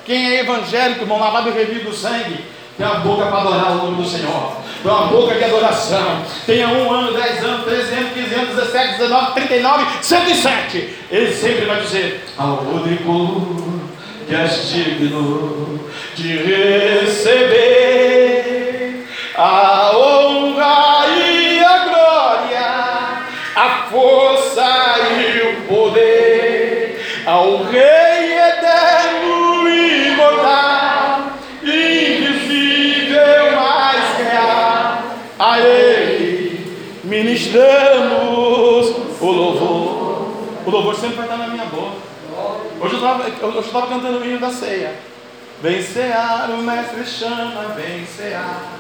Quem 0.05 0.37
é 0.37 0.41
evangélico, 0.41 1.03
irmão, 1.03 1.19
lavado 1.19 1.51
remido 1.51 1.91
do 1.91 1.95
sangue, 1.95 2.45
tem 2.79 2.87
a 2.87 2.95
boca 3.01 3.27
para 3.27 3.41
adorar 3.41 3.73
o 3.73 3.77
nome 3.79 4.03
do 4.03 4.09
Senhor. 4.09 4.57
Tem 4.81 4.91
uma 4.93 5.09
boca 5.09 5.35
de 5.35 5.43
adoração. 5.43 6.23
Tenha 6.47 6.69
um 6.69 6.93
ano, 6.93 7.13
dez 7.13 7.43
anos, 7.45 7.65
treze 7.65 7.93
anos, 7.93 8.13
quinze 8.13 8.33
anos, 8.33 8.55
dezessete, 8.55 8.99
dezenove, 8.99 9.33
trinta 9.33 9.57
e 9.57 9.61
nove, 9.61 9.85
cento 10.01 10.31
e 10.31 10.35
sete. 10.37 10.97
Ele 11.11 11.35
sempre 11.35 11.65
vai 11.65 11.81
dizer: 11.81 12.25
Ao 12.39 12.61
único 12.61 13.83
que 14.29 14.35
és 14.35 14.69
digno 14.69 15.81
de 16.15 16.37
receber 16.37 17.89
a 19.35 19.78
O 40.69 40.71
louvor 40.71 40.95
sempre 40.95 41.17
vai 41.17 41.25
estar 41.25 41.39
na 41.39 41.47
minha 41.47 41.65
boca. 41.65 41.97
Hoje 42.79 42.95
eu 43.41 43.61
estava 43.61 43.87
cantando 43.87 44.19
o 44.19 44.25
hino 44.27 44.39
da 44.39 44.51
ceia. 44.51 44.95
Vem 45.63 45.83
cear, 45.83 46.51
o 46.51 46.59
mestre 46.59 47.07
chama, 47.07 47.69
vem 47.75 48.05
cear. 48.05 48.75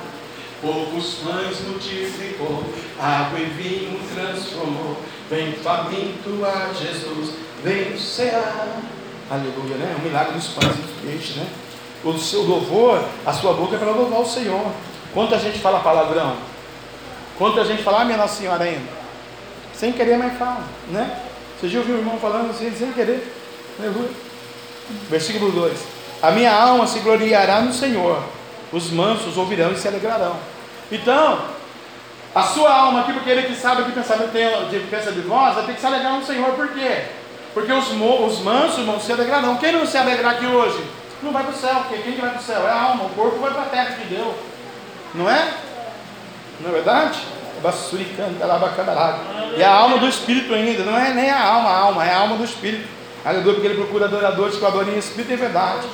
Poucos 0.61 1.21
pães 1.25 1.63
multiplicou, 1.67 2.63
água 3.01 3.39
e 3.39 3.45
vinho 3.47 3.99
transformou. 4.15 4.99
Vem 5.31 5.55
faminto 5.55 6.45
a 6.45 6.75
Jesus, 6.75 7.31
vem 7.65 7.97
cear. 7.97 8.67
Aleluia, 9.31 9.77
né? 9.77 9.97
É 9.97 9.99
um 9.99 10.05
milagre 10.05 10.35
dos 10.35 10.49
pães 10.49 10.75
e 10.77 10.83
dos 10.83 11.01
peixes, 11.01 11.37
né? 11.37 11.47
O 12.05 12.19
seu 12.19 12.43
louvor, 12.43 13.03
a 13.25 13.33
sua 13.33 13.55
boca 13.55 13.77
é 13.77 13.79
para 13.79 13.93
louvar 13.93 14.21
o 14.21 14.27
Senhor. 14.27 14.73
Quanta 15.15 15.39
gente 15.39 15.59
fala 15.59 15.81
palavrão? 15.81 16.37
Quanta 17.39 17.65
gente 17.65 17.83
fala, 17.83 18.03
ah, 18.03 18.05
minha 18.05 18.19
Nossa 18.19 18.35
Senhora 18.35 18.63
ainda? 18.63 18.93
Sem 19.73 19.91
querer, 19.91 20.19
mas 20.19 20.37
fala, 20.37 20.65
né? 20.91 21.28
Você 21.59 21.69
já 21.69 21.81
ouviu 21.81 21.97
o 21.97 21.99
irmão 21.99 22.19
falando 22.19 22.51
assim, 22.51 22.73
sem 22.77 22.93
querer? 22.93 23.35
Versículo 25.11 25.51
2: 25.51 25.79
A 26.23 26.31
minha 26.31 26.53
alma 26.53 26.87
se 26.87 27.01
gloriará 27.01 27.61
no 27.61 27.73
Senhor, 27.73 28.23
os 28.73 28.91
mansos 28.91 29.37
ouvirão 29.37 29.73
e 29.73 29.77
se 29.77 29.89
alegrarão. 29.89 30.37
Então, 30.91 31.41
a 32.35 32.43
sua 32.43 32.73
alma 32.73 33.01
aqui, 33.01 33.13
porque 33.13 33.31
ele 33.31 33.43
que 33.43 33.55
sabe 33.55 33.83
que 33.83 33.93
pensamento 33.93 34.31
tem, 34.31 34.49
de, 34.69 34.79
pensa 34.87 35.11
de 35.11 35.21
vós, 35.23 35.55
vai 35.55 35.67
ter 35.67 35.75
que 35.75 35.81
se 35.81 35.87
alegrar 35.87 36.13
no 36.13 36.25
Senhor, 36.25 36.51
por 36.53 36.69
quê? 36.69 37.07
Porque 37.53 37.73
os, 37.73 37.89
os 37.91 38.41
mansos 38.41 38.85
vão 38.85 39.01
se 39.01 39.13
alegrarão. 39.13 39.57
Quem 39.57 39.73
não 39.73 39.85
se 39.85 39.97
alegrar 39.97 40.35
aqui 40.35 40.47
hoje? 40.47 40.85
Não 41.23 41.33
vai 41.33 41.43
para 41.43 41.53
o 41.53 41.57
céu, 41.57 41.75
porque 41.81 42.03
quem 42.03 42.13
que 42.13 42.21
vai 42.21 42.31
para 42.31 42.41
o 42.41 42.43
céu? 42.43 42.67
É 42.67 42.71
a 42.71 42.83
alma, 42.83 43.07
o 43.07 43.11
corpo 43.11 43.39
vai 43.39 43.51
para 43.51 43.63
a 43.63 43.67
terra 43.67 43.97
que 43.97 44.07
deu. 44.07 44.35
Não 45.15 45.29
é? 45.29 45.55
Não 46.61 46.71
é 46.71 46.73
verdade? 46.73 47.19
E 49.57 49.63
a 49.63 49.73
alma 49.73 49.99
do 49.99 50.09
Espírito 50.09 50.55
ainda, 50.55 50.85
não 50.85 50.97
é 50.97 51.13
nem 51.13 51.31
a 51.31 51.43
alma, 51.43 51.69
a 51.69 51.79
alma, 51.79 52.07
é 52.07 52.13
a 52.13 52.19
alma 52.19 52.37
do 52.37 52.45
Espírito. 52.45 52.87
Aleluia, 53.25 53.55
porque 53.55 53.67
ele 53.67 53.77
procura 53.77 54.07
adoradores 54.07 54.57
que 54.57 54.65
adorem 54.65 54.95
em 54.95 54.99
Espírito 54.99 55.33
e 55.33 55.37
verdade. 55.37 55.87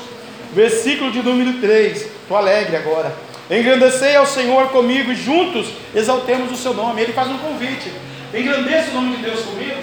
Versículo 0.52 1.10
de 1.10 1.22
número 1.22 1.54
3. 1.60 2.02
Estou 2.02 2.36
alegre 2.36 2.76
agora. 2.76 3.14
Engrandecei 3.50 4.16
ao 4.16 4.26
Senhor 4.26 4.68
comigo 4.68 5.12
e 5.12 5.16
juntos 5.16 5.68
exaltemos 5.94 6.52
o 6.52 6.56
seu 6.56 6.72
nome. 6.74 7.02
Ele 7.02 7.12
faz 7.12 7.28
um 7.28 7.38
convite. 7.38 7.92
Engrandeça 8.32 8.90
o 8.90 8.94
nome 8.94 9.16
de 9.16 9.22
Deus 9.22 9.40
comigo. 9.40 9.82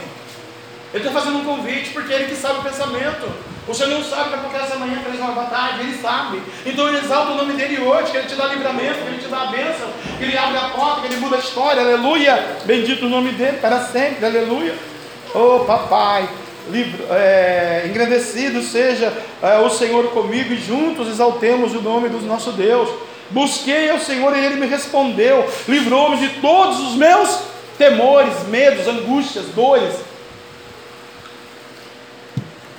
Ele 0.93 1.07
está 1.07 1.11
fazendo 1.11 1.39
um 1.39 1.45
convite 1.45 1.91
porque 1.91 2.11
ele 2.11 2.25
que 2.25 2.35
sabe 2.35 2.59
o 2.59 2.63
pensamento. 2.63 3.27
O 3.67 3.73
Senhor 3.73 3.89
não 3.89 4.03
sabe 4.03 4.29
que 4.29 4.35
acontecer 4.35 4.63
essa 4.63 4.75
manhã, 4.75 5.01
horas 5.05 5.35
da 5.35 5.43
tarde, 5.43 5.81
Ele 5.81 6.01
sabe. 6.01 6.41
Então 6.65 6.87
Ele 6.87 6.97
exalta 6.97 7.31
o 7.31 7.35
nome 7.35 7.53
dEle 7.53 7.79
hoje, 7.79 8.11
que 8.11 8.17
Ele 8.17 8.27
te 8.27 8.35
dá 8.35 8.45
livramento, 8.45 8.99
que 8.99 9.07
Ele 9.07 9.21
te 9.21 9.27
dá 9.27 9.43
a 9.43 9.45
bênção, 9.47 9.87
que 10.17 10.23
Ele 10.23 10.37
abre 10.37 10.57
a 10.57 10.69
porta, 10.69 11.01
que 11.01 11.07
Ele 11.07 11.17
muda 11.17 11.35
a 11.35 11.39
história, 11.39 11.81
aleluia. 11.81 12.57
Bendito 12.65 13.05
o 13.05 13.09
nome 13.09 13.31
dEle 13.31 13.57
para 13.57 13.79
sempre, 13.81 14.25
aleluia. 14.25 14.73
Oh 15.33 15.59
papai, 15.59 16.27
é, 17.11 17.85
engrandecido 17.87 18.61
seja 18.61 19.13
é, 19.41 19.59
o 19.59 19.69
Senhor 19.69 20.09
comigo 20.09 20.53
e 20.53 20.57
juntos 20.57 21.07
exaltemos 21.07 21.73
o 21.73 21.81
nome 21.81 22.09
do 22.09 22.19
nosso 22.21 22.51
Deus. 22.51 22.89
Busquei 23.29 23.89
ao 23.89 23.99
Senhor 23.99 24.35
e 24.35 24.43
Ele 24.43 24.55
me 24.55 24.67
respondeu, 24.67 25.47
livrou-me 25.67 26.17
de 26.17 26.41
todos 26.41 26.79
os 26.79 26.95
meus 26.95 27.39
temores, 27.77 28.47
medos, 28.47 28.87
angústias, 28.87 29.45
dores. 29.55 29.95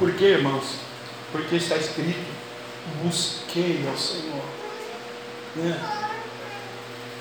Por 0.03 0.12
quê, 0.14 0.24
irmãos? 0.24 0.78
Porque 1.30 1.55
está 1.55 1.76
escrito: 1.76 2.18
busquei 3.05 3.86
ao 3.88 3.96
Senhor. 3.96 4.42
Né? 5.55 5.80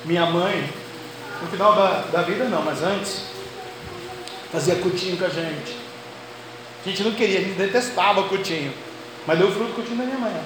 Minha 0.03 0.25
mãe, 0.25 0.67
no 1.43 1.47
final 1.47 1.75
da, 1.75 2.01
da 2.11 2.23
vida 2.23 2.45
não, 2.45 2.63
mas 2.63 2.81
antes, 2.81 3.25
fazia 4.51 4.77
cutinho 4.77 5.15
com 5.15 5.25
a 5.25 5.29
gente. 5.29 5.77
A 6.83 6.89
gente 6.89 7.03
não 7.03 7.11
queria, 7.11 7.37
a 7.37 7.43
gente 7.43 7.53
detestava 7.53 8.23
cutinho. 8.23 8.73
Mas 9.27 9.37
deu 9.37 9.51
fruto 9.51 9.73
cutinho 9.73 9.97
da 9.97 10.03
minha 10.05 10.17
mãe. 10.17 10.41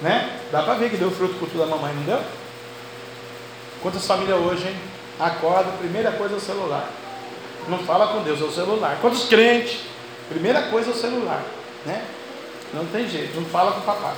Né? 0.00 0.38
Dá 0.52 0.62
para 0.62 0.74
ver 0.74 0.90
que 0.90 0.96
deu 0.96 1.10
fruto 1.10 1.34
cutinho 1.40 1.64
da 1.64 1.66
mamãe, 1.66 1.92
não 1.92 2.04
deu? 2.04 2.20
Quantas 3.82 4.06
famílias 4.06 4.38
hoje, 4.38 4.68
hein? 4.68 4.76
Acorda, 5.18 5.72
primeira 5.72 6.12
coisa 6.12 6.34
é 6.34 6.36
o 6.36 6.40
celular. 6.40 6.88
Não 7.68 7.80
fala 7.80 8.12
com 8.12 8.22
Deus, 8.22 8.40
é 8.40 8.44
o 8.44 8.52
celular. 8.52 8.98
Quantos 9.00 9.24
crentes? 9.24 9.90
Primeira 10.32 10.62
coisa 10.62 10.90
é 10.90 10.92
o 10.92 10.96
celular, 10.96 11.42
né? 11.86 12.04
Não 12.72 12.86
tem 12.86 13.08
jeito, 13.08 13.38
não 13.38 13.44
fala 13.46 13.72
com 13.72 13.80
o 13.80 13.82
papai. 13.82 14.14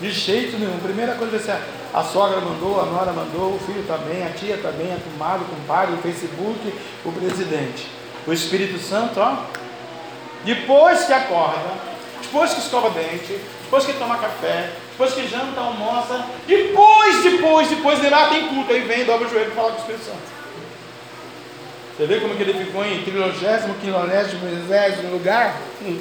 De 0.00 0.10
jeito 0.10 0.58
nenhum. 0.58 0.78
Primeira 0.80 1.14
coisa 1.14 1.38
ser 1.38 1.56
a 1.94 2.02
sogra 2.02 2.40
mandou, 2.40 2.80
a 2.80 2.86
nora 2.86 3.12
mandou, 3.12 3.54
o 3.54 3.58
filho 3.58 3.84
bem, 4.08 4.26
a 4.26 4.30
tia 4.30 4.56
bem, 4.56 4.92
a 4.92 4.96
tomada, 4.96 5.42
o 5.42 5.44
compadre, 5.44 5.94
o 5.94 5.98
Facebook, 5.98 6.74
o 7.04 7.12
presidente. 7.12 7.86
O 8.26 8.32
Espírito 8.32 8.78
Santo, 8.78 9.20
ó. 9.20 9.36
Depois 10.44 11.04
que 11.04 11.12
acorda, 11.12 11.74
depois 12.22 12.54
que 12.54 12.60
escova 12.60 12.90
dente, 12.90 13.38
depois 13.64 13.84
que 13.84 13.92
toma 13.92 14.16
café, 14.16 14.70
depois 14.90 15.12
que 15.12 15.28
janta, 15.28 15.60
almoça, 15.60 16.24
depois, 16.46 17.22
depois, 17.22 17.68
depois, 17.68 18.10
lá 18.10 18.28
tem 18.28 18.48
culto, 18.48 18.72
aí 18.72 18.80
vem, 18.80 19.04
dobra 19.04 19.28
o 19.28 19.30
joelho 19.30 19.52
e 19.52 19.54
fala 19.54 19.72
com 19.72 19.76
o 19.76 19.80
Espírito 19.80 20.04
Santo. 20.04 20.41
Você 21.96 22.06
vê 22.06 22.20
como 22.20 22.34
que 22.34 22.42
ele 22.42 22.64
ficou 22.64 22.84
em 22.84 23.02
trilogésimo, 23.02 23.74
quilonésimo, 23.74 24.48
exésimo 24.48 25.12
lugar 25.12 25.54
hum, 25.82 25.98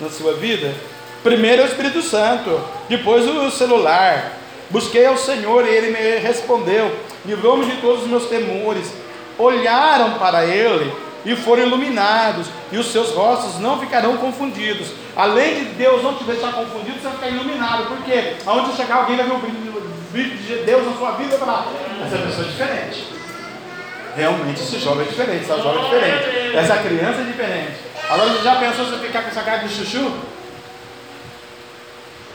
na 0.00 0.08
sua 0.08 0.34
vida? 0.34 0.72
Primeiro 1.24 1.62
é 1.62 1.64
o 1.64 1.68
Espírito 1.68 2.00
Santo, 2.02 2.60
depois 2.88 3.26
o 3.26 3.50
celular. 3.50 4.32
Busquei 4.70 5.06
ao 5.06 5.16
Senhor 5.16 5.66
e 5.66 5.70
ele 5.70 5.90
me 5.90 6.18
respondeu, 6.18 6.94
livrou-me 7.26 7.66
de 7.66 7.80
todos 7.80 8.04
os 8.04 8.08
meus 8.08 8.26
temores. 8.26 8.92
Olharam 9.36 10.18
para 10.18 10.44
ele 10.44 10.92
e 11.24 11.34
foram 11.34 11.64
iluminados, 11.64 12.46
e 12.70 12.78
os 12.78 12.86
seus 12.92 13.10
rostos 13.10 13.58
não 13.60 13.80
ficarão 13.80 14.16
confundidos. 14.18 14.88
Além 15.16 15.56
de 15.56 15.64
Deus 15.70 16.02
não 16.02 16.14
te 16.14 16.24
deixar 16.24 16.52
confundido, 16.52 16.96
você 16.96 17.08
vai 17.08 17.12
ficar 17.12 17.28
iluminado, 17.28 17.86
porque 17.88 18.34
aonde 18.46 18.76
chegar 18.76 18.96
alguém 18.98 19.16
vai 19.16 19.26
ver 19.26 19.32
o 19.32 20.10
brilho 20.12 20.36
de 20.36 20.54
Deus 20.64 20.86
na 20.86 20.92
sua 20.92 21.10
vida 21.12 21.34
e 21.34 22.04
essa 22.04 22.18
pessoa 22.18 22.46
é 22.46 22.50
diferente. 22.50 23.17
Realmente 24.18 24.60
esse 24.60 24.80
jovem 24.80 25.06
é 25.06 25.08
diferente, 25.08 25.44
essa 25.44 25.62
jovem 25.62 25.80
é 25.80 25.84
diferente, 25.84 26.56
essa 26.56 26.76
criança 26.78 27.20
é 27.20 27.24
diferente. 27.24 27.76
Agora 28.10 28.30
você 28.30 28.42
já 28.42 28.56
pensou 28.56 28.86
você 28.86 29.06
ficar 29.06 29.22
com 29.22 29.28
essa 29.28 29.42
cara 29.42 29.58
de 29.58 29.72
chuchu? 29.72 30.12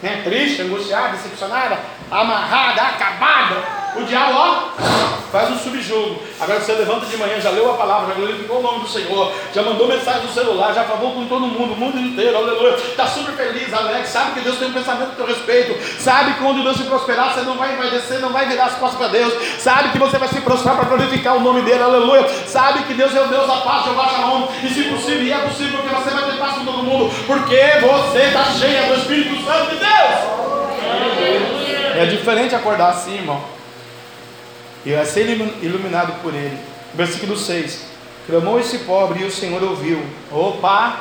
Né? 0.01 0.21
Triste, 0.23 0.61
angustiada, 0.61 1.09
decepcionada, 1.09 1.77
amarrada, 2.13 2.81
acabada. 2.81 3.83
O 3.95 4.03
diabo, 4.03 4.33
ó, 4.35 5.23
faz 5.31 5.51
um 5.51 5.57
subjogo. 5.57 6.19
Agora 6.39 6.59
você 6.59 6.73
levanta 6.73 7.05
de 7.05 7.15
manhã, 7.15 7.39
já 7.39 7.51
leu 7.51 7.71
a 7.71 7.77
palavra, 7.77 8.07
já 8.07 8.13
glorificou 8.15 8.59
o 8.59 8.61
nome 8.63 8.79
do 8.79 8.87
Senhor, 8.87 9.31
já 9.53 9.61
mandou 9.61 9.87
mensagem 9.87 10.23
no 10.23 10.33
celular, 10.33 10.73
já 10.73 10.83
falou 10.83 11.11
com 11.11 11.27
todo 11.27 11.41
mundo, 11.41 11.73
o 11.73 11.77
mundo 11.77 11.99
inteiro, 11.99 12.35
aleluia. 12.35 12.73
Está 12.73 13.05
super 13.05 13.33
feliz, 13.35 13.71
alegre, 13.71 14.07
sabe 14.07 14.31
que 14.31 14.39
Deus 14.39 14.57
tem 14.57 14.69
um 14.69 14.73
pensamento 14.73 15.11
a 15.11 15.15
teu 15.15 15.27
respeito, 15.27 16.01
sabe 16.01 16.33
que 16.33 16.39
quando 16.39 16.63
Deus 16.63 16.77
te 16.77 16.83
prosperar, 16.83 17.33
você 17.33 17.41
não 17.41 17.55
vai, 17.55 17.75
vai 17.75 17.91
descer, 17.91 18.19
não 18.19 18.29
vai 18.29 18.47
virar 18.47 18.65
as 18.65 18.75
costas 18.75 18.97
para 18.97 19.07
Deus, 19.09 19.33
sabe 19.59 19.89
que 19.89 19.99
você 19.99 20.17
vai 20.17 20.27
se 20.27 20.41
prostrar 20.41 20.75
para 20.75 20.85
glorificar 20.85 21.35
o 21.37 21.39
nome 21.39 21.61
dele, 21.61 21.83
aleluia. 21.83 22.27
Sabe 22.47 22.83
que 22.83 22.95
Deus 22.95 23.15
é 23.15 23.21
o 23.21 23.27
Deus 23.27 23.47
da 23.47 23.57
paz, 23.57 23.85
Jeová 23.85 24.09
Shalom, 24.09 24.47
e 24.63 24.69
se 24.69 24.83
possível, 24.85 25.21
e 25.21 25.31
é 25.31 25.37
possível 25.37 25.79
que 25.83 25.89
você 25.89 26.09
vai 26.09 26.23
ter 26.31 26.37
paz 26.37 26.55
com 26.55 26.65
todo 26.65 26.83
mundo, 26.83 27.13
porque 27.27 27.61
você 27.79 28.23
está 28.23 28.45
cheia 28.45 28.87
do 28.87 28.95
Espírito 28.95 29.45
Santo 29.45 29.69
de 29.69 29.77
Deus. 29.77 31.62
É 31.99 32.05
diferente 32.05 32.55
acordar 32.55 32.91
assim, 32.91 33.15
irmão 33.15 33.53
e 34.85 34.93
vai 34.93 35.05
ser 35.05 35.29
iluminado 35.61 36.21
por 36.21 36.33
ele. 36.33 36.57
Versículo 36.93 37.37
6: 37.37 37.85
Clamou 38.27 38.59
esse 38.59 38.79
pobre 38.79 39.21
e 39.21 39.25
o 39.25 39.31
Senhor 39.31 39.61
ouviu. 39.63 40.03
Opa! 40.31 40.99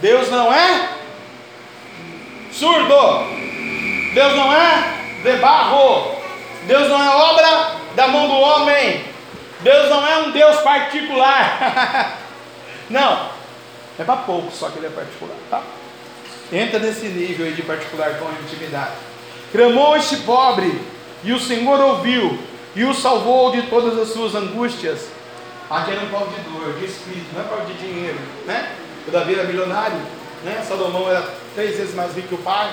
Deus 0.00 0.30
não 0.30 0.52
é 0.52 0.88
surdo, 2.52 2.96
Deus 4.14 4.34
não 4.34 4.52
é 4.52 4.94
de 5.22 5.36
barro, 5.36 6.16
Deus 6.66 6.88
não 6.88 7.02
é 7.02 7.08
obra 7.08 7.76
da 7.94 8.08
mão 8.08 8.26
do 8.26 8.34
homem, 8.34 9.04
Deus 9.60 9.90
não 9.90 10.06
é 10.06 10.18
um 10.18 10.30
Deus 10.30 10.56
particular. 10.62 12.18
não, 12.88 13.28
é 13.98 14.04
para 14.04 14.16
pouco 14.16 14.50
só 14.50 14.70
que 14.70 14.78
ele 14.78 14.86
é 14.86 14.90
particular, 14.90 15.36
tá? 15.50 15.62
Entra 16.50 16.78
nesse 16.78 17.06
nível 17.06 17.46
aí 17.46 17.52
de 17.52 17.62
particular 17.62 18.18
com 18.18 18.30
intimidade. 18.42 19.10
Clamou 19.52 19.96
este 19.96 20.16
pobre 20.18 20.80
e 21.24 21.32
o 21.32 21.40
Senhor 21.40 21.80
ouviu 21.80 22.38
e 22.74 22.84
o 22.84 22.94
salvou 22.94 23.50
de 23.50 23.62
todas 23.62 23.98
as 23.98 24.10
suas 24.10 24.34
angústias. 24.34 25.08
Aqui 25.68 25.90
era 25.90 26.02
um 26.02 26.08
pobre 26.08 26.34
de 26.34 26.50
dor, 26.50 26.72
de 26.78 26.84
espírito, 26.84 27.26
não 27.34 27.42
é 27.42 27.44
pobre 27.44 27.72
de 27.72 27.78
dinheiro, 27.78 28.18
né? 28.46 28.76
O 29.06 29.10
Davi 29.10 29.34
era 29.34 29.44
milionário, 29.44 29.98
né? 30.44 30.64
Salomão 30.66 31.08
era 31.08 31.22
três 31.54 31.76
vezes 31.76 31.94
mais 31.94 32.14
rico 32.14 32.28
que 32.28 32.34
o 32.34 32.38
pai. 32.38 32.72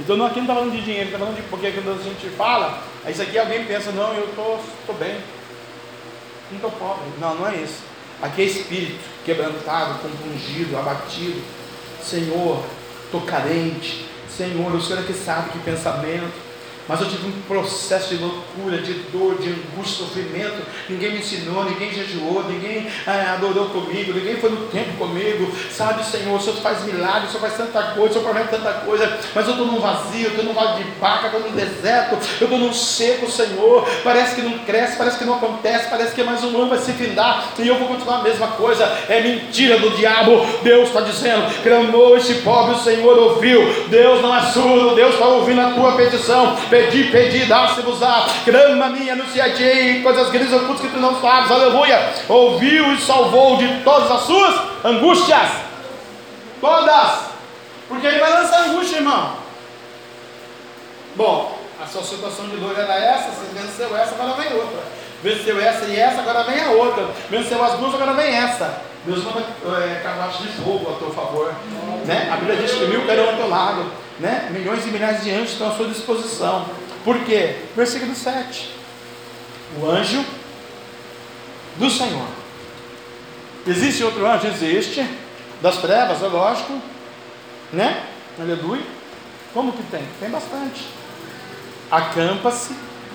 Então 0.00 0.16
não, 0.16 0.26
aqui 0.26 0.36
não 0.36 0.44
está 0.44 0.54
falando 0.54 0.72
de 0.72 0.82
dinheiro, 0.82 1.06
está 1.06 1.18
falando 1.18 1.36
de 1.36 1.42
porque 1.42 1.70
quando 1.72 2.00
a 2.00 2.02
gente 2.02 2.28
fala, 2.36 2.82
isso 3.06 3.20
aqui 3.20 3.38
alguém 3.38 3.64
pensa, 3.64 3.90
não, 3.92 4.14
eu 4.14 4.24
estou 4.24 4.58
tô, 4.86 4.92
tô 4.92 4.98
bem, 4.98 5.20
não 6.50 6.56
estou 6.56 6.70
pobre. 6.70 7.04
Não, 7.20 7.34
não 7.34 7.48
é 7.48 7.56
isso. 7.56 7.82
Aqui 8.22 8.42
é 8.42 8.44
espírito, 8.46 8.98
quebrantado, 9.24 9.98
compungido, 10.00 10.76
abatido. 10.78 11.40
Senhor, 12.02 12.64
estou 13.04 13.20
carente. 13.22 14.07
Senhor, 14.38 14.72
o 14.72 14.80
Senhor 14.80 15.00
é 15.00 15.02
que 15.04 15.14
sabe 15.14 15.50
que 15.50 15.58
pensamento 15.58 16.47
mas 16.88 17.00
eu 17.02 17.06
tive 17.06 17.28
um 17.28 17.42
processo 17.42 18.16
de 18.16 18.22
loucura, 18.22 18.78
de 18.78 18.94
dor, 19.12 19.36
de 19.36 19.50
angústia, 19.50 20.06
sofrimento. 20.06 20.56
Ninguém 20.88 21.12
me 21.12 21.18
ensinou, 21.18 21.64
ninguém 21.64 21.92
jejuou, 21.92 22.44
ninguém 22.44 22.88
ah, 23.06 23.34
adorou 23.34 23.66
comigo, 23.66 24.14
ninguém 24.14 24.36
foi 24.36 24.48
no 24.48 24.66
tempo 24.68 24.96
comigo. 24.96 25.52
Sabe, 25.70 26.02
Senhor, 26.04 26.34
o 26.34 26.40
Senhor 26.40 26.56
faz 26.56 26.84
milagres, 26.84 27.28
o 27.28 27.32
Senhor 27.32 27.40
faz 27.42 27.56
tanta 27.58 27.82
coisa, 27.92 28.08
o 28.08 28.12
Senhor 28.14 28.24
promete 28.24 28.48
tanta 28.48 28.72
coisa, 28.80 29.18
mas 29.34 29.46
eu 29.46 29.52
estou 29.52 29.66
num 29.66 29.80
vazio, 29.80 30.24
eu 30.24 30.30
estou 30.30 30.44
num 30.46 30.54
vale 30.54 30.82
de 30.82 30.90
vaca, 30.98 31.26
eu 31.26 31.38
estou 31.38 31.50
num 31.50 31.56
deserto, 31.56 32.14
eu 32.40 32.46
estou 32.46 32.58
num 32.58 32.72
seco, 32.72 33.30
Senhor. 33.30 33.86
Parece 34.02 34.36
que 34.36 34.42
não 34.42 34.58
cresce, 34.60 34.96
parece 34.96 35.18
que 35.18 35.24
não 35.24 35.34
acontece, 35.34 35.90
parece 35.90 36.14
que 36.14 36.22
mais 36.22 36.42
um 36.42 36.56
ano 36.56 36.70
vai 36.70 36.78
se 36.78 36.92
findar 36.92 37.52
e 37.58 37.68
eu 37.68 37.76
vou 37.76 37.88
continuar 37.88 38.20
a 38.20 38.22
mesma 38.22 38.48
coisa. 38.48 38.84
É 39.10 39.20
mentira 39.20 39.78
do 39.78 39.90
diabo. 39.90 40.46
Deus 40.62 40.88
está 40.88 41.02
dizendo: 41.02 41.62
clamou 41.62 42.16
este 42.16 42.34
pobre, 42.36 42.76
o 42.76 42.78
Senhor 42.78 43.18
ouviu. 43.18 43.60
Deus 43.88 44.22
não 44.22 44.34
é 44.34 44.40
surdo, 44.52 44.94
Deus 44.94 45.12
está 45.12 45.26
ouvindo 45.26 45.60
a 45.60 45.72
tua 45.72 45.92
petição 45.92 46.56
Pedi, 46.78 47.04
pedi, 47.10 47.44
dá-se-vos-á. 47.46 48.28
Clama 48.44 48.90
minha, 48.90 49.14
anunciarei 49.14 50.00
coisas 50.00 50.30
grandes 50.30 50.52
ocultas 50.52 50.80
que 50.80 50.92
tu 50.92 51.00
não 51.00 51.20
sabes. 51.20 51.50
Aleluia. 51.50 52.12
Ouviu 52.28 52.92
e 52.92 53.00
salvou 53.00 53.56
de 53.56 53.82
todas 53.82 54.08
as 54.08 54.20
suas 54.20 54.54
angústias. 54.84 55.50
Todas. 56.60 57.18
Porque 57.88 58.06
ele 58.06 58.20
vai 58.20 58.30
lançar 58.30 58.68
angústia, 58.68 58.98
irmão. 58.98 59.38
Bom, 61.16 61.58
a 61.82 61.86
sua 61.86 62.04
situação 62.04 62.46
de 62.46 62.58
dor 62.58 62.78
era 62.78 62.94
essa, 62.94 63.30
você 63.30 63.60
venceu 63.60 63.96
essa, 63.96 64.14
agora 64.14 64.40
vem 64.40 64.52
outra. 64.52 64.78
Venceu 65.20 65.60
essa 65.60 65.84
e 65.86 65.98
essa, 65.98 66.20
agora 66.20 66.44
vem 66.44 66.62
a 66.62 66.70
outra. 66.70 67.08
Venceu 67.28 67.64
as 67.64 67.72
duas, 67.72 67.94
agora 67.94 68.12
vem 68.12 68.36
essa. 68.36 68.82
Deus 69.04 69.24
manda 69.24 69.40
é, 69.84 70.00
cavalos 70.00 70.38
de 70.38 70.48
fogo 70.62 70.92
a 70.94 70.98
teu 70.98 71.10
favor. 71.10 71.52
Né? 72.04 72.30
A 72.32 72.36
Bíblia 72.36 72.56
diz 72.56 72.70
que 72.70 72.86
mil 72.86 73.04
cairão 73.04 73.30
ao 73.30 73.36
teu 73.36 73.48
lado 73.48 74.07
né? 74.20 74.48
milhões 74.50 74.84
e 74.86 74.88
milhares 74.88 75.22
de 75.22 75.30
anjos 75.30 75.52
estão 75.52 75.70
à 75.70 75.76
sua 75.76 75.88
disposição. 75.88 76.66
Por 77.04 77.24
quê? 77.24 77.56
Versículo 77.76 78.14
7. 78.14 78.74
O 79.80 79.86
anjo 79.88 80.24
do 81.76 81.90
Senhor. 81.90 82.26
Existe 83.66 84.02
outro 84.04 84.26
anjo? 84.26 84.46
Existe. 84.46 85.06
Das 85.60 85.78
trevas, 85.78 86.22
é 86.22 86.26
lógico. 86.26 86.80
Né? 87.72 88.04
Aleluia. 88.38 88.84
Como 89.52 89.72
que 89.72 89.82
tem? 89.84 90.06
Tem 90.20 90.30
bastante. 90.30 90.86
Acampa-se 91.90 92.74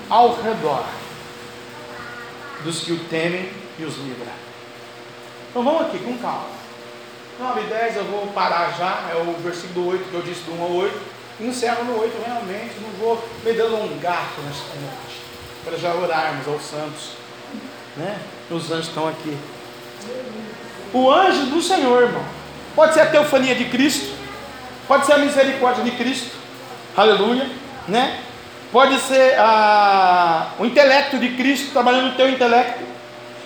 ao 0.09 0.41
redor 0.41 0.83
dos 2.63 2.79
que 2.79 2.91
o 2.91 2.99
temem 3.05 3.51
e 3.77 3.83
os 3.83 3.97
livra. 3.97 4.31
Então 5.49 5.63
vamos 5.63 5.81
aqui 5.81 5.99
com 5.99 6.17
calma. 6.17 6.62
9 7.39 7.61
e 7.61 7.63
10 7.65 7.97
eu 7.97 8.03
vou 8.05 8.27
parar 8.27 8.73
já, 8.77 9.09
é 9.11 9.15
o 9.15 9.34
versículo 9.41 9.89
8 9.89 10.09
que 10.09 10.13
eu 10.13 10.21
disse 10.21 10.41
do 10.41 10.53
1 10.53 10.63
ao 10.63 10.71
8. 10.71 11.13
Encerro 11.41 11.84
no 11.86 11.99
8 11.99 12.23
realmente, 12.25 12.75
não 12.79 12.89
vou 12.99 13.27
me 13.43 13.53
delongar 13.53 14.29
nesta 14.45 14.75
noite, 14.75 15.21
para 15.65 15.77
já 15.77 15.93
orarmos 15.93 16.47
aos 16.47 16.61
santos. 16.61 17.11
Né? 17.97 18.19
Os 18.51 18.71
anjos 18.71 18.88
estão 18.88 19.07
aqui. 19.07 19.36
O 20.93 21.11
anjo 21.11 21.47
do 21.47 21.61
Senhor, 21.61 22.03
irmão. 22.03 22.23
Pode 22.75 22.93
ser 22.93 23.01
a 23.01 23.05
teofania 23.07 23.55
de 23.55 23.65
Cristo, 23.65 24.15
pode 24.88 25.05
ser 25.05 25.13
a 25.13 25.17
misericórdia 25.17 25.84
de 25.84 25.91
Cristo, 25.91 26.31
aleluia, 26.95 27.47
né? 27.88 28.19
Pode 28.71 28.99
ser 28.99 29.36
a, 29.38 30.51
o 30.59 30.65
intelecto 30.65 31.19
de 31.19 31.29
Cristo 31.29 31.71
trabalhando 31.71 32.09
no 32.09 32.15
teu 32.15 32.27
intelecto, 32.29 32.84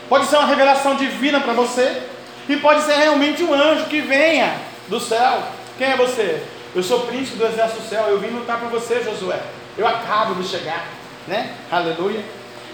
pode 0.07 0.27
ser 0.27 0.37
uma 0.37 0.47
revelação 0.47 0.95
divina 0.95 1.41
para 1.41 1.51
você, 1.53 2.01
e 2.49 2.57
pode 2.57 2.83
ser 2.83 2.95
realmente 2.95 3.43
um 3.43 3.53
anjo 3.53 3.85
que 3.85 4.01
venha 4.01 4.59
do 4.87 4.99
céu. 4.99 5.43
Quem 5.77 5.87
é 5.87 5.97
você? 5.97 6.43
Eu 6.73 6.81
sou 6.81 7.05
príncipe 7.07 7.37
do 7.37 7.45
exército 7.45 7.81
do 7.81 7.89
céu. 7.89 8.05
Eu 8.07 8.19
vim 8.19 8.27
lutar 8.27 8.59
por 8.59 8.69
você, 8.69 9.01
Josué. 9.03 9.41
Eu 9.77 9.87
acabo 9.87 10.35
de 10.35 10.47
chegar, 10.47 10.87
né? 11.27 11.55
Aleluia. 11.71 12.23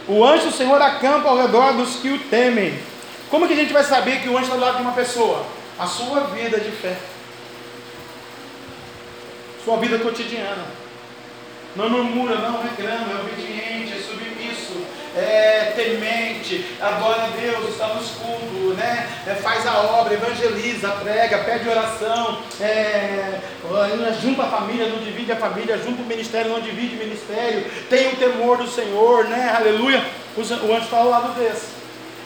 O 0.07 0.23
anjo 0.23 0.47
do 0.47 0.51
Senhor 0.51 0.81
acampa 0.81 1.29
ao 1.29 1.37
redor 1.37 1.73
dos 1.73 1.95
que 1.97 2.09
o 2.09 2.19
temem. 2.19 2.77
Como 3.29 3.47
que 3.47 3.53
a 3.53 3.57
gente 3.57 3.73
vai 3.73 3.83
saber 3.83 4.21
que 4.21 4.29
o 4.29 4.37
anjo 4.37 4.45
está 4.45 4.55
do 4.55 4.61
lado 4.61 4.77
de 4.77 4.83
uma 4.83 4.91
pessoa? 4.91 5.45
A 5.79 5.87
sua 5.87 6.21
vida 6.25 6.59
de 6.59 6.71
fé. 6.71 6.95
Sua 9.63 9.77
vida 9.77 9.97
cotidiana. 9.97 10.65
Não 11.75 11.89
murmura, 11.89 12.35
não 12.35 12.61
reclama, 12.61 13.11
é 13.11 13.21
obediente, 13.21 13.93
é 13.93 14.01
submisso, 14.01 14.32
é 15.15 15.73
temente, 15.75 16.77
adora 16.81 17.23
a 17.23 17.27
Deus, 17.27 17.69
está 17.69 17.87
no 17.89 18.01
escudo, 18.01 18.73
né? 18.75 19.07
É, 19.27 19.35
faz 19.35 19.65
a 19.67 19.77
obra, 19.77 20.13
evangeliza, 20.13 20.89
prega, 20.89 21.39
pede 21.39 21.69
oração, 21.69 22.39
é, 22.59 23.39
junta 24.21 24.43
a 24.43 24.47
família, 24.47 24.87
não 24.87 24.99
divide 24.99 25.31
a 25.31 25.35
família, 25.35 25.77
junta 25.77 26.01
o 26.01 26.05
ministério, 26.05 26.51
não 26.51 26.61
divide 26.61 26.95
o 26.95 26.99
ministério, 26.99 27.65
tem 27.89 28.09
o 28.09 28.15
temor 28.15 28.57
do 28.57 28.67
Senhor, 28.67 29.25
né? 29.25 29.53
Aleluia. 29.55 30.03
O 30.35 30.41
anjo 30.41 30.83
está 30.83 30.97
ao 30.97 31.09
lado 31.09 31.39
desse. 31.39 31.67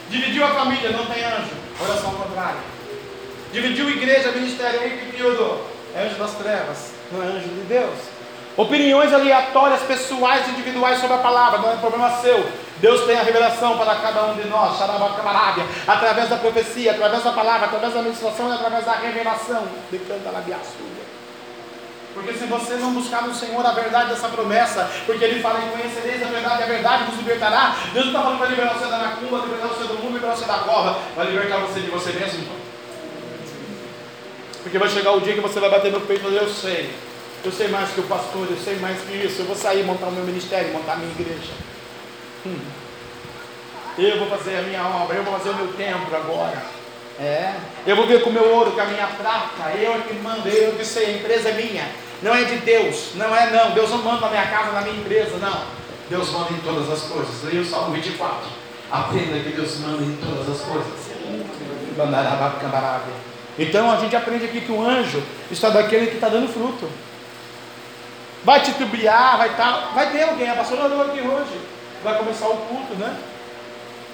Dividiu 0.10 0.46
a 0.46 0.50
família, 0.50 0.92
não 0.92 1.06
tem 1.06 1.24
anjo. 1.24 1.52
Oração 1.82 2.12
contrária. 2.12 2.62
Dividiu 3.52 3.90
igreja, 3.90 4.32
ministério, 4.32 4.80
aí 4.80 5.12
que? 5.12 5.22
É 5.96 6.06
anjo 6.06 6.16
das 6.16 6.32
trevas, 6.36 6.92
não 7.12 7.24
é 7.24 7.26
anjo 7.26 7.50
de 7.50 7.62
Deus. 7.68 8.17
Opiniões 8.58 9.14
aleatórias, 9.14 9.82
pessoais, 9.84 10.50
individuais 10.50 11.00
sobre 11.00 11.16
a 11.16 11.20
palavra, 11.20 11.60
não 11.60 11.72
é 11.72 11.76
problema 11.76 12.10
seu. 12.22 12.44
Deus 12.78 13.06
tem 13.06 13.18
a 13.18 13.22
revelação 13.22 13.78
para 13.78 13.96
cada 13.96 14.24
um 14.26 14.36
de 14.36 14.48
nós, 14.48 14.82
através 15.88 16.30
da 16.30 16.38
profecia, 16.38 16.92
através 16.92 17.24
da 17.24 17.32
palavra, 17.32 17.68
através 17.68 17.94
da 17.94 18.00
administração 18.00 18.50
e 18.50 18.54
através 18.54 18.84
da 18.84 18.94
revelação. 18.94 19.64
Decanta 19.92 20.32
labiaçuda. 20.32 20.98
Porque 22.16 22.34
se 22.34 22.46
você 22.46 22.74
não 22.78 22.94
buscar 22.94 23.22
no 23.22 23.36
Senhor 23.36 23.64
a 23.64 23.74
verdade 23.74 24.10
dessa 24.10 24.28
promessa, 24.30 24.90
porque 25.06 25.24
Ele 25.24 25.40
fala 25.40 25.60
em 25.64 25.70
conhecereis 25.70 26.24
a 26.24 26.26
verdade, 26.26 26.64
a 26.64 26.66
verdade 26.66 27.04
vos 27.04 27.18
libertará. 27.18 27.76
Deus 27.94 28.06
não 28.08 28.12
está 28.12 28.24
falando 28.24 28.40
para 28.40 28.48
libertar 28.48 28.74
você 28.74 28.86
da 28.88 28.98
macumba, 28.98 29.38
libertar 29.38 29.68
você 29.68 29.84
do 29.84 29.94
mundo, 30.00 30.14
libertar 30.16 30.36
você 30.36 30.46
da 30.46 30.58
cova, 30.58 30.98
vai 31.16 31.28
libertar 31.28 31.58
você 31.60 31.80
de 31.80 31.92
você 31.92 32.12
mesmo. 32.14 32.48
Porque 34.64 34.80
vai 34.80 34.90
chegar 34.90 35.12
o 35.12 35.22
dia 35.22 35.36
que 35.36 35.42
você 35.42 35.60
vai 35.60 35.70
bater 35.70 35.92
no 35.92 36.02
peito 36.02 36.28
e 36.28 36.36
eu 36.36 36.50
sei, 36.50 36.92
eu 37.48 37.52
sei 37.52 37.70
mais 37.70 37.90
que 37.92 38.02
o 38.02 38.04
pastor, 38.04 38.46
eu 38.50 38.58
sei 38.58 38.76
mais 38.76 39.00
que 39.02 39.14
isso, 39.14 39.42
eu 39.42 39.46
vou 39.46 39.56
sair 39.56 39.86
montar 39.86 40.08
o 40.08 40.12
meu 40.12 40.26
ministério, 40.26 40.74
montar 40.74 40.94
a 40.94 40.96
minha 40.98 41.12
igreja. 41.12 41.54
Hum. 42.46 42.60
Eu 43.98 44.20
vou 44.20 44.28
fazer 44.28 44.58
a 44.58 44.62
minha 44.64 44.84
obra, 44.86 45.16
eu 45.16 45.24
vou 45.24 45.34
fazer 45.38 45.52
o 45.52 45.56
meu 45.56 45.68
templo 45.74 46.14
agora. 46.14 46.62
É. 47.20 47.56
Eu 47.86 47.96
vou 47.96 48.06
ver 48.06 48.22
com 48.22 48.30
o 48.30 48.34
meu 48.34 48.54
ouro, 48.54 48.74
com 48.74 48.82
a 48.82 48.86
minha 48.86 49.08
prata, 49.08 49.72
eu 49.78 49.94
é 49.94 50.00
que 50.00 50.14
mando, 50.16 50.48
eu 50.50 50.74
que 50.74 50.86
sei, 50.86 51.06
a 51.06 51.18
empresa 51.18 51.50
é 51.50 51.54
minha. 51.54 51.90
Não 52.22 52.36
é 52.36 52.44
de 52.44 52.58
Deus, 52.58 53.12
não 53.16 53.34
é 53.36 53.50
não. 53.50 53.72
Deus 53.72 53.90
não 53.92 54.00
manda 54.00 54.22
na 54.22 54.30
minha 54.30 54.48
casa, 54.48 54.72
na 54.74 54.82
minha 54.82 54.98
empresa, 54.98 55.38
não. 55.38 55.62
Deus 56.10 56.30
manda 56.32 56.52
em 56.52 56.58
todas 56.58 56.90
as 56.92 57.04
coisas. 57.04 57.44
Leia 57.44 57.62
o 57.62 57.66
Salmo 57.66 57.94
24. 57.94 58.50
Aprenda 58.92 59.40
que 59.40 59.56
Deus 59.56 59.80
manda 59.80 60.04
em 60.04 60.18
todas 60.18 60.50
as 60.50 60.68
coisas. 60.68 60.94
Então 63.58 63.90
a 63.90 63.98
gente 63.98 64.16
aprende 64.16 64.46
aqui 64.46 64.62
que 64.62 64.72
o 64.72 64.82
anjo 64.86 65.24
está 65.50 65.70
daquele 65.70 66.08
que 66.08 66.16
está 66.16 66.30
dando 66.30 66.48
fruto. 66.52 66.88
Vai 68.48 68.62
titubear, 68.62 69.38
vai 69.38 69.50
estar. 69.50 69.74
Tá, 69.74 69.90
vai 69.94 70.10
ter 70.10 70.24
alguém, 70.24 70.50
a 70.50 70.56
pastora 70.56 70.86
aqui 70.86 71.20
hoje. 71.20 71.60
Vai 72.02 72.18
começar 72.18 72.48
o 72.48 72.56
culto, 72.56 72.94
né? 72.94 73.14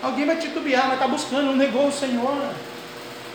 Alguém 0.02 0.26
vai 0.26 0.38
titubear, 0.38 0.88
vai 0.88 0.94
estar 0.94 1.06
tá 1.06 1.12
buscando, 1.12 1.44
não 1.44 1.56
negou 1.56 1.88
o 1.88 1.92
Senhor. 1.92 2.34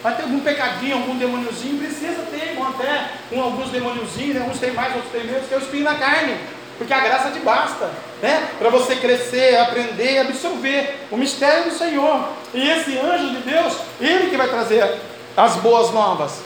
Vai 0.03 0.17
ter 0.17 0.23
algum 0.23 0.41
pecadinho, 0.41 0.97
algum 0.97 1.17
demôniozinho, 1.17 1.79
precisa 1.79 2.25
ter, 2.33 2.57
com 2.57 2.65
até 2.65 3.11
com 3.31 3.41
alguns 3.41 3.71
demôniozinhos, 3.71 4.35
né? 4.35 4.51
uns 4.51 4.59
tem 4.59 4.73
mais, 4.73 4.93
outros 4.97 5.13
tem 5.13 5.23
menos, 5.23 5.53
é 5.53 5.55
o 5.55 5.61
espinho 5.61 5.85
na 5.85 5.95
carne, 5.95 6.37
porque 6.77 6.93
a 6.93 6.99
graça 6.99 7.31
te 7.31 7.39
basta, 7.39 7.89
né? 8.21 8.49
Para 8.59 8.69
você 8.69 8.97
crescer, 8.97 9.57
aprender, 9.57 10.19
absorver 10.19 11.07
o 11.13 11.17
mistério 11.17 11.71
do 11.71 11.79
Senhor. 11.79 12.29
E 12.53 12.71
esse 12.71 12.99
anjo 12.99 13.37
de 13.37 13.43
Deus, 13.43 13.77
ele 14.01 14.31
que 14.31 14.37
vai 14.37 14.49
trazer 14.49 14.99
as 15.37 15.55
boas 15.59 15.93
novas, 15.93 16.41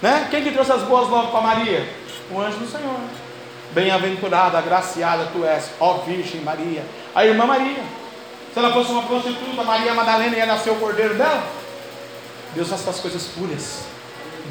né? 0.00 0.26
Quem 0.30 0.42
que 0.42 0.52
trouxe 0.52 0.72
as 0.72 0.82
boas 0.84 1.06
novas 1.10 1.30
para 1.30 1.40
Maria? 1.42 1.86
O 2.30 2.40
anjo 2.40 2.56
do 2.56 2.66
Senhor. 2.66 3.19
Bem-aventurada, 3.72 4.58
agraciada 4.58 5.28
tu 5.32 5.44
és, 5.44 5.70
ó 5.78 5.98
Virgem 5.98 6.40
Maria, 6.40 6.84
a 7.14 7.24
irmã 7.24 7.46
Maria. 7.46 7.82
Se 8.52 8.58
ela 8.58 8.72
fosse 8.72 8.90
uma 8.90 9.04
prostituta, 9.04 9.62
Maria 9.62 9.94
Madalena 9.94 10.36
ia 10.36 10.46
nascer 10.46 10.70
o 10.70 10.76
cordeiro 10.76 11.14
dela? 11.14 11.46
Deus 12.54 12.68
está 12.68 12.82
com 12.82 12.90
as 12.90 13.00
coisas 13.00 13.22
puras. 13.26 13.80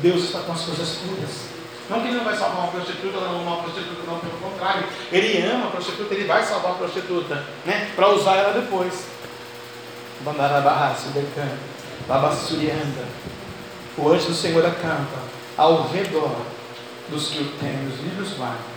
Deus 0.01 0.23
está 0.23 0.39
com 0.39 0.53
as 0.53 0.61
coisas 0.61 0.89
puras. 0.99 1.49
Não 1.89 2.01
que 2.01 2.07
ele 2.07 2.17
não 2.17 2.23
vai 2.23 2.37
salvar 2.37 2.59
uma 2.59 2.71
prostituta, 2.71 3.19
não 3.19 3.41
uma 3.41 3.57
prostituta, 3.57 4.03
não, 4.05 4.19
pelo 4.19 4.37
contrário. 4.37 4.85
Ele 5.11 5.41
ama 5.41 5.67
a 5.67 5.71
prostituta, 5.71 6.13
ele 6.13 6.25
vai 6.25 6.43
salvar 6.43 6.73
a 6.73 6.75
prostituta, 6.75 7.43
né? 7.65 7.89
Para 7.95 8.09
usar 8.09 8.35
ela 8.37 8.53
depois. 8.53 9.05
Bandarabarraço. 10.21 11.07
O 13.97 14.09
anjo 14.09 14.27
do 14.27 14.33
Senhor 14.33 14.65
acampa 14.65 15.19
ao 15.57 15.87
redor 15.89 16.37
dos 17.09 17.27
que 17.29 17.39
o 17.39 17.51
temem, 17.59 17.87
os 17.87 17.99
livros 17.99 18.33
guardam. 18.37 18.68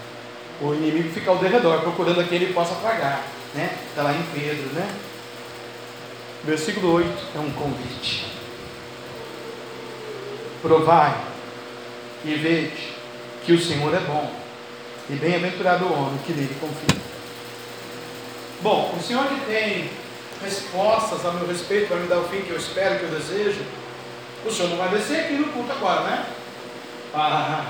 O 0.62 0.74
inimigo 0.74 1.12
fica 1.12 1.30
ao 1.30 1.38
redor, 1.38 1.80
procurando 1.80 2.20
a 2.20 2.24
quem 2.24 2.40
ele 2.40 2.54
possa 2.54 2.74
tragar. 2.76 3.24
Né? 3.54 3.76
Está 3.90 4.02
lá 4.02 4.12
em 4.12 4.22
Pedro, 4.32 4.72
né? 4.72 4.88
Versículo 6.44 6.94
8 6.94 7.08
é 7.34 7.38
um 7.38 7.52
convite. 7.52 8.26
Provai 10.62 11.14
e 12.24 12.34
vede 12.34 12.94
que 13.44 13.52
o 13.52 13.60
Senhor 13.60 13.92
é 13.92 14.00
bom, 14.00 14.32
e 15.10 15.14
bem-aventurado 15.14 15.84
o 15.84 15.92
homem 15.92 16.18
que 16.24 16.32
nele 16.32 16.56
confia. 16.60 17.02
Bom, 18.60 18.94
o 18.96 19.02
Senhor 19.02 19.26
que 19.26 19.40
tem 19.46 19.90
respostas 20.40 21.26
a 21.26 21.32
meu 21.32 21.46
respeito 21.46 21.88
para 21.88 21.96
me 21.96 22.06
dar 22.06 22.18
o 22.18 22.28
fim 22.28 22.42
que 22.42 22.50
eu 22.50 22.56
espero, 22.56 22.98
que 22.98 23.04
eu 23.04 23.10
desejo, 23.10 23.60
o 24.44 24.50
Senhor 24.50 24.70
não 24.70 24.76
vai 24.76 24.90
descer 24.90 25.20
aqui 25.20 25.34
no 25.34 25.48
culto 25.48 25.72
agora, 25.72 26.02
né? 26.02 26.26
Para, 27.12 27.66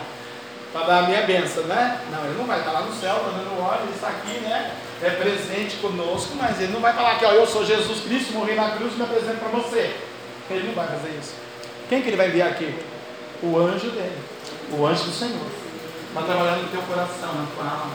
para 0.73 0.87
dar 0.87 0.99
a 1.01 1.03
minha 1.03 1.23
benção, 1.23 1.64
né? 1.64 2.01
Não, 2.11 2.25
ele 2.25 2.39
não 2.39 2.47
vai 2.47 2.61
estar 2.61 2.73
lá 2.73 2.83
no 2.83 2.95
céu, 2.95 3.23
dando 3.27 3.62
óleo, 3.62 3.83
ele 3.83 3.95
está 3.95 4.09
aqui, 4.09 4.41
né? 4.41 4.75
É 5.03 5.11
presente 5.11 5.77
conosco, 5.77 6.35
mas 6.37 6.61
ele 6.61 6.73
não 6.73 6.81
vai 6.81 6.93
falar 6.95 7.18
que 7.18 7.25
ó, 7.25 7.33
eu 7.33 7.47
sou 7.47 7.64
Jesus 7.64 8.01
Cristo, 8.01 8.33
morri 8.33 8.55
na 8.55 8.70
cruz 8.70 8.95
e 8.95 8.97
me 8.97 9.03
apresento 9.03 9.39
para 9.39 9.49
você. 9.49 9.95
Ele 10.51 10.68
não 10.68 10.75
vai 10.75 10.87
fazer 10.87 11.18
isso. 11.20 11.35
Quem 11.89 12.03
que 12.03 12.09
ele 12.09 12.16
vai 12.16 12.29
enviar 12.29 12.49
aqui? 12.49 12.75
O 13.43 13.59
anjo 13.59 13.91
dele, 13.91 14.18
o 14.70 14.87
anjo 14.87 15.05
do 15.05 15.12
Senhor. 15.12 15.47
Vai 16.14 16.25
trabalhar 16.25 16.57
no 16.57 16.68
teu 16.68 16.83
coração, 16.83 17.35
na 17.35 17.47
tua 17.55 17.64
alma. 17.64 17.95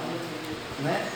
Né? 0.80 1.08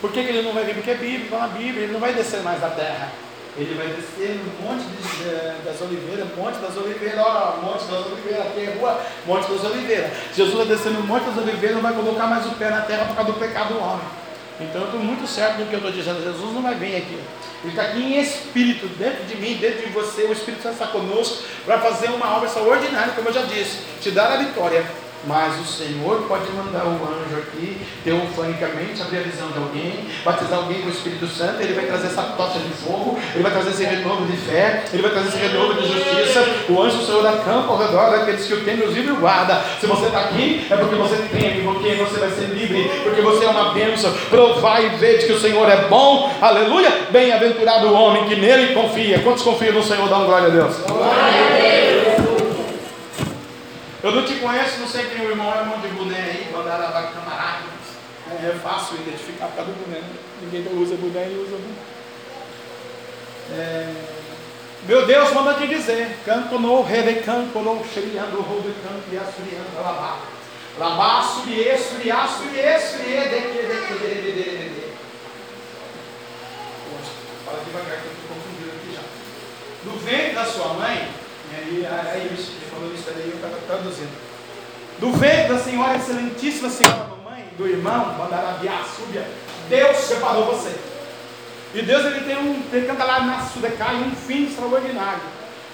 Por 0.00 0.12
que, 0.12 0.22
que 0.22 0.28
ele 0.28 0.42
não 0.42 0.52
vai 0.52 0.64
vir? 0.64 0.74
Porque 0.74 0.90
é 0.90 0.94
Bíblia, 0.94 1.30
fala 1.30 1.44
a 1.44 1.48
Bíblia, 1.48 1.84
ele 1.84 1.92
não 1.92 2.00
vai 2.00 2.14
descer 2.14 2.42
mais 2.42 2.60
da 2.60 2.70
terra. 2.70 3.12
Ele 3.56 3.74
vai 3.74 3.88
descer 3.88 4.38
no 4.38 4.64
Monte 4.64 4.84
de, 4.84 5.64
das 5.64 5.80
Oliveiras, 5.80 6.26
Monte 6.36 6.58
das 6.58 6.76
Oliveiras, 6.76 7.26
Monte 7.62 7.84
das 7.84 8.06
Oliveiras, 8.06 8.46
aqui 8.46 8.60
é 8.60 8.76
rua, 8.78 9.00
Monte 9.26 9.50
das 9.50 9.64
Oliveiras. 9.64 10.10
Jesus 10.34 10.56
vai 10.56 10.66
descer 10.66 10.92
no 10.92 11.02
Monte 11.02 11.24
das 11.24 11.36
Oliveiras, 11.36 11.74
não 11.74 11.82
vai 11.82 11.92
colocar 11.92 12.26
mais 12.26 12.46
o 12.46 12.50
pé 12.50 12.70
na 12.70 12.82
terra 12.82 13.06
por 13.06 13.16
causa 13.16 13.32
do 13.32 13.38
pecado 13.38 13.74
do 13.74 13.80
homem. 13.80 14.06
Então 14.60 14.82
eu 14.82 14.86
estou 14.86 15.00
muito 15.00 15.26
certo 15.26 15.58
do 15.58 15.66
que 15.66 15.72
eu 15.72 15.78
estou 15.78 15.92
dizendo. 15.92 16.22
Jesus 16.22 16.54
não 16.54 16.62
vai 16.62 16.74
vir 16.74 16.96
aqui. 16.96 17.18
Ele 17.62 17.72
está 17.72 17.82
aqui 17.82 18.02
em 18.02 18.20
espírito, 18.20 18.86
dentro 18.98 19.24
de 19.24 19.36
mim, 19.36 19.54
dentro 19.54 19.86
de 19.86 19.92
você. 19.92 20.22
O 20.22 20.32
Espírito 20.32 20.62
Santo 20.62 20.74
está 20.74 20.86
conosco 20.86 21.44
para 21.64 21.78
fazer 21.80 22.08
uma 22.10 22.36
obra 22.36 22.46
extraordinária, 22.46 23.12
como 23.14 23.28
eu 23.28 23.32
já 23.32 23.42
disse, 23.42 23.78
te 24.00 24.10
dar 24.10 24.32
a 24.32 24.36
vitória 24.36 24.84
mas 25.26 25.60
o 25.60 25.64
Senhor 25.64 26.22
pode 26.28 26.50
mandar 26.52 26.84
o 26.84 26.92
anjo 26.92 27.36
aqui, 27.38 27.80
teofanicamente, 28.04 29.02
abrir 29.02 29.18
a 29.18 29.22
visão 29.22 29.48
de 29.48 29.58
alguém, 29.58 30.06
batizar 30.24 30.58
alguém 30.58 30.80
com 30.80 30.88
o 30.88 30.90
Espírito 30.90 31.26
Santo, 31.26 31.60
ele 31.60 31.74
vai 31.74 31.86
trazer 31.86 32.06
essa 32.08 32.22
tocha 32.22 32.58
de 32.58 32.70
fogo, 32.70 33.18
ele 33.34 33.42
vai 33.42 33.52
trazer 33.52 33.70
esse 33.70 33.84
renovo 33.84 34.24
de 34.26 34.36
fé, 34.36 34.84
ele 34.92 35.02
vai 35.02 35.10
trazer 35.10 35.28
esse 35.28 35.38
renovo 35.38 35.74
de 35.74 35.86
justiça. 35.86 36.44
O 36.68 36.82
anjo 36.82 36.98
do 36.98 37.06
Senhor 37.06 37.26
acampa 37.26 37.72
ao 37.72 37.78
redor 37.78 38.10
daqueles 38.10 38.46
que 38.46 38.54
o 38.54 38.64
temem, 38.64 38.86
os 38.86 38.94
livre 38.94 39.14
guarda. 39.14 39.62
Se 39.80 39.86
você 39.86 40.06
está 40.06 40.20
aqui, 40.20 40.66
é 40.70 40.76
porque 40.76 40.94
você 40.94 41.16
teme, 41.30 41.62
porque 41.62 41.94
você 41.94 42.20
vai 42.20 42.30
ser 42.30 42.46
livre, 42.46 42.90
porque 43.02 43.20
você 43.20 43.44
é 43.44 43.48
uma 43.48 43.72
bênção. 43.72 44.12
Provai 44.28 44.86
e 44.86 44.88
vede 44.96 45.26
que 45.26 45.32
o 45.32 45.40
Senhor 45.40 45.68
é 45.68 45.88
bom, 45.88 46.32
aleluia. 46.40 46.90
Bem-aventurado 47.10 47.88
o 47.88 47.94
homem 47.94 48.24
que 48.24 48.36
nele 48.36 48.74
confia. 48.74 49.20
Quantos 49.20 49.42
confiam 49.42 49.74
no 49.74 49.82
Senhor? 49.82 50.08
Dá 50.08 50.18
um 50.18 50.26
glória 50.26 50.48
a 50.48 50.50
Deus. 50.50 50.76
Glória 50.86 51.10
a 51.10 51.60
Deus. 51.60 51.79
Eu 54.02 54.12
não 54.12 54.24
te 54.24 54.34
conheço, 54.36 54.80
não 54.80 54.88
sei 54.88 55.06
quem 55.06 55.26
o 55.26 55.30
irmão 55.30 55.52
é 55.52 55.62
mão 55.62 55.78
de 55.80 55.88
boné 55.88 56.16
aí, 56.16 56.50
mandar 56.52 57.12
camarada. 57.12 57.64
É, 58.30 58.46
é 58.46 58.58
fácil 58.62 58.96
identificar 58.96 59.46
por 59.46 59.56
causa 59.56 59.72
do 59.72 59.84
boné. 59.84 60.00
Né? 60.00 60.08
Ninguém 60.42 60.66
usa 60.80 60.96
boné 60.96 61.28
e 61.28 61.36
usa 61.36 61.56
boné. 61.56 61.74
É, 63.52 63.94
meu 64.84 65.04
Deus 65.06 65.32
manda 65.32 65.54
te 65.54 65.66
dizer, 65.66 66.16
canto 66.24 66.58
no 66.58 66.82
redecanto, 66.82 67.58
no 67.58 67.84
xeriando, 67.84 68.40
rodecanto, 68.40 69.04
e 69.12 69.18
assuriando, 69.18 69.82
labá. 69.82 70.18
Labá, 70.78 71.22
surie, 71.22 71.76
suria, 71.76 72.26
surie, 72.26 72.78
surie, 72.80 73.20
de 73.20 73.28
de 73.28 73.48
que, 73.50 73.98
de 73.98 74.14
de 74.14 74.32
de 74.32 74.68
de 74.70 74.92
Fala 77.44 77.62
devagar 77.66 78.00
que 78.00 78.06
eu 78.06 78.12
estou 78.12 78.36
confundido 78.36 78.70
aqui 78.70 78.94
já. 78.94 79.02
Do 79.84 79.98
ventre 79.98 80.34
da 80.34 80.44
sua 80.46 80.68
mãe, 80.74 81.10
e 81.68 81.86
aí, 81.86 82.08
aí 82.12 82.34
isso, 82.34 82.52
ele 82.52 82.70
falou 82.70 82.94
isso 82.94 83.08
aí, 83.10 83.30
eu 83.30 83.36
estava 83.36 83.56
traduzindo. 83.66 84.10
Do 84.98 85.12
ventre 85.12 85.54
da 85.54 85.58
Senhora 85.58 85.96
Excelentíssima 85.96 86.68
Senhora 86.68 87.08
Mamãe, 87.08 87.44
do 87.56 87.66
irmão, 87.66 88.14
Mandarabiá, 88.18 88.84
Súbia, 88.84 89.26
Deus 89.68 89.96
separou 89.96 90.46
você. 90.46 90.74
E 91.72 91.82
Deus 91.82 92.04
ele 92.04 92.20
tem 92.20 92.36
um, 92.36 92.62
ele 92.72 92.86
canta 92.86 93.04
lá 93.04 93.20
na 93.20 93.36
um 93.36 94.10
fim 94.10 94.46
extraordinário. 94.46 95.22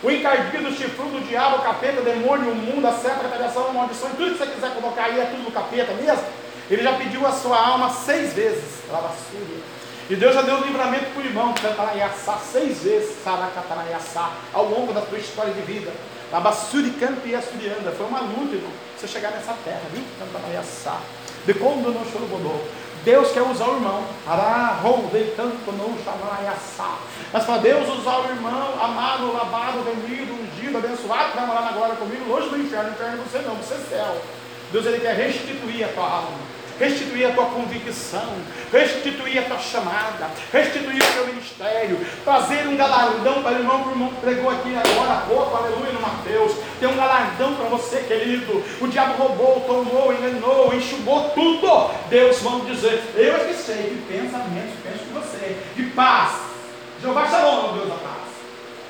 O 0.03 0.11
encardido, 0.11 0.69
o 0.69 0.73
chifrudo, 0.73 1.17
o 1.17 1.21
diabo, 1.23 1.57
o 1.57 1.63
capeta, 1.63 2.01
o 2.01 2.05
demônio, 2.05 2.53
o 2.53 2.55
mundo, 2.55 2.87
a 2.87 2.93
sepa, 2.93 3.25
a 3.25 3.29
radiação, 3.29 3.69
a 3.69 3.73
maldição, 3.73 4.11
tudo 4.11 4.33
que 4.33 4.39
você 4.39 4.47
quiser 4.47 4.75
colocar 4.75 5.05
aí 5.05 5.19
é 5.19 5.25
tudo 5.25 5.47
do 5.47 5.53
capeta 5.53 5.95
mesmo. 5.95 6.25
Ele 6.71 6.83
já 6.83 6.93
pediu 6.95 7.27
a 7.27 7.33
sua 7.33 7.59
alma 7.59 7.91
seis 7.91 8.35
vezes, 8.35 8.83
Lavassúria. 8.91 9.76
E 10.09 10.15
Deus 10.15 10.35
já 10.35 10.43
deu 10.43 10.61
livramento 10.61 11.07
para 11.07 11.21
o 11.21 11.27
irmão, 11.27 11.53
Cantaraiaçá, 11.55 12.39
seis 12.39 12.79
vezes, 12.79 13.17
Saracataraiaçá, 13.25 14.31
ao 14.55 14.65
longo 14.69 14.93
da 14.93 15.01
tua 15.01 15.19
história 15.19 15.53
de 15.53 15.63
vida. 15.63 15.91
Abassuri 16.33 16.91
canto 16.91 17.27
e 17.27 17.35
Asturianda. 17.35 17.91
Foi 17.91 18.07
uma 18.07 18.21
luta, 18.21 18.55
irmão, 18.55 18.71
você 18.97 19.09
chegar 19.09 19.33
nessa 19.33 19.53
terra, 19.65 19.83
viu? 19.93 20.05
Cantaraiaçá. 20.21 21.01
De 21.45 21.55
quando 21.55 21.93
não 21.93 22.05
chorou 22.05 22.29
Deus 23.05 23.33
quer 23.33 23.43
usar 23.43 23.67
o 23.67 23.75
irmão. 23.75 24.05
Mas 27.33 27.45
para 27.45 27.59
Deus 27.59 27.89
usar 27.99 28.19
o 28.19 28.31
irmão, 28.31 28.81
amado, 28.81 29.33
lavado, 29.33 29.83
vendido, 29.83 30.35
ungido, 30.35 30.79
abençoado, 30.79 31.33
que 31.33 31.37
vai 31.37 31.47
morar 31.47 31.63
na 31.63 31.73
glória 31.73 31.97
comigo, 31.97 32.29
longe 32.29 32.49
do 32.49 32.59
inferno, 32.59 32.91
inferno 32.91 33.15
é 33.15 33.25
você 33.25 33.39
não, 33.39 33.57
você 33.57 33.75
é 33.75 33.79
céu. 33.89 34.23
Deus 34.71 34.87
ele 34.87 35.01
quer 35.01 35.17
restituir 35.17 35.85
a 35.85 35.89
tua 35.89 36.05
alma 36.05 36.56
restituir 36.79 37.27
a 37.27 37.33
tua 37.33 37.47
convicção, 37.47 38.29
restituir 38.73 39.39
a 39.39 39.43
tua 39.43 39.59
chamada, 39.59 40.31
restituir 40.53 41.03
o 41.03 41.13
teu 41.13 41.27
ministério, 41.27 41.99
trazer 42.25 42.67
um 42.67 42.77
galardão 42.77 43.43
para 43.43 43.57
o 43.57 43.59
irmão 43.59 43.83
que 43.83 43.89
o 43.89 43.93
irmão 43.93 44.13
pregou 44.21 44.51
aqui 44.51 44.75
agora 44.77 45.13
há 45.13 45.21
pouco, 45.29 45.57
aleluia, 45.57 45.93
no 45.93 46.01
Mateus. 46.01 46.53
Tem 46.79 46.89
um 46.89 46.97
galardão 46.97 47.55
para 47.55 47.69
você, 47.69 47.99
querido. 48.01 48.63
O 48.81 48.89
diabo 48.89 49.23
roubou, 49.23 49.61
tomou, 49.61 50.13
enganou, 50.13 50.75
enxugou 50.75 51.31
tudo. 51.31 51.91
Deus 52.09 52.39
vamos 52.41 52.67
dizer, 52.67 53.03
eu 53.15 53.37
é 53.37 53.39
que 53.41 53.55
sei 53.55 53.91
de 53.91 54.13
pensamentos, 54.13 54.75
penso 54.83 55.05
com 55.13 55.21
você, 55.21 55.57
de 55.75 55.85
paz. 55.91 56.41
Jeová 57.01 57.29
Shalom, 57.29 57.75
Deus 57.75 57.89
da 57.89 57.95
paz. 57.97 58.26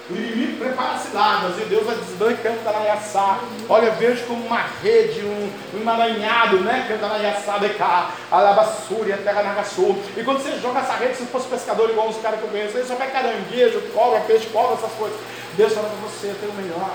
O 0.09 0.15
inimigo 0.15 0.59
prepara 0.59 0.99
ciladas 0.99 1.59
e 1.59 1.65
Deus 1.65 1.85
vai 1.85 1.97
desbancando 1.97 2.63
Canaiaçá. 2.63 3.41
Olha, 3.69 3.91
vejo 3.93 4.25
como 4.27 4.47
uma 4.47 4.65
rede, 4.81 5.25
um, 5.25 5.51
um 5.75 5.81
emaranhado, 5.81 6.61
né? 6.61 6.87
De 6.87 7.69
cá, 7.71 8.13
Alabassúria, 8.31 9.17
Terra 9.17 9.43
Nagaçu. 9.43 9.97
E 10.17 10.23
quando 10.23 10.41
você 10.41 10.57
joga 10.61 10.79
essa 10.79 10.93
rede, 10.93 11.17
se 11.17 11.27
fosse 11.27 11.49
pescador 11.49 11.91
igual 11.91 12.09
os 12.09 12.19
caras 12.19 12.39
que 12.39 12.47
eu 12.47 12.51
conheço, 12.51 12.79
ele 12.79 12.87
só 12.87 12.95
vai 12.95 13.11
caranguejo, 13.11 13.81
cobra, 13.93 14.21
peixe, 14.21 14.47
cobra, 14.47 14.75
essas 14.75 14.93
coisas. 14.93 15.19
Deus 15.57 15.73
fala 15.73 15.89
para 15.89 16.09
você, 16.09 16.35
tenho 16.39 16.53
o 16.53 16.55
melhor 16.55 16.91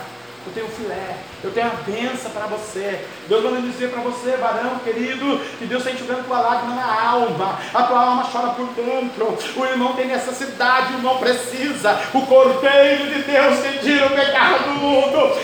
eu 0.46 0.54
tenho 0.54 0.68
filé, 0.68 1.18
eu 1.44 1.52
tenho 1.52 1.68
a 1.68 1.70
benção 1.86 2.32
para 2.32 2.48
você. 2.48 3.06
Deus 3.28 3.44
manda 3.44 3.62
dizer 3.62 3.90
para 3.90 4.02
você, 4.02 4.38
varão 4.38 4.80
querido, 4.80 5.40
que 5.60 5.66
Deus 5.66 5.84
está 5.84 5.94
enxugando 5.94 6.26
tua 6.26 6.40
lágrima 6.40 6.76
na 6.76 7.02
alma, 7.10 7.60
a 7.74 7.84
tua 7.84 8.00
alma 8.00 8.30
chora 8.32 8.50
por 8.50 8.68
dentro. 8.70 9.38
O 9.56 9.66
irmão 9.66 9.94
tem 9.94 10.08
necessidade, 10.08 10.94
o 10.94 10.98
irmão 10.98 11.18
precisa. 11.18 12.00
O 12.14 12.26
Cordeiro 12.26 13.08
de 13.08 13.22
Deus 13.24 13.60
que 13.60 13.80
tira 13.80 14.08
o 14.08 14.16
pecado 14.16 14.64
do 14.64 14.74
mundo, 14.80 15.38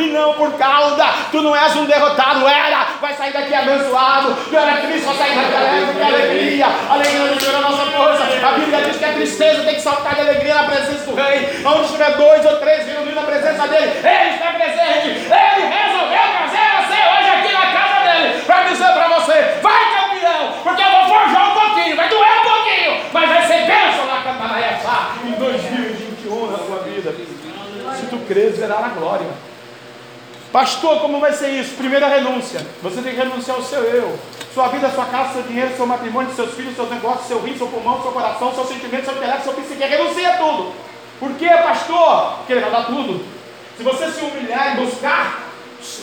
e 0.00 0.12
não 0.12 0.34
por 0.34 0.52
cauda. 0.54 1.04
Tu 1.30 1.40
não 1.42 1.54
és 1.54 1.76
um 1.76 1.84
derrotado, 1.84 2.46
era, 2.48 2.86
vai 3.00 3.14
sair 3.14 3.32
daqui 3.32 3.54
abençoado. 3.54 4.36
Tu 4.48 4.56
era 4.56 4.76
triste, 4.76 5.06
vai 5.06 5.16
sair 5.16 5.34
daqui 5.34 5.56
alegre, 5.56 5.94
que 5.94 6.02
alegria. 6.02 6.66
Alegria 6.88 7.28
de 7.28 7.38
Deus 7.38 7.54
é 7.54 7.56
a 7.56 7.60
nossa 7.60 7.86
força. 7.86 8.46
A 8.46 8.52
Bíblia 8.52 8.82
diz 8.82 8.96
que 8.96 9.04
a 9.04 9.12
tristeza 9.12 9.62
tem 9.64 9.74
que 9.74 9.80
saltar 9.80 10.14
de 10.14 10.20
alegria 10.20 10.54
na 10.54 10.64
presença 10.64 11.04
do 11.04 11.14
Rei. 11.14 11.62
Onde 11.64 11.84
estiver 11.84 12.16
dois 12.16 12.44
ou 12.46 12.56
três 12.56 12.86
reunidos 12.86 13.14
na 13.14 13.22
presença 13.22 13.68
dele, 13.68 13.92
ele 14.02 14.34
está 14.34 14.52
presente, 14.52 15.08
ele 15.08 15.66
resolveu 15.66 16.24
trazer 16.36 16.66
você 16.80 16.98
hoje 17.10 17.30
aqui 17.30 17.52
na 17.52 17.72
casa 17.72 18.00
dele, 18.04 18.42
para 18.46 18.62
dizer 18.64 18.92
para 18.92 19.08
você, 19.08 19.58
vai 19.62 19.84
campeão, 19.94 20.52
porque 20.62 20.82
eu 20.82 20.90
vou 20.90 21.08
forjar 21.08 21.50
um 21.50 21.60
pouquinho, 21.60 21.96
vai 21.96 22.08
doer 22.08 22.38
um 22.38 22.42
pouquinho, 22.42 23.00
mas 23.12 23.28
vai 23.28 23.46
ser 23.46 23.66
bênção 23.66 24.06
lá 24.06 24.22
Cantaraiaçá 24.22 25.14
em 25.24 25.32
2021 25.32 26.50
na 26.50 26.58
sua 26.58 26.78
vida. 26.78 27.14
Se 27.96 28.06
tu 28.06 28.18
crês, 28.26 28.58
verá 28.58 28.80
na 28.80 28.88
glória. 28.88 29.26
Pastor, 30.52 31.00
como 31.00 31.20
vai 31.20 31.32
ser 31.32 31.50
isso? 31.50 31.76
Primeira 31.76 32.08
renúncia. 32.08 32.66
Você 32.82 33.00
tem 33.02 33.14
que 33.14 33.20
renunciar 33.20 33.56
ao 33.56 33.62
seu 33.62 33.82
eu. 33.82 34.18
Sua 34.52 34.66
vida, 34.66 34.90
sua 34.90 35.04
casa, 35.04 35.34
seu 35.34 35.42
dinheiro, 35.44 35.76
seu 35.76 35.86
matrimônio, 35.86 36.34
seus 36.34 36.54
filhos, 36.54 36.74
seus 36.74 36.90
negócios, 36.90 37.28
seu 37.28 37.40
rim, 37.40 37.56
seu 37.56 37.68
pulmão, 37.68 38.02
seu 38.02 38.10
coração, 38.10 38.52
seu 38.52 38.64
sentimento, 38.64 39.04
seu 39.04 39.14
intelecto, 39.14 39.44
seu 39.44 39.52
psique. 39.52 39.84
Renuncia 39.84 40.38
tudo. 40.38 40.72
Por 41.20 41.30
que, 41.34 41.48
pastor? 41.48 42.38
Porque 42.38 42.52
ele 42.54 42.62
vai 42.62 42.70
dar 42.72 42.86
tudo. 42.86 43.24
Se 43.76 43.84
você 43.84 44.10
se 44.10 44.24
humilhar 44.24 44.76
e 44.76 44.84
buscar, 44.84 45.50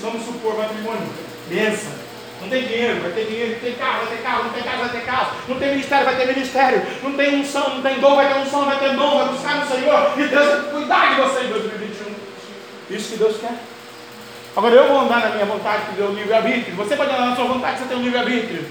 vamos 0.01 0.23
supor, 0.23 0.57
matrimônio, 0.57 1.09
benção. 1.49 1.91
Não 2.39 2.47
tem 2.49 2.63
dinheiro, 2.63 3.01
vai 3.01 3.11
ter 3.11 3.25
dinheiro, 3.25 3.51
não 3.53 3.59
tem 3.59 3.73
carro, 3.73 4.05
vai 4.05 4.15
ter 4.15 4.23
carro, 4.23 4.43
não 4.43 4.51
tem 4.51 4.63
casa, 4.63 4.77
vai 4.77 4.89
ter 4.89 5.05
casa, 5.05 5.31
não 5.47 5.59
tem 5.59 5.69
ministério, 5.71 6.05
vai 6.05 6.15
ter 6.15 6.27
ministério, 6.27 6.87
não 7.03 7.13
tem 7.13 7.41
unção, 7.41 7.69
não 7.75 7.81
tem 7.81 7.99
dom, 7.99 8.15
vai 8.15 8.31
ter 8.31 8.39
unção, 8.39 8.65
vai 8.65 8.79
ter 8.79 8.95
dom, 8.95 9.17
vai 9.17 9.27
buscar 9.29 9.55
no 9.55 9.67
Senhor, 9.67 10.13
e 10.17 10.27
Deus 10.27 10.47
vai 10.47 10.71
cuidar 10.71 11.15
de 11.15 11.21
você 11.21 11.45
em 11.45 11.49
2021. 11.49 12.95
Isso 12.95 13.09
que 13.09 13.17
Deus 13.17 13.37
quer. 13.37 13.57
Agora 14.57 14.73
eu 14.73 14.87
vou 14.87 15.01
andar 15.01 15.19
na 15.19 15.29
minha 15.35 15.45
vontade, 15.45 15.85
que 15.85 15.97
deu 15.97 16.07
o 16.07 16.15
livre-arbítrio. 16.15 16.75
Você 16.77 16.95
pode 16.95 17.11
andar 17.11 17.27
na 17.27 17.35
sua 17.35 17.45
vontade, 17.45 17.77
você 17.77 17.85
tem 17.85 17.95
um 17.95 18.01
livre-arbítrio. 18.01 18.65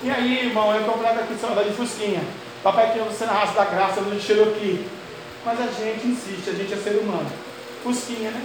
E 0.00 0.08
aí, 0.08 0.46
irmão, 0.46 0.72
eu 0.72 0.84
comprava 0.84 1.22
aqui 1.22 1.34
só 1.40 1.48
de 1.48 1.72
Fusquinha. 1.72 2.22
Papai 2.62 2.92
queria 2.92 3.02
você 3.02 3.24
na 3.26 3.32
raça 3.32 3.52
da 3.52 3.64
graça, 3.64 4.00
no 4.00 4.20
Cherokee. 4.20 4.86
Mas 5.44 5.58
a 5.58 5.64
gente 5.64 6.06
insiste, 6.06 6.50
a 6.50 6.52
gente 6.52 6.72
é 6.72 6.76
ser 6.76 7.00
humano. 7.00 7.26
Fusquinha, 7.82 8.30
né? 8.30 8.40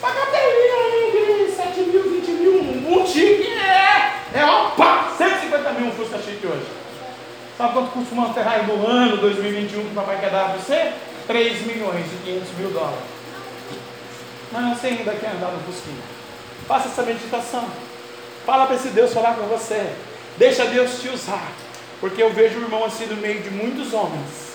Paga 0.00 0.20
telinha 0.26 1.46
de 1.46 1.52
7 1.52 1.80
mil, 1.80 2.02
20 2.04 2.30
mil, 2.30 3.00
um 3.00 3.04
chique 3.04 3.48
é, 3.52 4.38
é 4.38 4.46
pá, 4.76 5.12
150 5.18 5.72
mil 5.72 5.86
um 5.88 5.92
Fusca 5.92 6.18
chique 6.18 6.46
hoje. 6.46 6.66
Sabe 7.58 7.72
quanto 7.72 7.90
custa 7.90 8.14
uma 8.14 8.32
Ferrari 8.32 8.66
do 8.66 8.86
ano 8.86 9.16
2021 9.16 9.82
que 9.82 9.90
o 9.90 9.94
papai 9.96 10.20
quer 10.20 10.30
dar 10.30 10.50
para 10.50 10.58
você? 10.58 10.92
3 11.26 11.66
milhões 11.66 12.06
e 12.06 12.24
500 12.24 12.48
mil 12.56 12.70
dólares. 12.70 13.19
Mas 14.52 14.78
você 14.78 14.88
ainda 14.88 15.12
quer 15.12 15.30
andar 15.30 15.52
no 15.52 15.60
Fusquinha. 15.60 16.02
Faça 16.66 16.88
essa 16.88 17.02
meditação. 17.02 17.68
Fala 18.44 18.66
para 18.66 18.76
esse 18.76 18.88
Deus 18.88 19.12
falar 19.12 19.34
com 19.34 19.46
você. 19.46 19.92
Deixa 20.36 20.66
Deus 20.66 21.00
te 21.00 21.08
usar. 21.08 21.52
Porque 22.00 22.22
eu 22.22 22.32
vejo 22.32 22.58
o 22.58 22.62
irmão 22.62 22.84
assim 22.84 23.06
no 23.06 23.16
meio 23.16 23.42
de 23.42 23.50
muitos 23.50 23.92
homens 23.92 24.50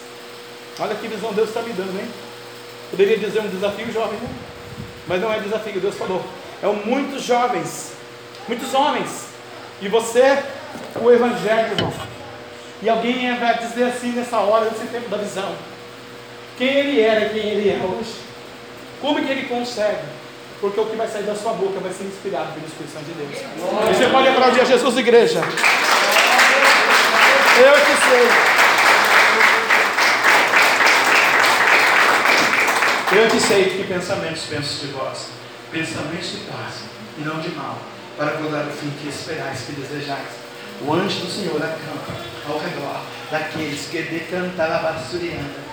Olha 0.78 0.94
que 0.96 1.08
visão 1.08 1.32
Deus 1.32 1.50
está 1.50 1.62
me 1.62 1.72
dando, 1.72 1.98
hein? 1.98 2.08
Poderia 2.92 3.18
dizer 3.18 3.40
um 3.40 3.48
desafio 3.48 3.92
jovem, 3.94 4.20
né? 4.20 4.30
Mas 5.08 5.22
não 5.22 5.32
é 5.32 5.40
desafio, 5.40 5.80
Deus 5.80 5.96
falou. 5.96 6.22
É 6.62 6.68
muitos 6.68 7.24
jovens, 7.24 7.94
muitos 8.46 8.74
homens. 8.74 9.28
E 9.82 9.88
você, 9.88 10.44
o 11.02 11.10
Evangelho, 11.10 11.72
irmão. 11.72 11.94
E 12.82 12.90
alguém 12.90 13.34
vai 13.38 13.58
dizer 13.58 13.86
assim 13.86 14.12
nessa 14.12 14.38
hora, 14.40 14.70
nesse 14.70 14.86
tempo 14.88 15.08
da 15.08 15.18
visão. 15.18 15.56
Quem 16.58 16.68
ele 16.68 17.02
era 17.02 17.26
e 17.26 17.30
quem 17.30 17.50
ele 17.52 17.70
é 17.70 17.78
hoje. 17.86 18.14
Como 19.06 19.24
que 19.24 19.32
ele 19.32 19.44
consegue? 19.44 20.02
Porque 20.60 20.80
o 20.80 20.86
que 20.88 20.96
vai 20.96 21.08
sair 21.08 21.26
da 21.26 21.36
sua 21.36 21.54
boca 21.54 21.80
vai 21.80 21.94
ser 21.94 22.06
inspirado 22.06 22.54
pela 22.54 22.66
Espírito 22.66 22.92
Santo 22.92 23.06
de 23.06 23.14
Deus. 23.14 23.40
E 23.40 23.94
você 23.94 24.08
pode 24.10 24.28
aplaudir 24.30 24.62
a 24.62 24.66
Jesus, 24.66 24.98
igreja. 24.98 25.42
Eu 27.60 27.74
que 27.86 27.96
sei. 28.02 28.28
Eu 33.22 33.30
que 33.30 33.40
sei 33.40 33.66
que 33.78 33.84
pensamentos 33.84 34.42
penso 34.50 34.88
de 34.88 34.94
vós, 34.94 35.28
pensamentos 35.72 36.32
de 36.32 36.38
paz 36.38 36.74
e 37.20 37.22
não 37.22 37.40
de 37.42 37.50
mal, 37.50 37.78
para 38.18 38.32
vos 38.38 38.52
dar 38.52 38.66
o 38.66 38.72
fim 38.72 38.90
que 39.00 39.08
esperais, 39.08 39.66
que 39.68 39.74
desejais. 39.74 40.30
O 40.82 40.92
anjo 40.92 41.20
do 41.20 41.32
Senhor 41.32 41.58
acampa 41.58 42.12
ao 42.50 42.58
redor 42.58 43.02
daqueles 43.30 43.86
que 43.86 44.02
decantam 44.02 44.66
a 44.66 44.80
bassuriana, 44.80 45.64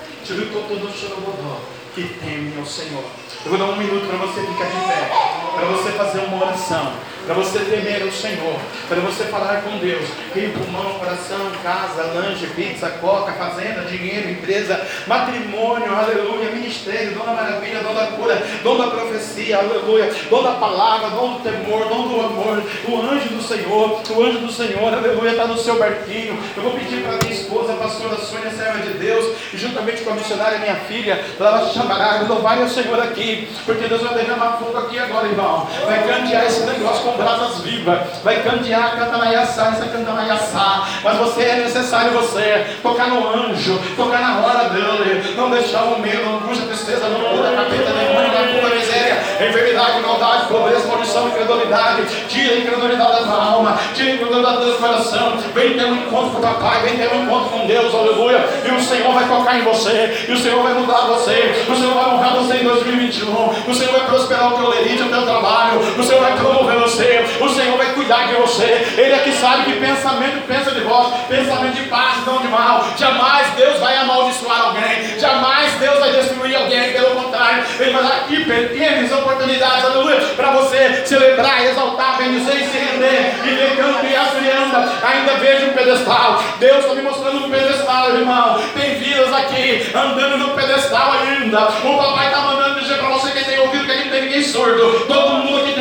que 1.95 2.03
temem 2.21 2.55
ao 2.59 2.65
Senhor. 2.65 3.05
Eu 3.45 3.51
vou 3.51 3.59
dar 3.59 3.67
um 3.67 3.77
minuto 3.77 4.07
para 4.07 4.17
você 4.19 4.41
ficar 4.41 4.65
de 4.65 4.87
pé, 4.87 5.11
para 5.55 5.67
você 5.67 5.93
fazer 5.93 6.21
uma 6.21 6.45
oração 6.45 6.93
para 7.27 7.35
você 7.35 7.59
temer 7.61 8.03
o 8.03 8.13
Senhor, 8.13 8.59
para 8.89 9.01
você 9.01 9.25
falar 9.25 9.63
com 9.63 9.79
Deus. 9.79 10.09
Rio, 10.35 10.53
pulmão, 10.53 10.99
coração, 10.99 11.51
casa, 11.63 12.03
lanche, 12.15 12.47
pizza, 12.49 12.89
coca, 13.01 13.33
fazenda, 13.33 13.83
dinheiro, 13.83 14.31
empresa, 14.31 14.85
matrimônio, 15.07 15.95
aleluia, 15.95 16.51
ministério, 16.51 17.15
dom 17.15 17.25
da 17.25 17.33
maravilha, 17.33 17.81
dom 17.81 17.95
da 17.95 18.07
cura, 18.09 18.43
dom 18.63 18.77
da 18.77 18.87
profecia, 18.89 19.59
aleluia, 19.59 20.11
dom 20.29 20.43
da 20.43 20.53
palavra, 20.53 21.11
dom 21.11 21.35
do 21.35 21.41
temor, 21.41 21.89
dom 21.89 22.09
do 22.09 22.21
amor, 22.21 22.63
o 22.89 23.01
anjo 23.01 23.29
do 23.29 23.43
Senhor, 23.43 24.03
o 24.11 24.23
anjo 24.23 24.39
do 24.39 24.53
Senhor, 24.53 24.93
aleluia, 24.93 25.31
está 25.31 25.47
no 25.47 25.59
seu 25.59 25.79
barquinho. 25.79 26.39
Eu 26.57 26.63
vou 26.63 26.73
pedir 26.73 27.03
para 27.03 27.17
minha 27.19 27.33
esposa, 27.33 27.73
a 27.73 27.77
pastora 27.77 28.17
Sônia, 28.17 28.51
serva 28.51 28.79
de 28.79 28.95
Deus, 28.95 29.37
juntamente 29.55 30.03
com 30.03 30.11
a 30.11 30.15
missionária, 30.15 30.59
minha 30.59 30.77
filha, 30.77 31.25
ela 31.39 31.69
chamará, 31.73 32.25
louvarem 32.29 32.65
o 32.65 32.69
Senhor 32.69 33.01
aqui, 33.01 33.49
porque 33.65 33.87
Deus 33.87 34.03
vai 34.03 34.15
derramar 34.15 34.59
fogo 34.59 34.77
aqui 34.77 34.99
agora, 34.99 35.29
irmão. 35.29 35.69
Vai 35.85 36.07
cantear 36.07 36.47
esse 36.47 36.61
negócio 36.63 37.12
com 37.13 37.23
brasas 37.23 37.61
vivas, 37.61 37.99
vai 38.25 38.43
candear, 38.43 38.97
canta 38.97 39.19
na 39.19 39.31
iaçá, 39.31 39.69
essa 39.69 39.87
canta 39.87 40.13
na 40.13 40.25
iaçá, 40.25 40.89
mas 41.05 41.19
você 41.19 41.43
é 41.43 41.57
necessário 41.57 42.13
você 42.13 42.67
tocar 42.83 43.09
no 43.09 43.29
anjo, 43.29 43.79
tocar 43.97 44.21
na 44.21 44.41
hora 44.41 44.71
dele, 44.71 45.35
não 45.37 45.51
deixar 45.51 45.83
o 45.85 46.01
medo, 46.01 46.29
angústia, 46.29 46.67
tristeza, 46.67 47.07
loucura, 47.07 47.51
capeta, 47.51 47.91
demônio, 47.93 48.31
culpa, 48.53 48.75
miséria, 48.75 49.23
enfermidade, 49.49 50.01
maldade, 50.01 50.47
pobreza, 50.47 50.89
maldição, 50.89 51.29
incredulidade, 51.29 52.03
tira 52.29 52.55
a 52.55 52.59
incredulidade 52.59 53.25
da 53.25 53.35
alma, 53.35 53.79
tira 53.95 54.11
a 54.11 54.15
incredulidade 54.15 54.65
do 54.65 54.79
coração, 54.79 55.37
vem 55.55 55.75
ter 55.75 55.85
um 55.85 55.97
encontro 55.97 56.31
com 56.31 56.39
o 56.39 56.41
teu 56.41 56.55
pai, 56.55 56.83
vem 56.83 56.97
ter 56.97 57.15
um 57.15 57.25
encontro 57.25 57.51
com 57.51 57.67
Deus, 57.67 57.95
aleluia, 57.95 58.45
e 58.65 58.71
o 58.71 58.81
Senhor 58.81 59.13
vai 59.13 59.29
tocar 59.29 59.59
em 59.59 59.63
você, 59.63 60.27
e 60.29 60.33
o 60.33 60.39
Senhor 60.39 60.63
vai 60.63 60.75
mudar 60.75 61.03
você, 61.03 61.65
o 61.69 61.77
Senhor 61.77 61.95
vai 61.95 62.15
honrar 62.15 62.35
você 62.35 62.57
em 62.57 62.65
2021, 62.65 63.71
o 63.71 63.75
Senhor 63.75 63.93
vai 63.93 64.07
prosperar 64.07 64.55
o 64.55 64.57
teu 64.57 64.69
lerite, 64.71 65.03
o 65.03 65.09
teu 65.09 65.23
trabalho, 65.23 65.81
o 65.99 66.03
Senhor 66.03 66.21
vai 66.21 66.33
promover 66.37 66.79
você 66.79 67.02
você, 67.03 67.25
o 67.41 67.49
Senhor 67.49 67.77
vai 67.77 67.93
cuidar 67.93 68.29
de 68.29 68.35
você. 68.35 68.87
Ele 68.97 69.13
é 69.13 69.19
que 69.19 69.33
sabe 69.33 69.65
que 69.65 69.81
pensamento 69.81 70.47
pensa 70.47 70.71
de 70.71 70.81
vós, 70.81 71.13
pensamento 71.29 71.75
de 71.75 71.89
paz, 71.89 72.25
não 72.27 72.39
de 72.39 72.49
mal. 72.49 72.87
Jamais 72.97 73.49
Deus 73.57 73.79
vai 73.79 73.97
amaldiçoar 73.97 74.67
alguém, 74.67 75.19
jamais 75.19 75.73
Deus 75.75 75.99
vai 75.99 76.13
destruir 76.13 76.55
alguém, 76.57 76.93
pelo 76.93 77.23
contrário, 77.23 77.65
Ele 77.81 77.93
vai 77.93 78.03
dar 78.03 78.27
hiper, 78.31 78.73
oportunidades, 79.19 79.85
aleluia, 79.85 80.17
para 80.37 80.51
você 80.53 81.03
celebrar, 81.05 81.65
exaltar, 81.65 82.19
bendizer 82.19 82.57
e 82.57 82.67
se 82.67 82.79
render, 82.79 83.33
e 83.45 83.55
ver 83.55 83.77
canto 83.77 84.07
e 84.07 84.51
anda. 84.51 84.93
Ainda 85.03 85.35
vejo 85.35 85.67
um 85.67 85.73
pedestal, 85.73 86.43
Deus 86.59 86.79
está 86.79 86.95
me 86.95 87.03
mostrando 87.03 87.47
um 87.47 87.51
pedestal, 87.51 88.11
irmão. 88.11 88.61
Tem 88.75 88.95
vidas 88.97 89.33
aqui 89.33 89.91
andando 89.95 90.39
no 90.39 90.55
pedestal 90.55 91.13
ainda. 91.13 91.69
O 91.85 91.97
papai 91.97 92.27
está 92.27 92.41
mandando 92.41 92.81
dizer 92.81 92.99
para 92.99 93.09
você 93.11 93.31
que 93.31 93.45
tem 93.45 93.59
ouvido 93.59 93.85
que 93.85 93.93
aqui 93.93 94.05
não 94.05 94.11
tem 94.11 94.23
ninguém 94.23 94.43
surdo. 94.43 95.07
Todo 95.07 95.39
mundo 95.39 95.65
que 95.65 95.72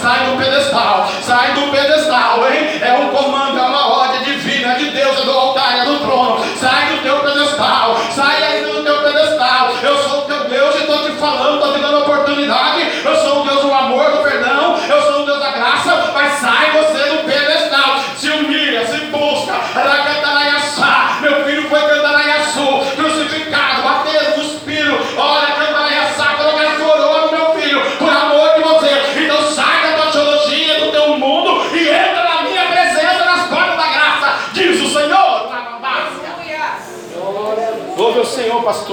sai 0.00 0.26
do 0.26 0.36
pedestal, 0.36 1.08
sai 1.22 1.54
do 1.54 1.70
pedestal, 1.70 2.46
hein? 2.50 2.78
É 2.82 2.92
um 2.94 3.08
comando, 3.08 3.55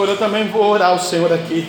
eu 0.10 0.18
também 0.18 0.48
vou 0.48 0.66
orar 0.66 0.90
ao 0.90 1.00
Senhor 1.00 1.32
aqui. 1.32 1.68